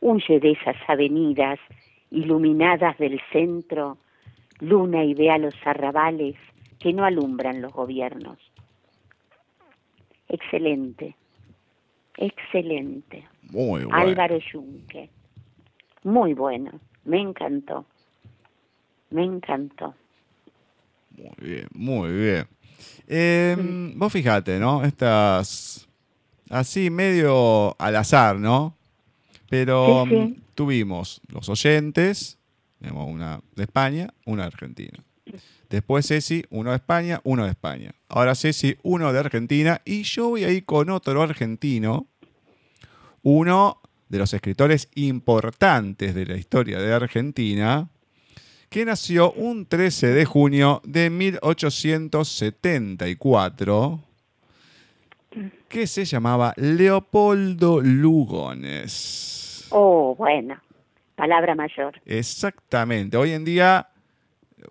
Huye 0.00 0.40
de 0.40 0.52
esas 0.52 0.76
avenidas 0.88 1.58
iluminadas 2.10 2.96
del 2.96 3.20
centro, 3.30 3.98
luna 4.60 5.04
y 5.04 5.12
vea 5.12 5.36
los 5.36 5.54
arrabales 5.66 6.36
que 6.80 6.94
no 6.94 7.04
alumbran 7.04 7.60
los 7.60 7.74
gobiernos. 7.74 8.38
Excelente, 10.26 11.14
excelente. 12.16 13.26
Muy 13.50 13.84
bueno. 13.84 13.94
Álvaro 13.96 14.38
Yunque. 14.52 15.10
Muy 16.02 16.34
bueno, 16.34 16.72
me 17.04 17.20
encantó. 17.20 17.84
Me 19.10 19.24
encantó. 19.24 19.94
Muy 21.16 21.30
bien, 21.38 21.68
muy 21.72 22.12
bien. 22.12 22.46
Eh, 23.06 23.56
Vos 23.96 24.12
fijate, 24.12 24.58
¿no? 24.58 24.84
Estas. 24.84 25.88
Así 26.50 26.90
medio 26.90 27.74
al 27.80 27.96
azar, 27.96 28.36
¿no? 28.36 28.76
Pero 29.48 30.04
Sí, 30.04 30.10
sí. 30.10 30.16
mm, 30.16 30.34
tuvimos 30.54 31.20
los 31.28 31.48
oyentes, 31.48 32.38
tenemos 32.80 33.08
una 33.08 33.40
de 33.56 33.62
España, 33.62 34.12
una 34.26 34.42
de 34.42 34.48
Argentina. 34.48 34.98
Después 35.70 36.06
Ceci, 36.06 36.44
uno 36.50 36.70
de 36.70 36.76
España, 36.76 37.20
uno 37.24 37.44
de 37.44 37.50
España. 37.50 37.94
Ahora 38.08 38.34
Ceci, 38.34 38.76
uno 38.82 39.12
de 39.12 39.18
Argentina. 39.18 39.80
Y 39.84 40.02
yo 40.02 40.30
voy 40.30 40.44
a 40.44 40.50
ir 40.50 40.64
con 40.64 40.90
otro 40.90 41.22
argentino, 41.22 42.08
uno 43.22 43.80
de 44.08 44.18
los 44.18 44.34
escritores 44.34 44.88
importantes 44.94 46.14
de 46.14 46.26
la 46.26 46.36
historia 46.36 46.78
de 46.78 46.92
Argentina, 46.92 47.88
que 48.68 48.84
nació 48.84 49.32
un 49.32 49.66
13 49.66 50.08
de 50.08 50.24
junio 50.24 50.80
de 50.84 51.10
1874, 51.10 54.00
que 55.68 55.86
se 55.86 56.04
llamaba 56.04 56.52
Leopoldo 56.56 57.80
Lugones. 57.80 59.66
Oh, 59.70 60.14
bueno, 60.16 60.60
palabra 61.16 61.54
mayor. 61.54 62.00
Exactamente. 62.04 63.16
Hoy 63.16 63.30
en 63.32 63.44
día, 63.44 63.88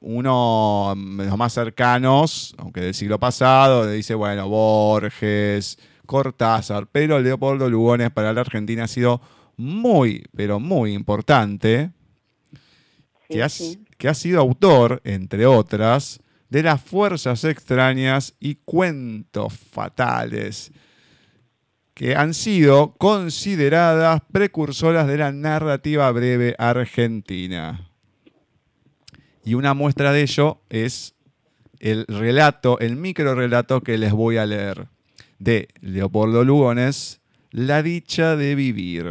uno 0.02 0.94
de 0.96 1.26
los 1.26 1.38
más 1.38 1.54
cercanos, 1.54 2.56
aunque 2.58 2.82
del 2.82 2.94
siglo 2.94 3.20
pasado, 3.20 3.86
le 3.86 3.94
dice, 3.94 4.16
bueno, 4.16 4.48
Borges, 4.48 5.78
Cortázar, 6.06 6.88
pero 6.92 7.20
Leopoldo 7.20 7.70
Lugones 7.70 8.12
para 8.12 8.34
la 8.34 8.42
Argentina 8.42 8.84
ha 8.84 8.88
sido 8.88 9.22
muy, 9.58 10.26
pero 10.36 10.60
muy 10.60 10.94
importante 10.94 11.92
Sí, 13.28 13.34
que, 13.34 13.44
ha, 13.44 13.50
sí. 13.50 13.80
que 13.98 14.10
ha 14.10 14.14
sido 14.14 14.42
autor, 14.42 15.02
entre 15.04 15.46
otras, 15.46 16.20
de 16.50 16.64
Las 16.64 16.82
Fuerzas 16.82 17.44
Extrañas 17.46 18.36
y 18.40 18.56
Cuentos 18.56 19.54
Fatales, 19.54 20.72
que 21.94 22.16
han 22.16 22.34
sido 22.34 22.94
consideradas 22.96 24.22
precursoras 24.32 25.08
de 25.08 25.18
la 25.18 25.32
narrativa 25.32 26.12
breve 26.12 26.56
argentina. 26.58 27.90
Y 29.44 29.56
una 29.56 29.74
muestra 29.74 30.12
de 30.12 30.22
ello 30.22 30.62
es 30.70 31.16
el 31.80 32.06
relato, 32.08 32.80
el 32.80 32.96
micro 32.96 33.36
relato 33.36 33.82
que 33.82 33.98
les 33.98 34.14
voy 34.14 34.38
a 34.38 34.46
leer 34.46 34.88
de 35.40 35.68
Leopoldo 35.82 36.44
Lugones, 36.46 37.20
La 37.52 37.84
dicha 37.84 38.36
de 38.36 38.56
vivir. 38.56 39.06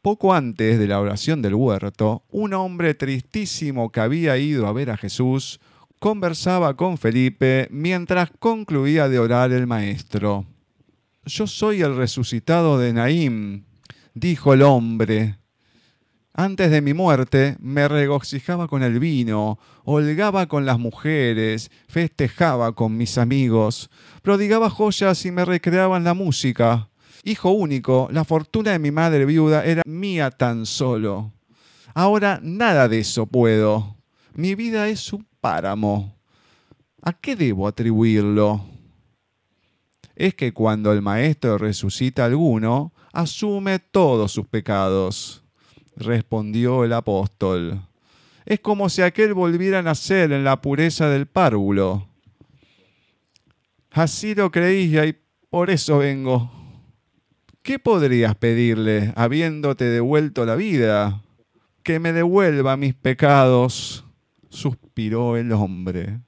Poco 0.00 0.32
antes 0.32 0.78
de 0.78 0.86
la 0.86 1.00
oración 1.00 1.42
del 1.42 1.54
huerto, 1.54 2.22
un 2.30 2.54
hombre 2.54 2.94
tristísimo 2.94 3.90
que 3.90 4.00
había 4.00 4.38
ido 4.38 4.66
a 4.66 4.72
ver 4.72 4.90
a 4.90 4.96
Jesús 4.96 5.60
conversaba 5.98 6.76
con 6.76 6.96
Felipe 6.96 7.66
mientras 7.70 8.30
concluía 8.38 9.08
de 9.08 9.18
orar 9.18 9.52
el 9.52 9.66
maestro. 9.66 10.46
Yo 11.24 11.46
soy 11.48 11.82
el 11.82 11.96
resucitado 11.96 12.78
de 12.78 12.92
Naím, 12.92 13.64
dijo 14.14 14.54
el 14.54 14.62
hombre. 14.62 15.37
Antes 16.38 16.70
de 16.70 16.82
mi 16.82 16.94
muerte 16.94 17.56
me 17.58 17.88
regocijaba 17.88 18.68
con 18.68 18.84
el 18.84 19.00
vino, 19.00 19.58
holgaba 19.82 20.46
con 20.46 20.66
las 20.66 20.78
mujeres, 20.78 21.68
festejaba 21.88 22.76
con 22.76 22.96
mis 22.96 23.18
amigos, 23.18 23.90
prodigaba 24.22 24.70
joyas 24.70 25.26
y 25.26 25.32
me 25.32 25.44
recreaba 25.44 25.96
en 25.96 26.04
la 26.04 26.14
música. 26.14 26.90
Hijo 27.24 27.50
único, 27.50 28.08
la 28.12 28.22
fortuna 28.22 28.70
de 28.70 28.78
mi 28.78 28.92
madre 28.92 29.24
viuda 29.24 29.64
era 29.64 29.82
mía 29.84 30.30
tan 30.30 30.64
solo. 30.64 31.32
Ahora 31.92 32.38
nada 32.40 32.86
de 32.86 33.00
eso 33.00 33.26
puedo. 33.26 33.96
Mi 34.32 34.54
vida 34.54 34.86
es 34.86 35.12
un 35.12 35.26
páramo. 35.40 36.20
¿A 37.02 37.14
qué 37.14 37.34
debo 37.34 37.66
atribuirlo? 37.66 38.64
Es 40.14 40.36
que 40.36 40.52
cuando 40.52 40.92
el 40.92 41.02
Maestro 41.02 41.58
resucita 41.58 42.22
a 42.22 42.26
alguno, 42.26 42.92
asume 43.12 43.80
todos 43.80 44.30
sus 44.30 44.46
pecados, 44.46 45.42
respondió 45.98 46.84
el 46.84 46.92
apóstol. 46.92 47.82
Es 48.46 48.60
como 48.60 48.88
si 48.88 49.02
aquel 49.02 49.34
volviera 49.34 49.80
a 49.80 49.82
nacer 49.82 50.32
en 50.32 50.44
la 50.44 50.60
pureza 50.60 51.08
del 51.10 51.26
párvulo. 51.26 52.08
Así 53.90 54.34
lo 54.34 54.50
creía 54.50 55.04
y 55.06 55.16
por 55.50 55.70
eso 55.70 55.98
vengo. 55.98 56.50
¿Qué 57.62 57.78
podrías 57.78 58.34
pedirle 58.36 59.12
habiéndote 59.16 59.84
devuelto 59.84 60.46
la 60.46 60.56
vida? 60.56 61.22
Que 61.82 61.98
me 61.98 62.12
devuelva 62.12 62.76
mis 62.76 62.94
pecados, 62.94 64.04
suspiró 64.48 65.36
el 65.36 65.52
hombre. 65.52 66.20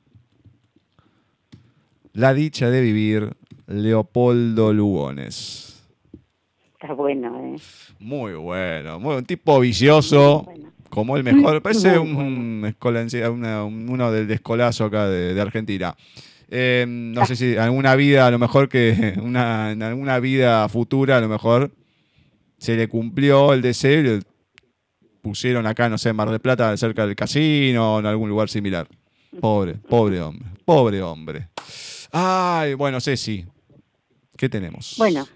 La 2.12 2.34
dicha 2.34 2.70
de 2.70 2.80
vivir, 2.80 3.36
Leopoldo 3.66 4.72
Lugones. 4.72 5.69
Está 6.80 6.94
bueno, 6.94 7.36
¿eh? 7.54 7.56
Muy 7.98 8.32
bueno, 8.34 8.98
muy, 8.98 9.16
un 9.16 9.24
tipo 9.26 9.60
vicioso, 9.60 10.44
Bueno. 10.44 10.72
como 10.88 11.16
el 11.16 11.24
mejor. 11.24 11.60
Parece 11.62 11.98
un, 11.98 12.16
una- 12.16 13.64
un- 13.64 13.88
uno 13.90 14.10
del 14.10 14.26
descolazo 14.26 14.86
acá 14.86 15.06
de, 15.08 15.34
de 15.34 15.40
Argentina. 15.40 15.94
Eh, 16.48 16.84
no 16.88 17.26
sé 17.26 17.36
si 17.36 17.56
alguna 17.56 17.94
vida, 17.96 18.26
a 18.26 18.30
lo 18.30 18.38
mejor 18.38 18.68
que 18.68 19.14
una, 19.22 19.72
en 19.72 19.82
alguna 19.82 20.18
vida 20.20 20.66
futura, 20.70 21.18
a 21.18 21.20
lo 21.20 21.28
mejor 21.28 21.70
se 22.58 22.76
le 22.76 22.88
cumplió 22.88 23.52
el 23.52 23.60
deseo 23.62 24.00
y 24.00 24.02
le 24.02 24.20
pusieron 25.22 25.66
acá, 25.66 25.88
no 25.90 25.98
sé, 25.98 26.08
en 26.10 26.16
Mar 26.16 26.30
del 26.30 26.40
Plata, 26.40 26.74
cerca 26.78 27.06
del 27.06 27.14
casino 27.14 27.96
o 27.96 28.00
en 28.00 28.06
algún 28.06 28.28
lugar 28.30 28.48
similar. 28.48 28.88
Pobre, 29.38 29.74
pobre 29.74 30.20
hombre, 30.22 30.48
pobre 30.64 31.02
hombre. 31.02 31.48
Ay, 32.10 32.72
bueno, 32.74 33.00
Ceci, 33.00 33.44
¿qué 34.36 34.48
tenemos? 34.48 34.94
Bueno, 34.98 35.26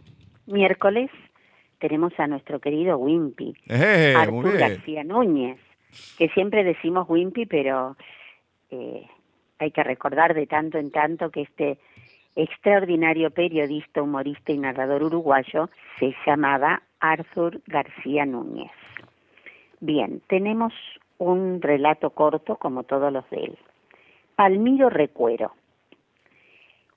miércoles 0.46 1.10
tenemos 1.78 2.12
a 2.18 2.26
nuestro 2.26 2.60
querido 2.60 2.96
Wimpy, 2.98 3.54
Eh, 3.68 4.14
Artur 4.16 4.44
bien. 4.44 4.58
García 4.58 5.04
Núñez, 5.04 5.58
que 6.18 6.28
siempre 6.30 6.64
decimos 6.64 7.08
Wimpy, 7.08 7.46
pero 7.46 7.96
eh, 8.70 9.06
hay 9.58 9.70
que 9.70 9.82
recordar 9.84 10.34
de 10.34 10.46
tanto 10.46 10.78
en 10.78 10.90
tanto 10.90 11.30
que 11.30 11.42
este 11.42 11.78
extraordinario 12.36 13.30
periodista, 13.30 14.02
humorista 14.02 14.52
y 14.52 14.58
narrador 14.58 15.04
uruguayo 15.04 15.70
se 15.98 16.14
llamaba 16.26 16.82
Arthur 17.00 17.60
García 17.66 18.26
Núñez. 18.26 18.72
Bien, 19.80 20.20
tenemos 20.28 20.72
un 21.18 21.60
relato 21.62 22.10
corto 22.10 22.56
como 22.56 22.82
todos 22.82 23.12
los 23.12 23.28
de 23.30 23.36
él. 23.44 23.58
Palmiro 24.34 24.90
Recuero. 24.90 25.52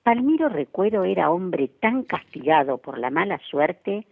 Palmiro 0.02 0.48
Recuero 0.48 1.04
era 1.04 1.30
hombre 1.30 1.68
tan 1.68 2.02
castigado 2.02 2.78
por 2.78 2.98
la 2.98 3.10
mala 3.10 3.38
suerte 3.50 4.06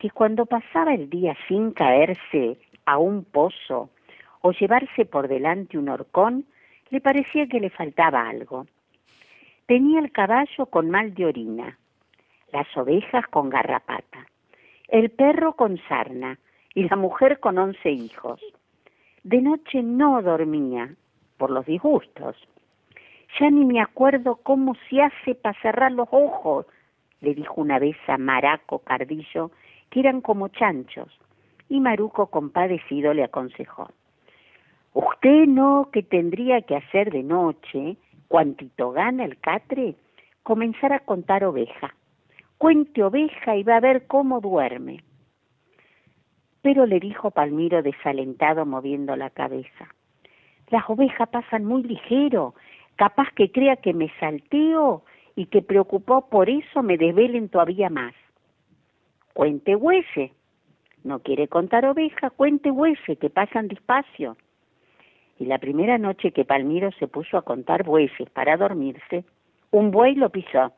que 0.00 0.10
cuando 0.10 0.46
pasaba 0.46 0.94
el 0.94 1.10
día 1.10 1.36
sin 1.46 1.72
caerse 1.72 2.56
a 2.86 2.96
un 2.96 3.22
pozo 3.22 3.90
o 4.40 4.50
llevarse 4.52 5.04
por 5.04 5.28
delante 5.28 5.76
un 5.76 5.90
horcón, 5.90 6.46
le 6.88 7.02
parecía 7.02 7.46
que 7.46 7.60
le 7.60 7.68
faltaba 7.68 8.26
algo. 8.26 8.66
Tenía 9.66 10.00
el 10.00 10.10
caballo 10.10 10.66
con 10.66 10.90
mal 10.90 11.14
de 11.14 11.26
orina, 11.26 11.78
las 12.50 12.66
ovejas 12.76 13.26
con 13.28 13.50
garrapata, 13.50 14.26
el 14.88 15.10
perro 15.10 15.52
con 15.52 15.78
sarna 15.86 16.38
y 16.74 16.88
la 16.88 16.96
mujer 16.96 17.38
con 17.38 17.58
once 17.58 17.90
hijos. 17.90 18.40
De 19.22 19.42
noche 19.42 19.82
no 19.82 20.22
dormía 20.22 20.94
por 21.36 21.50
los 21.50 21.66
disgustos. 21.66 22.36
Ya 23.38 23.50
ni 23.50 23.66
me 23.66 23.82
acuerdo 23.82 24.36
cómo 24.42 24.74
se 24.88 25.02
hace 25.02 25.34
para 25.34 25.60
cerrar 25.60 25.92
los 25.92 26.08
ojos, 26.10 26.64
le 27.20 27.34
dijo 27.34 27.60
una 27.60 27.78
vez 27.78 27.96
a 28.08 28.16
Maraco 28.16 28.78
Cardillo, 28.78 29.50
que 29.90 30.00
eran 30.00 30.20
como 30.20 30.48
chanchos, 30.48 31.08
y 31.68 31.80
Maruco 31.80 32.28
compadecido 32.28 33.12
le 33.12 33.24
aconsejó. 33.24 33.90
Usted 34.92 35.46
no 35.46 35.90
que 35.92 36.02
tendría 36.02 36.62
que 36.62 36.76
hacer 36.76 37.12
de 37.12 37.22
noche, 37.22 37.96
cuantito 38.28 38.92
gana 38.92 39.24
el 39.24 39.38
catre, 39.38 39.94
comenzar 40.42 40.92
a 40.92 41.00
contar 41.00 41.44
oveja. 41.44 41.94
Cuente 42.58 43.02
oveja 43.02 43.56
y 43.56 43.62
va 43.62 43.76
a 43.76 43.80
ver 43.80 44.06
cómo 44.06 44.40
duerme. 44.40 45.02
Pero 46.62 46.86
le 46.86 47.00
dijo 47.00 47.30
Palmiro 47.30 47.82
desalentado 47.82 48.66
moviendo 48.66 49.16
la 49.16 49.30
cabeza. 49.30 49.94
Las 50.68 50.88
ovejas 50.88 51.28
pasan 51.28 51.64
muy 51.64 51.82
ligero, 51.82 52.54
capaz 52.96 53.28
que 53.34 53.50
crea 53.50 53.76
que 53.76 53.94
me 53.94 54.12
salteo 54.20 55.04
y 55.36 55.46
que 55.46 55.62
preocupó 55.62 56.28
por 56.28 56.50
eso 56.50 56.82
me 56.82 56.98
desvelen 56.98 57.48
todavía 57.48 57.88
más. 57.88 58.14
Cuente 59.32 59.76
huese. 59.76 60.32
No 61.04 61.20
quiere 61.20 61.48
contar 61.48 61.86
oveja, 61.86 62.30
cuente 62.30 62.70
huese, 62.70 63.16
que 63.16 63.30
pasan 63.30 63.68
despacio. 63.68 64.36
Y 65.38 65.46
la 65.46 65.58
primera 65.58 65.96
noche 65.96 66.32
que 66.32 66.44
Palmiro 66.44 66.90
se 66.92 67.08
puso 67.08 67.38
a 67.38 67.42
contar 67.42 67.84
bueyes 67.84 68.28
para 68.30 68.58
dormirse, 68.58 69.24
un 69.70 69.90
buey 69.90 70.14
lo 70.14 70.30
pisó. 70.30 70.72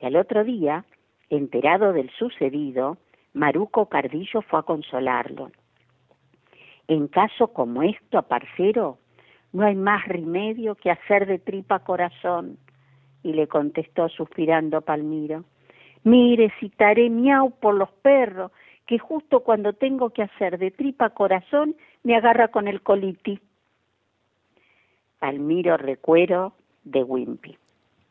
Y 0.00 0.06
al 0.06 0.16
otro 0.16 0.44
día, 0.44 0.84
enterado 1.30 1.92
del 1.92 2.10
sucedido, 2.10 2.98
Maruco 3.32 3.88
Cardillo 3.88 4.42
fue 4.42 4.58
a 4.58 4.62
consolarlo. 4.62 5.50
En 6.88 7.08
caso 7.08 7.48
como 7.48 7.82
esto, 7.82 8.22
parcero, 8.22 8.98
no 9.52 9.64
hay 9.64 9.74
más 9.74 10.06
remedio 10.06 10.74
que 10.74 10.90
hacer 10.90 11.26
de 11.26 11.38
tripa 11.38 11.78
corazón. 11.78 12.58
Y 13.22 13.32
le 13.32 13.48
contestó 13.48 14.10
suspirando 14.10 14.82
Palmiro, 14.82 15.44
mire, 16.04 16.52
citaré 16.60 17.10
miau 17.10 17.50
por 17.50 17.74
los 17.74 17.90
perros, 18.02 18.52
que 18.86 18.98
justo 18.98 19.40
cuando 19.40 19.72
tengo 19.72 20.10
que 20.10 20.22
hacer 20.22 20.58
de 20.58 20.70
tripa 20.70 21.10
corazón, 21.10 21.74
me 22.02 22.16
agarra 22.16 22.48
con 22.48 22.68
el 22.68 22.82
coliti. 22.82 23.40
Palmiro 25.18 25.76
Recuero 25.78 26.54
de 26.84 27.02
Wimpy. 27.02 27.56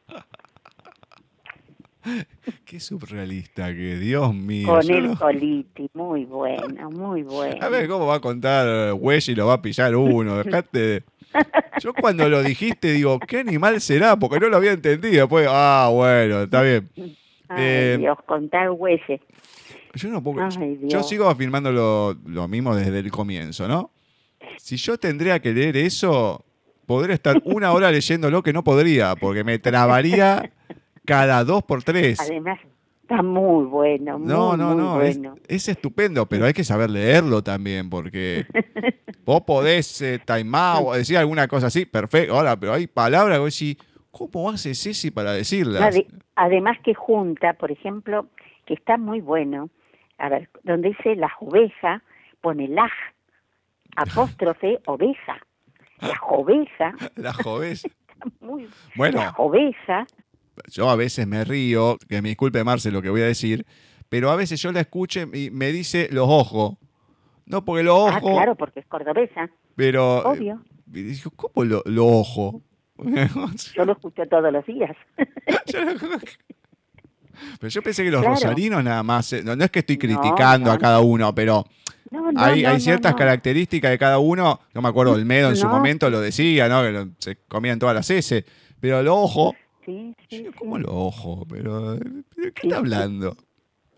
Qué 2.66 2.80
surrealista 2.82 3.68
que, 3.74 3.96
Dios 3.98 4.34
mío. 4.34 4.68
Con 4.68 4.90
el 4.90 5.08
no- 5.10 5.16
coliti, 5.18 5.90
muy 5.94 6.26
bueno, 6.26 6.92
muy 6.92 7.22
bueno. 7.24 7.58
A 7.62 7.70
ver 7.70 7.88
cómo 7.88 8.08
va 8.08 8.16
a 8.16 8.20
contar 8.20 8.94
Huella 8.94 9.32
y 9.32 9.36
lo 9.36 9.48
va 9.48 9.54
a 9.54 9.62
pillar 9.62 9.96
uno. 9.96 10.38
Dejate 10.44 10.80
de- 10.80 11.04
Yo 11.80 11.94
cuando 11.94 12.28
lo 12.30 12.44
dijiste 12.44 12.92
digo, 12.92 13.20
¿qué 13.20 13.40
animal 13.40 13.80
será? 13.82 14.16
Porque 14.18 14.40
no 14.40 14.50
lo 14.50 14.58
había 14.58 14.72
entendido. 14.74 15.22
Después, 15.22 15.48
ah, 15.50 15.90
bueno, 15.94 16.42
está 16.44 16.62
bien. 16.62 16.90
Ay, 17.50 17.64
eh, 17.64 17.98
Dios, 18.00 18.18
contar 18.26 18.72
hueses. 18.72 19.22
Yo 19.96 20.10
no 20.10 20.24
puedo. 20.24 20.44
Ay, 20.44 20.80
yo 20.82 20.88
Dios. 20.88 21.10
sigo 21.10 21.28
afirmando 21.30 21.72
lo, 21.72 22.14
lo 22.26 22.48
mismo 22.48 22.76
desde 22.76 23.00
el 23.00 23.12
comienzo, 23.12 23.68
¿no? 23.68 23.92
Si 24.58 24.78
yo 24.78 24.98
tendría 24.98 25.40
que 25.40 25.54
leer 25.54 25.78
eso, 25.78 26.44
podría 26.86 27.16
estar 27.16 27.42
una 27.46 27.72
hora 27.74 27.92
leyéndolo 27.92 28.42
que 28.44 28.54
no 28.54 28.64
podría, 28.64 29.16
porque 29.16 29.44
me 29.44 29.60
trabaría 29.60 30.52
cada 31.06 31.44
dos 31.44 31.64
por 31.64 31.84
tres. 31.84 32.20
Además, 32.20 32.60
está 33.02 33.22
muy 33.22 33.66
bueno, 33.66 34.18
muy, 34.18 34.28
No, 34.28 34.58
no, 34.58 34.70
muy 34.70 34.78
no, 34.78 35.02
es, 35.02 35.18
bueno. 35.18 35.36
es 35.48 35.68
estupendo, 35.68 36.26
pero 36.26 36.46
hay 36.46 36.54
que 36.54 36.64
saber 36.64 36.90
leerlo 36.90 37.44
también, 37.44 37.90
porque 37.90 38.46
vos 39.26 39.42
podés 39.42 40.02
eh, 40.02 40.20
time 40.26 40.58
out, 40.58 40.88
o 40.88 40.94
decir 40.94 41.18
alguna 41.18 41.48
cosa 41.48 41.68
así, 41.68 41.86
perfecto, 41.86 42.36
ahora, 42.36 42.58
pero 42.60 42.74
hay 42.74 42.88
palabras 42.88 43.38
que 43.38 43.42
vos 43.42 43.54
decís, 43.60 43.78
¿cómo 44.14 44.50
hace 44.50 44.74
Ceci 44.76 45.12
para 45.12 45.34
decirlas? 45.34 45.82
Ade- 45.82 46.08
además 46.36 46.78
que 46.84 46.94
junta, 46.94 47.54
por 47.54 47.72
ejemplo, 47.72 48.28
que 48.66 48.76
está 48.76 48.98
muy 48.98 49.20
bueno, 49.20 49.70
a 50.18 50.30
ver, 50.30 50.50
donde 50.64 50.90
dice 50.90 51.16
las 51.16 51.32
ovejas, 51.42 52.02
pone 52.40 52.68
las, 52.70 52.92
apóstrofe, 53.96 54.80
oveja. 54.86 55.38
Las 56.00 56.20
ovejas, 56.28 56.96
La 57.16 57.34
jovés. 57.34 57.84
muy, 58.40 58.70
Bueno. 58.96 59.18
las 59.20 59.34
ovejas, 59.38 60.08
Yo 60.72 60.90
a 60.90 60.96
veces 60.96 61.28
me 61.28 61.44
río, 61.44 61.98
que 62.08 62.22
me 62.22 62.30
disculpe 62.30 62.64
Marce 62.64 62.92
lo 62.92 63.02
que 63.02 63.10
voy 63.10 63.22
a 63.22 63.26
decir, 63.26 63.66
pero 64.10 64.30
a 64.30 64.36
veces 64.36 64.62
yo 64.62 64.72
la 64.72 64.82
escucho 64.82 65.22
y 65.34 65.50
me 65.52 65.72
dice 65.72 66.08
los 66.12 66.28
ojos. 66.30 66.78
No, 67.46 67.66
porque 67.66 67.84
los 67.84 67.98
ah, 67.98 68.18
ojos, 68.18 68.32
claro, 68.32 68.56
porque 68.56 68.80
es 68.82 68.86
cordobesa, 68.86 69.50
pero... 69.76 70.20
obvio. 70.20 70.62
Y 70.94 71.02
digo, 71.02 71.32
¿cómo 71.36 71.66
lo, 71.66 71.82
lo 71.86 72.06
ojo? 72.06 72.62
Yo 73.76 73.86
lo 73.86 73.94
escucho 73.94 74.24
todos 74.30 74.52
los 74.54 74.66
días. 74.66 74.96
Pero 77.60 77.70
yo 77.70 77.82
pensé 77.82 78.04
que 78.04 78.12
los 78.12 78.22
Claro. 78.22 78.36
rosarinos 78.36 78.84
nada 78.84 79.02
más, 79.04 79.34
eh, 79.34 79.42
no, 79.44 79.56
no 79.56 79.64
es 79.66 79.72
que 79.72 79.80
estoy 79.80 79.96
No, 79.98 80.02
criticando 80.02 80.72
a 80.72 80.78
cada 80.78 81.00
uno, 81.02 81.34
pero 81.34 81.66
hay, 82.36 82.80
ciertas 82.80 83.16
características 83.16 83.90
de 83.90 83.98
cada 83.98 84.20
uno. 84.20 84.60
No 84.74 84.82
me 84.84 84.90
acuerdo, 84.90 85.14
Olmedo 85.14 85.50
en 85.50 85.56
su 85.56 85.68
momento 85.68 86.10
lo 86.12 86.22
decía, 86.22 86.70
¿no? 86.70 86.84
Que 86.84 86.92
lo- 86.92 87.08
se 87.18 87.38
comían 87.48 87.80
todas 87.80 87.96
las 87.96 88.10
S. 88.12 88.46
Pero 88.80 89.02
los 89.02 89.16
ojos, 89.18 89.56
Sí, 89.86 90.14
sí, 90.30 90.44
yo, 90.44 90.52
sí. 90.52 90.58
¿cómo 90.58 90.78
los 90.78 90.92
ojos? 90.94 91.46
Pero, 91.50 91.96
¿de 91.96 92.00
qué 92.36 92.62
Sí. 92.62 92.68
está 92.68 92.78
hablando? 92.78 93.36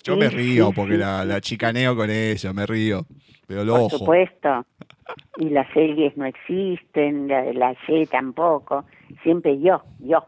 Yo 0.04 0.16
me 0.16 0.30
Sí, 0.30 0.36
río 0.36 0.68
sí, 0.68 0.74
porque 0.76 0.93
sí, 0.93 1.00
la, 1.00 1.22
sí. 1.24 1.28
la 1.28 1.41
chicaneo 1.41 1.96
con 1.96 2.10
ella, 2.10 2.54
me 2.54 2.66
río. 2.66 3.06
Pero 3.48 3.64
lo 3.66 3.74
Por 3.74 3.82
ojo. 3.82 3.98
supuesto. 4.00 4.66
Y 5.38 5.50
las 5.50 5.68
series 5.74 6.16
no 6.18 6.26
existen, 6.26 7.28
la, 7.28 7.44
la 7.54 7.76
Y 7.88 8.06
tampoco. 8.08 8.86
Siempre 9.24 9.60
yo, 9.60 9.84
yo. 10.00 10.26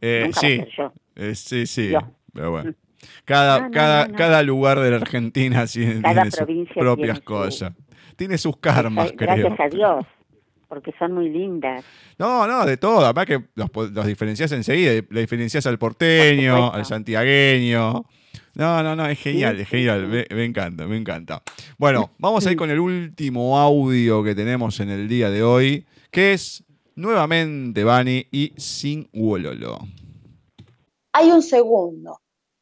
Eh, 0.00 0.22
Nunca 0.24 0.40
sí, 0.40 0.64
yo. 0.76 0.92
eh, 1.16 1.34
sí, 1.34 1.66
sí. 1.66 1.90
Yo. 1.90 2.00
Pero 2.32 2.50
bueno. 2.52 2.72
Cada, 3.24 3.60
No, 3.60 3.64
no, 3.66 3.70
cada, 3.72 4.08
no, 4.08 4.14
cada 4.16 4.42
lugar 4.42 4.78
de 4.80 4.90
la 4.90 4.96
Argentina 4.98 5.66
sí 5.66 5.84
Cada 6.02 6.22
tiene 6.22 6.30
sus 6.30 6.68
propias 6.74 6.96
tiene 6.96 7.14
su- 7.16 7.24
cosas. 7.24 7.72
Tiene 8.16 8.38
sus 8.38 8.56
karmas, 8.58 9.12
Gracias 9.16 9.16
creo. 9.16 9.48
gracias 9.48 9.60
a 9.72 9.76
Dios, 9.76 10.06
porque 10.68 10.92
son 10.98 11.12
muy 11.12 11.30
lindas. 11.30 11.84
No, 12.18 12.46
no, 12.46 12.66
de 12.66 12.76
todo. 12.76 13.04
Además 13.04 13.24
que 13.26 13.42
los, 13.54 13.70
los 13.92 14.06
diferencias 14.06 14.52
enseguida. 14.52 14.92
Le 15.08 15.20
diferencias 15.22 15.66
al 15.66 15.78
porteño, 15.78 16.70
al 16.72 16.84
santiagueño. 16.84 18.04
No, 18.54 18.82
no, 18.82 18.96
no, 18.96 19.06
es 19.06 19.18
genial, 19.18 19.60
es 19.60 19.68
genial. 19.68 20.06
me 20.06 20.44
encanta, 20.44 20.86
me 20.86 20.96
encanta. 20.96 21.42
Bueno, 21.78 22.10
vamos 22.18 22.46
a 22.46 22.50
ir 22.50 22.56
con 22.56 22.70
el 22.70 22.80
último 22.80 23.58
audio 23.58 24.24
que 24.24 24.34
tenemos 24.34 24.80
en 24.80 24.90
el 24.90 25.08
día 25.08 25.30
de 25.30 25.42
hoy, 25.42 25.86
que 26.10 26.32
es 26.32 26.64
nuevamente 26.96 27.84
Bani 27.84 28.26
y 28.30 28.52
Sin 28.56 29.08
Wololo. 29.12 29.78
Hay 31.12 31.30
un 31.30 31.42
segundo, 31.42 32.20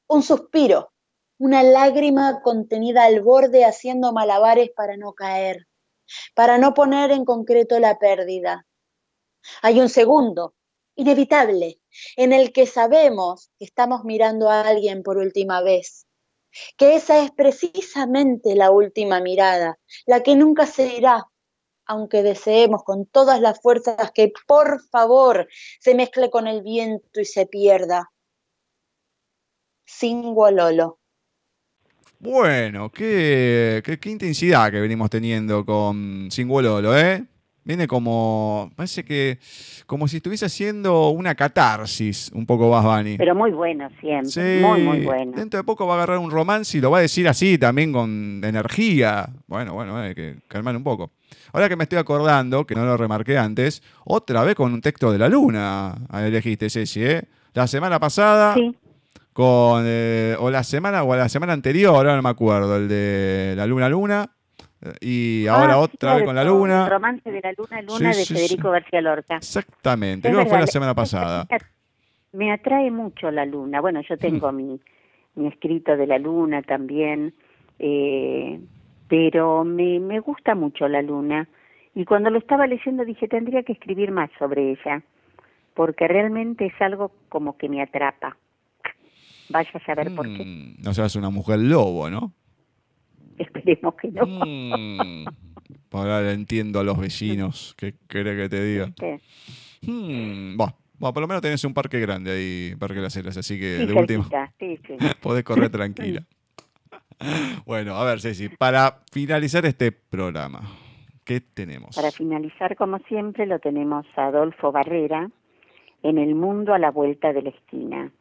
un 0.09 0.22
suspiro, 0.22 0.93
una 1.39 1.62
lágrima 1.62 2.41
contenida 2.43 3.05
al 3.05 3.20
borde 3.20 3.64
haciendo 3.64 4.12
malabares 4.12 4.70
para 4.74 4.97
no 4.97 5.12
caer, 5.12 5.66
para 6.34 6.59
no 6.59 6.74
poner 6.74 7.11
en 7.11 7.24
concreto 7.24 7.78
la 7.78 7.99
pérdida. 7.99 8.66
Hay 9.62 9.80
un 9.80 9.89
segundo, 9.89 10.55
inevitable, 10.97 11.78
en 12.16 12.32
el 12.32 12.53
que 12.53 12.66
sabemos 12.66 13.51
que 13.59 13.64
estamos 13.64 14.05
mirando 14.05 14.51
a 14.51 14.62
alguien 14.62 15.03
por 15.03 15.18
última 15.18 15.62
vez, 15.62 16.07
que 16.76 16.95
esa 16.95 17.22
es 17.24 17.30
precisamente 17.30 18.55
la 18.55 18.70
última 18.70 19.20
mirada, 19.20 19.78
la 20.07 20.22
que 20.22 20.36
nunca 20.36 20.66
se 20.66 20.97
irá, 20.97 21.26
aunque 21.86 22.22
deseemos 22.22 22.84
con 22.84 23.07
todas 23.07 23.41
las 23.41 23.61
fuerzas 23.61 24.11
que 24.12 24.32
por 24.47 24.80
favor 24.91 25.49
se 25.80 25.95
mezcle 25.95 26.30
con 26.30 26.47
el 26.47 26.62
viento 26.62 27.20
y 27.20 27.24
se 27.24 27.47
pierda. 27.47 28.11
Sin 29.86 30.34
Wololo. 30.34 30.99
Bueno, 32.20 32.91
qué, 32.91 33.82
qué, 33.84 34.11
intensidad 34.11 34.70
que 34.70 34.80
venimos 34.80 35.09
teniendo 35.09 35.64
con 35.64 36.28
Sin 36.30 36.49
Wololo, 36.49 36.99
¿eh? 36.99 37.24
Viene 37.69 37.87
como, 37.87 38.71
parece 38.77 39.05
que, 39.05 39.39
como 39.85 40.09
si 40.09 40.16
estuviese 40.16 40.47
haciendo 40.47 41.11
una 41.11 41.35
catarsis, 41.35 42.31
un 42.33 42.47
poco 42.47 42.71
más 42.71 42.83
Bani. 42.83 43.19
Pero 43.19 43.35
muy 43.35 43.51
bueno 43.51 43.91
siempre, 44.01 44.31
Sí, 44.31 44.64
muy, 44.64 44.81
muy 44.81 45.01
bueno. 45.05 45.33
Dentro 45.37 45.59
de 45.59 45.64
poco 45.64 45.87
va 45.87 45.93
a 45.93 45.97
agarrar 45.99 46.16
un 46.16 46.31
romance 46.31 46.79
y 46.79 46.81
lo 46.81 46.91
va 46.91 46.97
a 46.97 47.03
decir 47.03 47.29
así 47.29 47.59
también 47.59 47.93
con 47.93 48.41
energía. 48.43 49.29
Bueno, 49.47 49.75
bueno, 49.75 49.99
hay 49.99 50.14
que 50.14 50.37
calmar 50.49 50.75
un 50.77 50.83
poco. 50.83 51.11
Ahora 51.53 51.69
que 51.69 51.77
me 51.77 51.83
estoy 51.83 51.99
acordando, 51.99 52.66
que 52.66 52.75
no 52.75 52.87
lo 52.87 52.97
remarqué 52.97 53.37
antes, 53.37 53.83
otra 54.07 54.45
vez 54.45 54.55
con 54.55 54.73
un 54.73 54.81
texto 54.81 55.12
de 55.12 55.19
la 55.19 55.29
luna 55.29 55.95
elegiste, 56.11 56.71
Ceci, 56.71 57.05
¿eh? 57.05 57.23
La 57.53 57.66
semana 57.66 58.01
pasada 58.01 58.55
Sí, 58.55 58.75
con, 59.35 59.85
eh, 59.87 60.37
o 60.41 60.51
la 60.51 60.64
semana, 60.64 61.03
o 61.03 61.14
la 61.14 61.29
semana 61.29 61.53
anterior, 61.53 61.95
ahora 61.95 62.16
no 62.16 62.23
me 62.23 62.31
acuerdo, 62.31 62.79
el 62.79 62.89
de 62.89 63.53
la 63.59 63.66
luna 63.66 63.91
luna. 63.91 64.31
Y 65.01 65.47
ahora 65.49 65.74
Ah, 65.74 65.79
otra 65.79 66.14
vez 66.14 66.24
con 66.24 66.35
la 66.37 66.43
cierto, 66.43 66.55
El 66.57 66.61
luna. 66.70 66.89
romance 66.89 67.31
de 67.33 67.41
la 67.41 67.53
luna, 67.53 67.83
luna 67.83 68.12
Sí, 68.12 68.18
de 68.20 68.24
sí, 68.24 68.35
Federico. 68.35 68.70
García 68.70 69.01
Lorca. 69.01 69.37
Exactamente, 69.37 70.29
creo 70.29 70.43
que 70.45 70.49
fue 70.51 70.61
la 70.61 70.66
semana 70.66 70.95
pasada. 70.95 71.47
Me 72.33 72.53
atrae 72.53 72.91
mucho 72.91 73.31
la 73.31 73.45
luna. 73.45 73.81
Bueno, 73.81 74.01
yo 74.09 74.16
tengo 74.18 74.53
mi, 74.53 74.81
mi 75.35 75.49
escrito 75.49 75.97
de 75.97 76.07
la 76.07 76.18
luna 76.18 76.62
también, 76.62 77.35
eh, 77.79 78.61
pero 79.09 79.64
me, 79.64 79.99
me 79.99 80.20
gusta 80.20 80.55
mucho 80.55 80.87
la 80.89 81.03
luna. 81.03 81.49
Y 81.95 82.05
cuando 82.05 82.31
lo 82.31 82.39
estaba 82.39 82.66
leyendo 82.68 83.05
dije, 83.05 83.26
tendría 83.26 83.64
que 83.64 83.72
escribir 83.72 84.12
más 84.12 84.31
sobre 84.39 84.70
ella, 84.72 85.03
porque 85.74 86.07
realmente 86.07 86.66
es 86.66 86.81
algo 86.81 87.11
como 87.29 87.57
que 87.57 87.68
me 87.68 87.83
atrapa. 87.83 88.37
Vaya 89.49 89.70
a 89.74 89.85
saber 89.85 90.14
por 90.14 90.26
qué. 90.26 90.45
Mm, 90.45 90.83
no 90.85 90.93
seas 90.95 91.16
una 91.16 91.31
mujer 91.31 91.59
lobo, 91.59 92.11
¿no? 92.11 92.33
Esperemos 93.59 93.94
que 93.94 94.09
no. 94.09 94.26
Mm, 94.26 95.24
ahora 95.92 96.32
entiendo 96.32 96.80
a 96.80 96.84
los 96.84 96.98
vecinos. 96.98 97.74
¿Qué 97.76 97.94
querés 98.09 98.36
que 98.36 98.48
te 98.48 98.64
diga? 98.64 98.86
Hmm, 99.82 100.56
bueno, 100.56 100.74
bueno, 100.98 101.14
por 101.14 101.20
lo 101.20 101.28
menos 101.28 101.42
tenés 101.42 101.64
un 101.64 101.74
parque 101.74 102.00
grande 102.00 102.32
ahí, 102.32 102.74
Parque 102.76 103.00
Las 103.00 103.16
Heras, 103.16 103.36
así 103.36 103.59
que 103.59 103.78
Sí, 103.78 103.86
de 103.86 103.92
último 103.94 104.24
sí. 104.59 104.78
podés 105.20 105.44
correr 105.44 105.70
tranquila. 105.70 106.22
Bueno, 107.66 107.96
a 107.96 108.04
ver, 108.04 108.20
Ceci, 108.20 108.48
para 108.48 109.00
finalizar 109.11 109.66
este 109.66 109.90
programa, 109.90 110.61
¿qué 111.24 111.40
tenemos? 111.40 111.96
Para 111.96 112.12
finalizar, 112.12 112.76
como 112.76 112.98
siempre, 113.09 113.44
lo 113.44 113.59
tenemos 113.59 114.06
a 114.14 114.26
Adolfo 114.26 114.70
Barrera 114.70 115.28
en 116.04 116.18
El 116.18 116.36
Mundo 116.36 116.74
a 116.74 116.78
la 116.78 116.92
Vuelta 116.92 117.32
de 117.32 117.42
la 117.42 117.48
Esquina, 117.50 118.12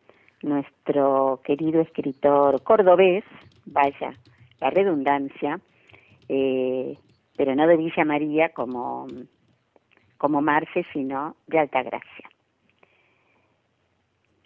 nuestro 0.42 1.42
querido 1.44 1.80
escritor 1.82 2.64
cordobés, 2.64 3.24
vaya, 3.66 4.14
la 4.60 4.70
redundancia, 4.70 5.60
eh, 6.30 6.98
pero 7.36 7.56
no 7.56 7.68
de 7.68 7.78
Villa 7.78 8.06
María 8.06 8.50
como, 8.50 9.08
como 10.18 10.42
Marce, 10.42 10.86
sino 10.94 11.36
de 11.48 11.60
Altagracia. 11.60 12.30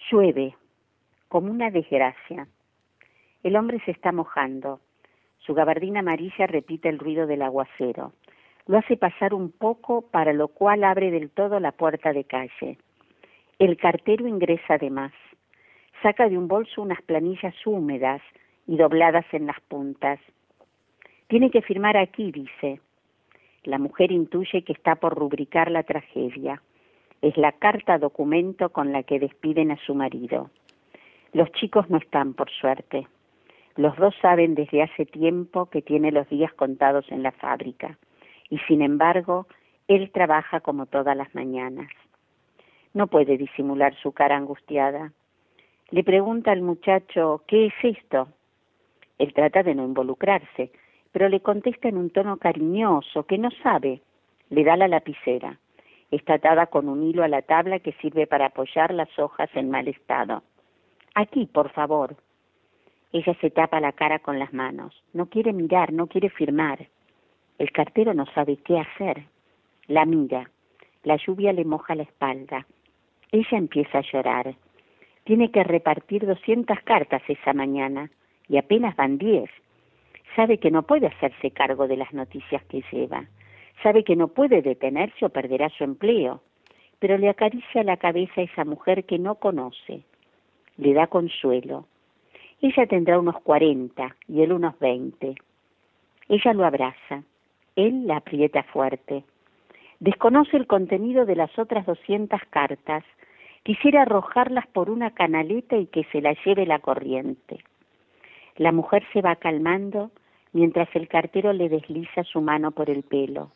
Llueve, 0.10 0.56
como 1.30 1.50
una 1.50 1.72
desgracia. 1.72 2.48
El 3.44 3.56
hombre 3.56 3.82
se 3.86 3.92
está 3.92 4.12
mojando. 4.12 4.82
Su 5.40 5.54
gabardina 5.54 6.02
amarilla 6.02 6.48
repite 6.48 6.90
el 6.90 7.00
ruido 7.00 7.26
del 7.26 7.42
aguacero. 7.42 8.14
Lo 8.68 8.78
hace 8.78 8.98
pasar 8.98 9.34
un 9.34 9.52
poco, 9.52 10.02
para 10.12 10.34
lo 10.34 10.50
cual 10.50 10.84
abre 10.84 11.10
del 11.10 11.32
todo 11.32 11.60
la 11.60 11.72
puerta 11.72 12.14
de 12.14 12.26
calle. 12.26 12.78
El 13.58 13.78
cartero 13.78 14.28
ingresa 14.28 14.76
además. 14.76 15.14
Saca 16.04 16.28
de 16.28 16.38
un 16.38 16.48
bolso 16.48 16.82
unas 16.82 17.02
planillas 17.02 17.56
húmedas 17.66 18.22
y 18.68 18.78
dobladas 18.78 19.26
en 19.34 19.48
las 19.48 19.60
puntas. 19.62 20.20
Tiene 21.28 21.50
que 21.50 21.62
firmar 21.62 21.98
aquí, 21.98 22.32
dice. 22.32 22.80
La 23.64 23.78
mujer 23.78 24.12
intuye 24.12 24.64
que 24.64 24.74
está 24.74 24.96
por 24.96 25.16
rubricar 25.16 25.72
la 25.72 25.84
tragedia. 25.84 26.62
Es 27.22 27.38
la 27.38 27.52
carta 27.52 27.98
documento 27.98 28.70
con 28.70 28.92
la 28.92 29.04
que 29.04 29.20
despiden 29.20 29.72
a 29.72 29.78
su 29.78 29.94
marido. 29.94 30.50
Los 31.34 31.52
chicos 31.54 31.90
no 31.90 31.98
están, 31.98 32.34
por 32.34 32.50
suerte. 32.50 33.08
Los 33.78 33.96
dos 33.98 34.14
saben 34.22 34.56
desde 34.56 34.84
hace 34.84 35.06
tiempo 35.06 35.68
que 35.68 35.82
tiene 35.82 36.12
los 36.12 36.28
días 36.28 36.54
contados 36.54 37.06
en 37.12 37.24
la 37.24 37.32
fábrica 37.32 37.98
y 38.50 38.58
sin 38.68 38.82
embargo 38.82 39.48
él 39.88 40.12
trabaja 40.12 40.60
como 40.60 40.86
todas 40.86 41.16
las 41.16 41.34
mañanas. 41.34 41.90
No 42.94 43.08
puede 43.08 43.38
disimular 43.38 43.96
su 43.96 44.12
cara 44.12 44.36
angustiada. 44.36 45.14
Le 45.90 46.04
pregunta 46.04 46.52
al 46.52 46.62
muchacho, 46.62 47.44
¿qué 47.48 47.68
es 47.68 47.74
esto? 47.82 48.28
Él 49.22 49.36
trata 49.36 49.62
de 49.62 49.76
no 49.76 49.86
involucrarse, 49.86 50.72
pero 51.12 51.30
le 51.30 51.42
contesta 51.42 51.88
en 51.88 51.98
un 51.98 52.10
tono 52.10 52.38
cariñoso 52.38 53.28
que 53.28 53.38
no 53.38 53.52
sabe. 53.62 54.02
Le 54.50 54.64
da 54.64 54.76
la 54.76 54.88
lapicera. 54.88 55.60
Está 56.10 56.34
atada 56.34 56.66
con 56.66 56.90
un 56.90 57.04
hilo 57.04 57.24
a 57.24 57.28
la 57.28 57.44
tabla 57.44 57.78
que 57.78 57.92
sirve 58.02 58.26
para 58.26 58.48
apoyar 58.48 58.92
las 58.92 59.20
hojas 59.20 59.48
en 59.54 59.70
mal 59.70 59.88
estado. 59.88 60.42
Aquí, 61.14 61.46
por 61.46 61.70
favor. 61.70 62.16
Ella 63.14 63.36
se 63.40 63.52
tapa 63.52 63.80
la 63.80 63.92
cara 63.92 64.18
con 64.18 64.40
las 64.40 64.54
manos. 64.54 65.04
No 65.14 65.28
quiere 65.28 65.54
mirar, 65.54 65.94
no 65.94 66.08
quiere 66.08 66.32
firmar. 66.32 66.88
El 67.60 67.72
cartero 67.72 68.16
no 68.16 68.26
sabe 68.34 68.58
qué 68.58 68.80
hacer. 68.80 69.26
La 69.86 70.06
mira. 70.06 70.50
La 71.04 71.18
lluvia 71.18 71.54
le 71.54 71.64
moja 71.64 71.94
la 71.94 72.04
espalda. 72.04 72.66
Ella 73.32 73.56
empieza 73.60 74.00
a 74.00 74.12
llorar. 74.12 74.56
Tiene 75.26 75.52
que 75.52 75.64
repartir 75.64 76.26
200 76.26 76.80
cartas 76.80 77.22
esa 77.28 77.54
mañana 77.54 78.10
y 78.52 78.58
apenas 78.58 78.98
van 78.98 79.18
10. 79.18 79.50
Sabe 80.36 80.58
que 80.58 80.72
no 80.72 80.84
puede 80.84 81.08
hacerse 81.08 81.52
cargo 81.52 81.88
de 81.88 81.96
las 81.96 82.14
noticias 82.14 82.62
que 82.66 82.84
lleva. 82.92 83.26
Sabe 83.82 84.04
que 84.04 84.18
no 84.18 84.28
puede 84.28 84.62
detenerse 84.62 85.26
o 85.26 85.30
perderá 85.30 85.70
su 85.70 85.86
empleo. 85.86 86.42
Pero 87.00 87.18
le 87.18 87.30
acaricia 87.30 87.82
la 87.84 87.96
cabeza 87.96 88.42
a 88.42 88.44
esa 88.44 88.66
mujer 88.66 89.06
que 89.06 89.18
no 89.18 89.36
conoce. 89.36 90.04
Le 90.78 90.94
da 90.94 91.08
consuelo. 91.08 91.86
Ella 92.62 92.86
tendrá 92.88 93.18
unos 93.20 93.40
40 93.40 94.18
y 94.28 94.42
él 94.42 94.52
unos 94.52 94.78
20. 94.80 95.34
Ella 96.28 96.54
lo 96.54 96.66
abraza. 96.66 97.24
Él 97.78 98.06
la 98.06 98.18
aprieta 98.18 98.64
fuerte. 98.64 99.24
Desconoce 100.02 100.58
el 100.58 100.68
contenido 100.68 101.26
de 101.26 101.38
las 101.38 101.58
otras 101.58 101.86
200 101.86 102.42
cartas. 102.50 103.06
Quisiera 103.64 104.02
arrojarlas 104.02 104.68
por 104.68 104.90
una 104.90 105.12
canaleta 105.12 105.78
y 105.78 105.86
que 105.86 106.04
se 106.12 106.20
la 106.20 106.36
lleve 106.44 106.66
la 106.66 106.80
corriente. 106.80 107.64
La 108.62 108.72
mujer 108.72 109.04
se 109.12 109.24
va 109.24 109.38
calmando 109.38 110.12
mientras 110.54 110.88
el 110.96 111.08
cartero 111.08 111.52
le 111.52 111.68
desliza 111.68 112.24
su 112.24 112.42
mano 112.42 112.70
por 112.70 112.92
el 112.92 113.02
pelo. 113.02 113.50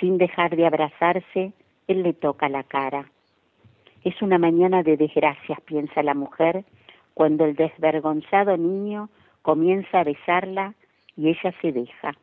Sin 0.00 0.18
dejar 0.18 0.56
de 0.56 0.66
abrazarse, 0.66 1.52
él 1.86 2.02
le 2.02 2.14
toca 2.14 2.48
la 2.48 2.64
cara. 2.64 3.12
Es 4.02 4.20
una 4.22 4.38
mañana 4.38 4.82
de 4.82 4.96
desgracias, 4.96 5.60
piensa 5.60 6.02
la 6.02 6.14
mujer, 6.14 6.64
cuando 7.14 7.44
el 7.44 7.54
desvergonzado 7.54 8.56
niño 8.56 9.08
comienza 9.42 10.00
a 10.00 10.04
besarla 10.04 10.74
y 11.16 11.28
ella 11.28 11.54
se 11.62 11.70
deja. 11.70 12.16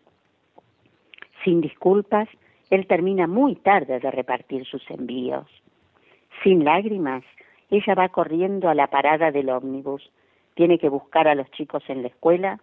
Sin 1.45 1.61
disculpas, 1.61 2.27
él 2.71 2.87
termina 2.87 3.25
muy 3.25 3.55
tarde 3.55 4.01
de 4.01 4.11
repartir 4.11 4.65
sus 4.65 4.83
envíos. 4.91 5.47
Sin 6.43 6.65
lágrimas, 6.65 7.23
ella 7.69 7.95
va 7.95 8.09
corriendo 8.09 8.67
a 8.67 8.75
la 8.75 8.87
parada 8.87 9.31
del 9.31 9.49
ómnibus. 9.49 10.11
Tiene 10.55 10.77
que 10.79 10.89
buscar 10.89 11.27
a 11.27 11.35
los 11.35 11.49
chicos 11.51 11.83
en 11.87 12.01
la 12.01 12.09
escuela 12.09 12.59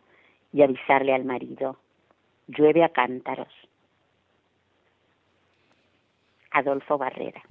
y 0.53 0.63
avisarle 0.63 1.15
al 1.15 1.25
marido. 1.25 1.79
Llueve 2.47 2.85
a 2.85 2.89
cántaros. 2.91 3.49
Adolfo 6.51 6.99
Barrera. 6.99 7.43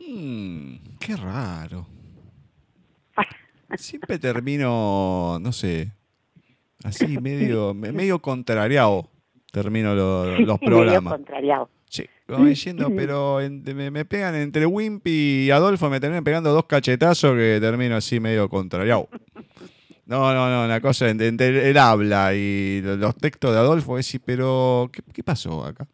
Hmm, 0.00 0.76
qué 0.98 1.16
raro. 1.16 1.86
Siempre 3.76 4.18
termino, 4.18 5.38
no 5.40 5.52
sé, 5.52 5.92
así 6.84 7.18
medio, 7.18 7.74
me- 7.74 7.92
medio 7.92 8.18
contrariado. 8.20 9.08
Termino 9.52 9.94
lo- 9.94 10.24
los 10.38 10.38
Medio 10.38 10.58
programas. 10.58 11.12
contrariado. 11.12 11.68
Como 12.36 12.46
diciendo, 12.48 12.88
pero 12.96 13.40
en- 13.40 13.62
me, 13.64 13.90
me 13.90 14.04
pegan 14.04 14.34
entre 14.34 14.66
Wimpy 14.66 15.44
y 15.46 15.50
Adolfo, 15.50 15.88
me 15.90 16.00
terminan 16.00 16.24
pegando 16.24 16.52
dos 16.52 16.64
cachetazos 16.66 17.34
que 17.36 17.58
termino 17.60 17.96
así 17.96 18.20
medio 18.20 18.48
contrariado. 18.48 19.08
No, 20.06 20.34
no, 20.34 20.50
no, 20.50 20.64
una 20.64 20.80
cosa 20.80 21.08
entre, 21.08 21.28
entre 21.28 21.70
el 21.70 21.78
habla 21.78 22.34
y 22.34 22.80
lo- 22.82 22.96
los 22.96 23.16
textos 23.16 23.52
de 23.52 23.58
Adolfo, 23.58 23.98
es 23.98 24.06
decir, 24.06 24.20
pero 24.24 24.90
¿qué, 24.92 25.02
qué 25.12 25.22
pasó 25.22 25.64
acá? 25.64 25.86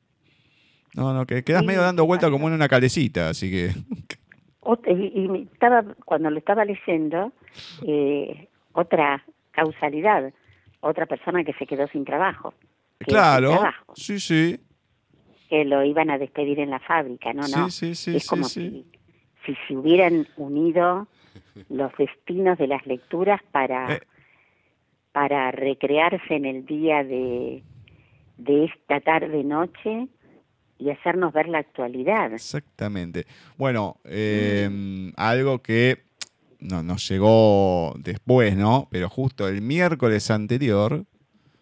No, 0.94 1.12
no, 1.12 1.26
que 1.26 1.44
quedas 1.44 1.60
Sí, 1.60 1.66
medio 1.66 1.82
dando 1.82 2.02
¿qué 2.02 2.06
vuelta 2.08 2.30
como 2.30 2.48
en 2.48 2.54
una 2.54 2.68
calecita, 2.68 3.28
así 3.28 3.50
que... 3.50 3.70
Y, 4.86 4.92
y 5.20 5.48
estaba, 5.52 5.82
cuando 6.04 6.30
lo 6.30 6.38
estaba 6.38 6.64
leyendo, 6.64 7.32
eh, 7.86 8.48
otra 8.72 9.24
causalidad, 9.52 10.32
otra 10.80 11.06
persona 11.06 11.42
que 11.44 11.52
se 11.54 11.66
quedó 11.66 11.86
sin 11.88 12.04
trabajo. 12.04 12.52
que 12.98 13.04
sin 13.06 13.14
Claro, 13.14 13.50
trabajo, 13.50 13.92
sí, 13.94 14.20
sí, 14.20 14.58
que 15.48 15.64
lo 15.64 15.84
iban 15.84 16.10
a 16.10 16.18
despedir 16.18 16.60
en 16.60 16.70
la 16.70 16.78
fábrica, 16.80 17.32
no, 17.32 17.42
no. 17.48 17.70
sí, 17.70 17.94
sí, 17.94 18.10
sí, 18.12 18.16
es 18.16 18.26
como 18.26 18.44
si, 18.44 18.84
si 19.46 19.54
se 19.66 19.76
hubieran 19.76 20.26
unido 20.36 21.08
los 21.68 21.90
destinos 21.96 22.58
de 22.58 22.66
las 22.66 22.86
lecturas 22.86 23.40
para, 23.50 23.96
Eh. 23.96 24.00
para 25.12 25.50
recrearse 25.50 26.34
en 26.34 26.44
el 26.44 26.66
día 26.66 27.02
de, 27.02 27.62
de 28.36 28.64
esta 28.66 29.00
tarde-noche 29.00 30.08
y 30.78 30.90
hacernos 30.90 31.32
ver 31.32 31.48
la 31.48 31.58
actualidad. 31.58 32.32
Exactamente. 32.32 33.26
Bueno, 33.56 33.96
eh, 34.04 35.10
algo 35.16 35.58
que 35.60 36.04
no, 36.60 36.82
nos 36.82 37.08
llegó 37.08 37.94
después, 37.98 38.56
¿no? 38.56 38.86
Pero 38.90 39.08
justo 39.08 39.48
el 39.48 39.60
miércoles 39.60 40.30
anterior 40.30 41.04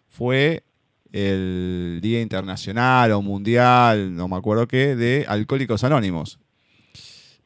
fue 0.07 0.63
el 1.11 1.99
Día 2.01 2.21
Internacional 2.21 3.11
o 3.11 3.21
Mundial, 3.21 4.15
no 4.15 4.27
me 4.27 4.35
acuerdo 4.35 4.67
qué, 4.67 4.95
de 4.95 5.25
Alcohólicos 5.27 5.83
Anónimos. 5.83 6.39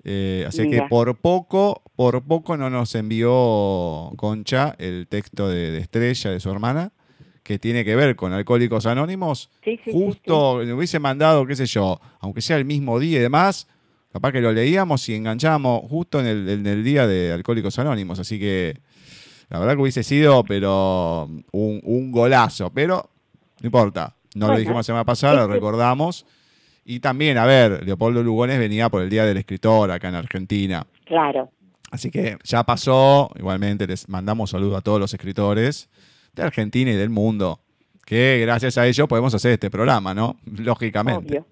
Eh, 0.04 0.46
así 0.48 0.68
que 0.68 0.82
por 0.90 1.16
poco, 1.18 1.84
por 1.96 2.24
poco 2.24 2.58
no 2.58 2.70
nos 2.72 2.96
envió 2.96 4.12
Concha 4.18 4.76
el 4.80 5.08
texto 5.08 5.48
de, 5.48 5.72
de 5.72 5.78
Estrella, 5.78 6.32
de 6.32 6.40
su 6.40 6.50
hermana, 6.50 6.92
que 7.44 7.60
tiene 7.60 7.86
que 7.86 7.96
ver 7.96 8.16
con 8.16 8.34
Alcohólicos 8.34 8.86
Anónimos. 8.86 9.52
Sí, 9.64 9.78
sí, 9.78 9.82
sí, 9.86 9.92
Justo 9.92 10.64
le 10.64 10.74
hubiese 10.74 11.00
mandado, 11.00 11.46
qué 11.46 11.56
sé 11.56 11.68
yo, 11.68 12.00
aunque 12.20 12.42
sea 12.42 12.58
el 12.58 12.66
mismo 12.66 13.00
día 13.00 13.20
y 13.20 13.22
demás, 13.22 13.68
capaz 14.12 14.32
que 14.32 14.42
lo 14.42 14.52
leíamos 14.52 15.08
y 15.10 15.16
enganchamos 15.16 15.82
justo 15.88 16.20
en 16.20 16.26
el, 16.26 16.50
en 16.50 16.66
el 16.66 16.84
día 16.84 17.06
de 17.06 17.32
Alcohólicos 17.32 17.78
Anónimos. 17.78 18.18
Así 18.18 18.40
que 18.40 18.80
la 19.50 19.60
verdad 19.60 19.76
que 19.76 19.82
hubiese 19.82 20.04
sido, 20.04 20.44
pero 20.44 21.30
un, 21.52 21.82
un 21.84 22.12
golazo. 22.12 22.72
Pero 22.74 23.11
no 23.62 23.68
importa, 23.68 24.16
no 24.36 24.48
lo 24.48 24.58
dijimos 24.58 24.78
la 24.78 24.84
semana 24.84 25.06
pasada, 25.06 25.36
lo 25.36 25.42
este- 25.44 25.54
recordamos. 25.54 26.26
Y 26.84 27.00
también, 27.00 27.38
a 27.38 27.46
ver, 27.46 27.86
Leopoldo 27.86 28.24
Lugones 28.24 28.58
venía 28.58 28.90
por 28.90 29.04
el 29.04 29.10
Día 29.10 29.24
del 29.26 29.38
Escritor 29.38 29.92
acá 29.92 30.10
en 30.10 30.16
Argentina. 30.16 30.86
Claro. 31.06 31.52
Así 31.92 32.10
que 32.10 32.38
ya 32.44 32.64
pasó. 32.64 33.30
Igualmente 33.38 33.86
les 33.86 34.10
mandamos 34.10 34.50
saludos 34.50 34.78
a 34.78 34.82
todos 34.82 35.00
los 35.00 35.14
escritores 35.14 35.90
de 36.34 36.44
Argentina 36.44 36.90
y 36.92 36.96
del 36.96 37.10
mundo. 37.10 37.60
Que 38.06 38.40
gracias 38.42 38.78
a 38.78 38.88
ellos 38.88 39.08
podemos 39.08 39.34
hacer 39.36 39.52
este 39.52 39.70
programa, 39.70 40.14
¿no? 40.14 40.38
Lógicamente. 40.46 41.40
Obvio. 41.40 41.48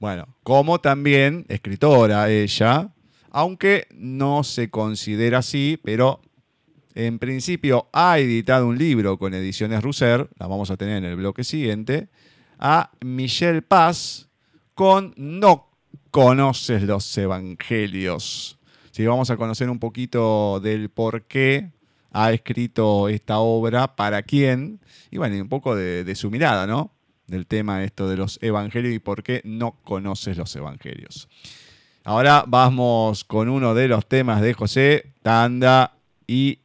Bueno, 0.00 0.26
como 0.42 0.80
también 0.80 1.46
escritora 1.48 2.28
ella, 2.28 2.90
aunque 3.30 3.86
no 3.94 4.42
se 4.42 4.70
considera 4.70 5.38
así, 5.38 5.78
pero 5.84 6.20
en 6.96 7.18
principio 7.18 7.88
ha 7.92 8.18
editado 8.18 8.66
un 8.66 8.78
libro 8.78 9.18
con 9.18 9.34
ediciones 9.34 9.82
Russer, 9.82 10.30
la 10.38 10.46
vamos 10.46 10.70
a 10.70 10.78
tener 10.78 10.96
en 10.96 11.04
el 11.04 11.16
bloque 11.16 11.44
siguiente, 11.44 12.08
a 12.58 12.90
Michelle 13.04 13.60
Paz 13.60 14.30
con 14.74 15.12
No 15.18 15.68
conoces 16.10 16.82
los 16.84 17.16
evangelios. 17.18 18.58
Sí, 18.92 19.04
vamos 19.04 19.28
a 19.28 19.36
conocer 19.36 19.68
un 19.68 19.78
poquito 19.78 20.58
del 20.60 20.88
por 20.88 21.24
qué 21.24 21.70
ha 22.12 22.32
escrito 22.32 23.10
esta 23.10 23.40
obra, 23.40 23.94
para 23.94 24.22
quién, 24.22 24.80
y 25.10 25.18
bueno, 25.18 25.36
y 25.36 25.40
un 25.42 25.50
poco 25.50 25.76
de, 25.76 26.02
de 26.02 26.14
su 26.14 26.30
mirada, 26.30 26.66
¿no? 26.66 26.92
Del 27.26 27.46
tema 27.46 27.84
esto 27.84 28.08
de 28.08 28.16
los 28.16 28.38
evangelios 28.40 28.94
y 28.94 29.00
por 29.00 29.22
qué 29.22 29.42
no 29.44 29.72
conoces 29.84 30.38
los 30.38 30.56
evangelios. 30.56 31.28
Ahora 32.04 32.44
vamos 32.46 33.24
con 33.24 33.50
uno 33.50 33.74
de 33.74 33.88
los 33.88 34.06
temas 34.06 34.40
de 34.40 34.54
José 34.54 35.12
Tanda 35.22 35.98
y 36.26 36.60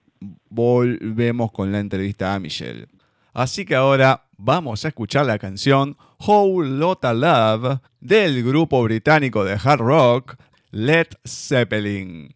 volvemos 0.49 1.51
con 1.51 1.71
la 1.71 1.79
entrevista 1.79 2.33
a 2.33 2.39
Michelle. 2.39 2.87
Así 3.33 3.65
que 3.65 3.75
ahora 3.75 4.27
vamos 4.37 4.85
a 4.85 4.89
escuchar 4.89 5.25
la 5.25 5.39
canción 5.39 5.97
Whole 6.19 6.69
Lotta 6.69 7.13
Love 7.13 7.79
del 7.99 8.43
grupo 8.43 8.83
británico 8.83 9.43
de 9.43 9.57
hard 9.61 9.81
rock 9.81 10.35
Led 10.71 11.07
Zeppelin 11.25 12.33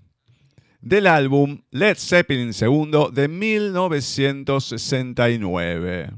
del 0.85 1.07
álbum 1.07 1.63
Led 1.71 1.97
Zeppelin 1.97 2.51
II 2.53 3.07
de 3.11 3.27
1969. 3.27 6.11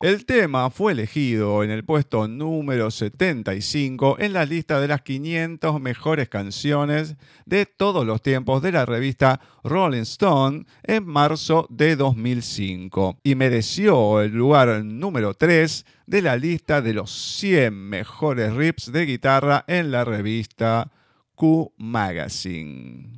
El 0.00 0.26
tema 0.26 0.68
fue 0.68 0.92
elegido 0.92 1.64
en 1.64 1.70
el 1.70 1.82
puesto 1.82 2.28
número 2.28 2.90
75 2.90 4.16
en 4.18 4.34
la 4.34 4.44
lista 4.44 4.78
de 4.78 4.88
las 4.88 5.00
500 5.00 5.80
mejores 5.80 6.28
canciones 6.28 7.16
de 7.46 7.64
todos 7.64 8.04
los 8.04 8.20
tiempos 8.20 8.60
de 8.60 8.72
la 8.72 8.84
revista 8.84 9.40
Rolling 9.64 10.02
Stone 10.02 10.66
en 10.82 11.06
marzo 11.06 11.66
de 11.70 11.96
2005 11.96 13.20
y 13.24 13.36
mereció 13.36 14.20
el 14.20 14.32
lugar 14.32 14.84
número 14.84 15.32
3 15.32 15.86
de 16.04 16.20
la 16.20 16.36
lista 16.36 16.82
de 16.82 16.92
los 16.92 17.10
100 17.38 17.72
mejores 17.72 18.52
riffs 18.52 18.92
de 18.92 19.06
guitarra 19.06 19.64
en 19.66 19.90
la 19.90 20.04
revista 20.04 20.92
Q 21.34 21.72
Magazine. 21.78 23.16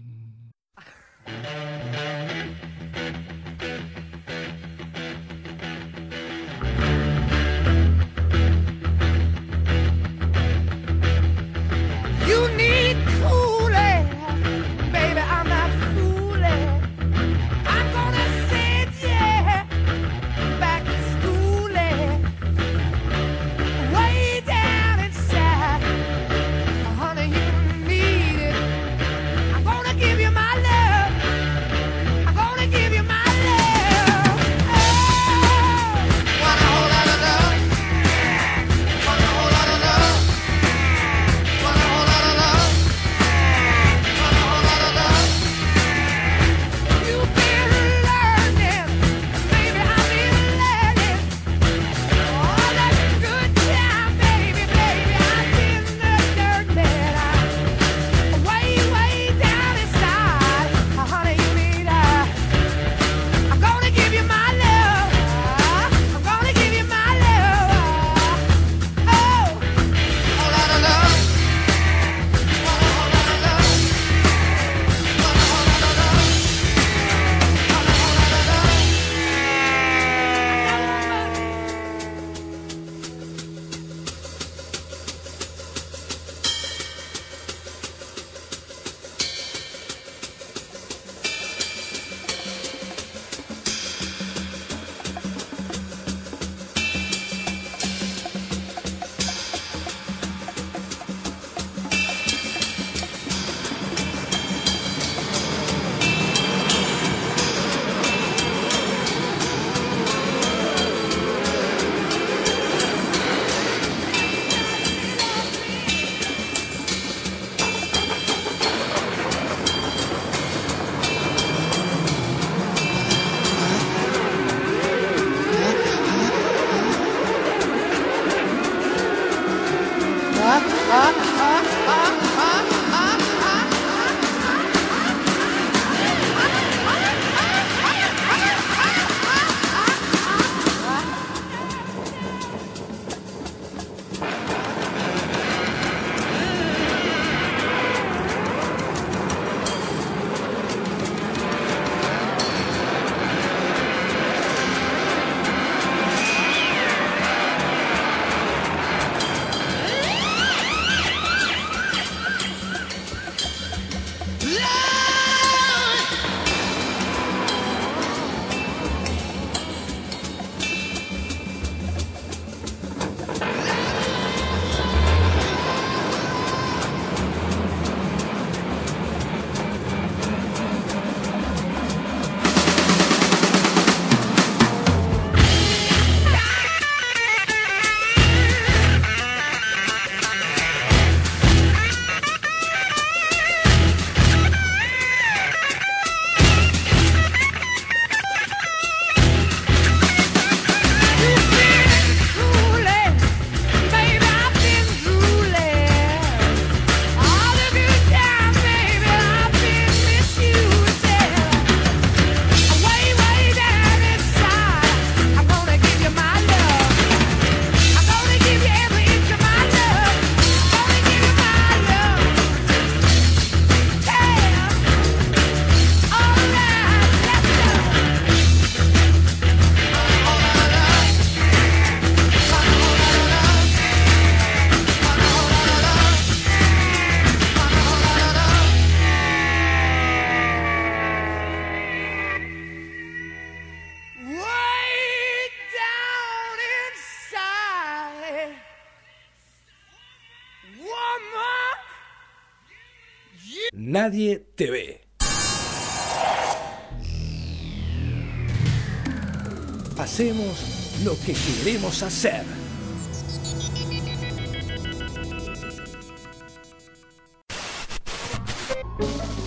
Queremos 261.89 262.03
hacer. 262.03 262.45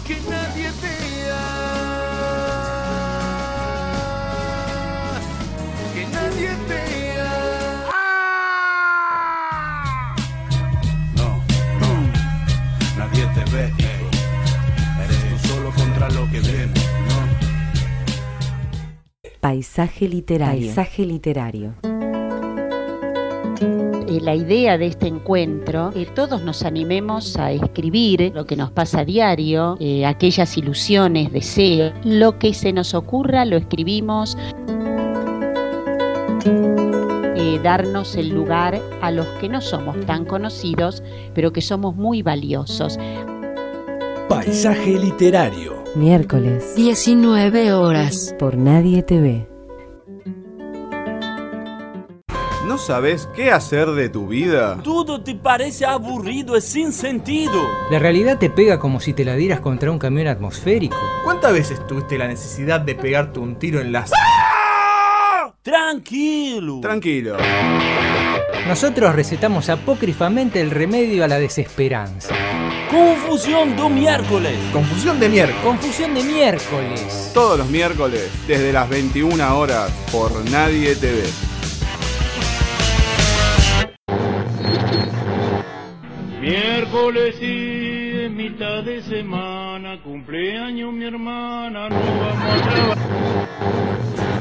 que 0.07 0.15
nadie 0.29 0.71
vea, 0.81 1.43
que 5.93 6.05
nadie 6.07 6.49
vea. 6.67 7.31
No, 11.15 11.27
no, 11.79 11.91
nadie 12.97 13.25
te 13.35 13.43
ve, 13.51 13.73
hijo. 13.77 14.07
Eres 15.03 15.41
tú 15.41 15.47
solo 15.47 15.69
contra 15.71 16.09
lo 16.09 16.23
que 16.31 16.39
viene, 16.39 16.73
¿no? 17.07 17.41
Paisaje 19.39 20.07
literario. 20.07 20.67
Paisaje 20.67 21.05
literario. 21.05 21.90
Eh, 24.12 24.20
la 24.20 24.36
idea 24.36 24.78
de 24.78 24.88
este 24.88 25.07
encuentro, 25.07 25.91
que 25.91 26.05
todos 26.05 26.43
nos 26.43 26.64
animemos 26.64 27.38
a 27.38 27.53
escribir 27.53 28.34
lo 28.36 28.45
que 28.45 28.57
nos 28.57 28.70
pasa 28.70 29.01
a 29.01 29.05
diario, 29.05 29.78
eh, 29.80 30.05
aquellas 30.05 30.57
ilusiones, 30.57 31.32
deseos, 31.32 31.93
lo 32.03 32.38
que 32.38 32.54
se 32.54 32.74
nos 32.74 32.93
ocurra 32.93 33.46
lo 33.46 33.58
escribimos, 33.58 34.38
Eh, 37.43 37.59
darnos 37.63 38.16
el 38.16 38.29
lugar 38.29 38.79
a 39.01 39.12
los 39.12 39.25
que 39.39 39.50
no 39.50 39.62
somos 39.62 40.00
tan 40.05 40.25
conocidos, 40.25 41.01
pero 41.33 41.51
que 41.51 41.62
somos 41.62 41.96
muy 41.96 42.21
valiosos. 42.21 43.00
Paisaje 44.29 45.00
literario. 45.00 45.83
Miércoles. 45.96 46.75
19 46.75 47.74
horas. 47.74 48.36
Por 48.38 48.58
Nadie 48.58 49.01
te 49.04 49.20
¿No 52.71 52.77
sabes 52.77 53.27
qué 53.35 53.51
hacer 53.51 53.91
de 53.91 54.07
tu 54.07 54.27
vida? 54.27 54.79
Todo 54.81 55.21
te 55.21 55.35
parece 55.35 55.85
aburrido 55.85 56.55
y 56.55 56.61
sin 56.61 56.93
sentido. 56.93 57.67
La 57.89 57.99
realidad 57.99 58.37
te 58.37 58.49
pega 58.49 58.79
como 58.79 59.01
si 59.01 59.11
te 59.11 59.25
la 59.25 59.35
dieras 59.35 59.59
contra 59.59 59.91
un 59.91 59.99
camión 59.99 60.27
atmosférico. 60.27 60.95
¿Cuántas 61.25 61.51
veces 61.51 61.85
tuviste 61.85 62.17
la 62.17 62.29
necesidad 62.29 62.79
de 62.79 62.95
pegarte 62.95 63.39
un 63.39 63.57
tiro 63.57 63.81
en 63.81 63.91
las... 63.91 64.09
Tranquilo. 65.61 66.79
Tranquilo. 66.79 67.35
Nosotros 68.69 69.15
recetamos 69.15 69.67
apócrifamente 69.67 70.61
el 70.61 70.71
remedio 70.71 71.25
a 71.25 71.27
la 71.27 71.39
desesperanza. 71.39 72.33
Confusión 72.89 73.75
do 73.75 73.89
miércoles. 73.89 74.57
Confusión 74.71 75.19
de 75.19 75.27
miércoles. 75.27 75.61
Confusión 75.61 76.13
de 76.13 76.23
miércoles. 76.23 77.31
Todos 77.33 77.57
los 77.57 77.67
miércoles, 77.67 78.29
desde 78.47 78.71
las 78.71 78.87
21 78.87 79.59
horas, 79.59 79.91
por 80.09 80.31
Nadie 80.49 80.95
TV. 80.95 81.50
Miércoles 86.42 87.36
y 87.39 88.26
en 88.26 88.36
mitad 88.36 88.84
de 88.84 89.01
semana, 89.04 90.01
cumpleaños 90.01 90.92
mi 90.92 91.05
hermana, 91.05 91.88
no 91.88 91.96
vamos 91.96 92.43
a 92.43 92.62
trabajar. 92.68 93.08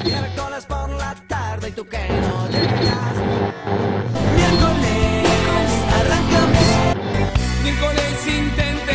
Miércoles 0.03 0.65
por 0.65 0.89
la 0.97 1.15
tarde 1.29 1.69
y 1.69 1.73
tú 1.73 1.85
que 1.85 1.99
no 1.99 2.49
llegas. 2.49 3.17
Miércoles, 4.35 5.27
arráncame. 6.01 6.97
Miércoles 7.63 8.27
intente 8.27 8.95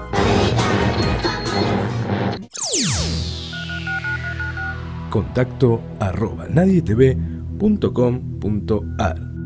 Contacto 5.10 5.82
arroba 5.98 6.46
nadietv.com.ar 6.48 9.37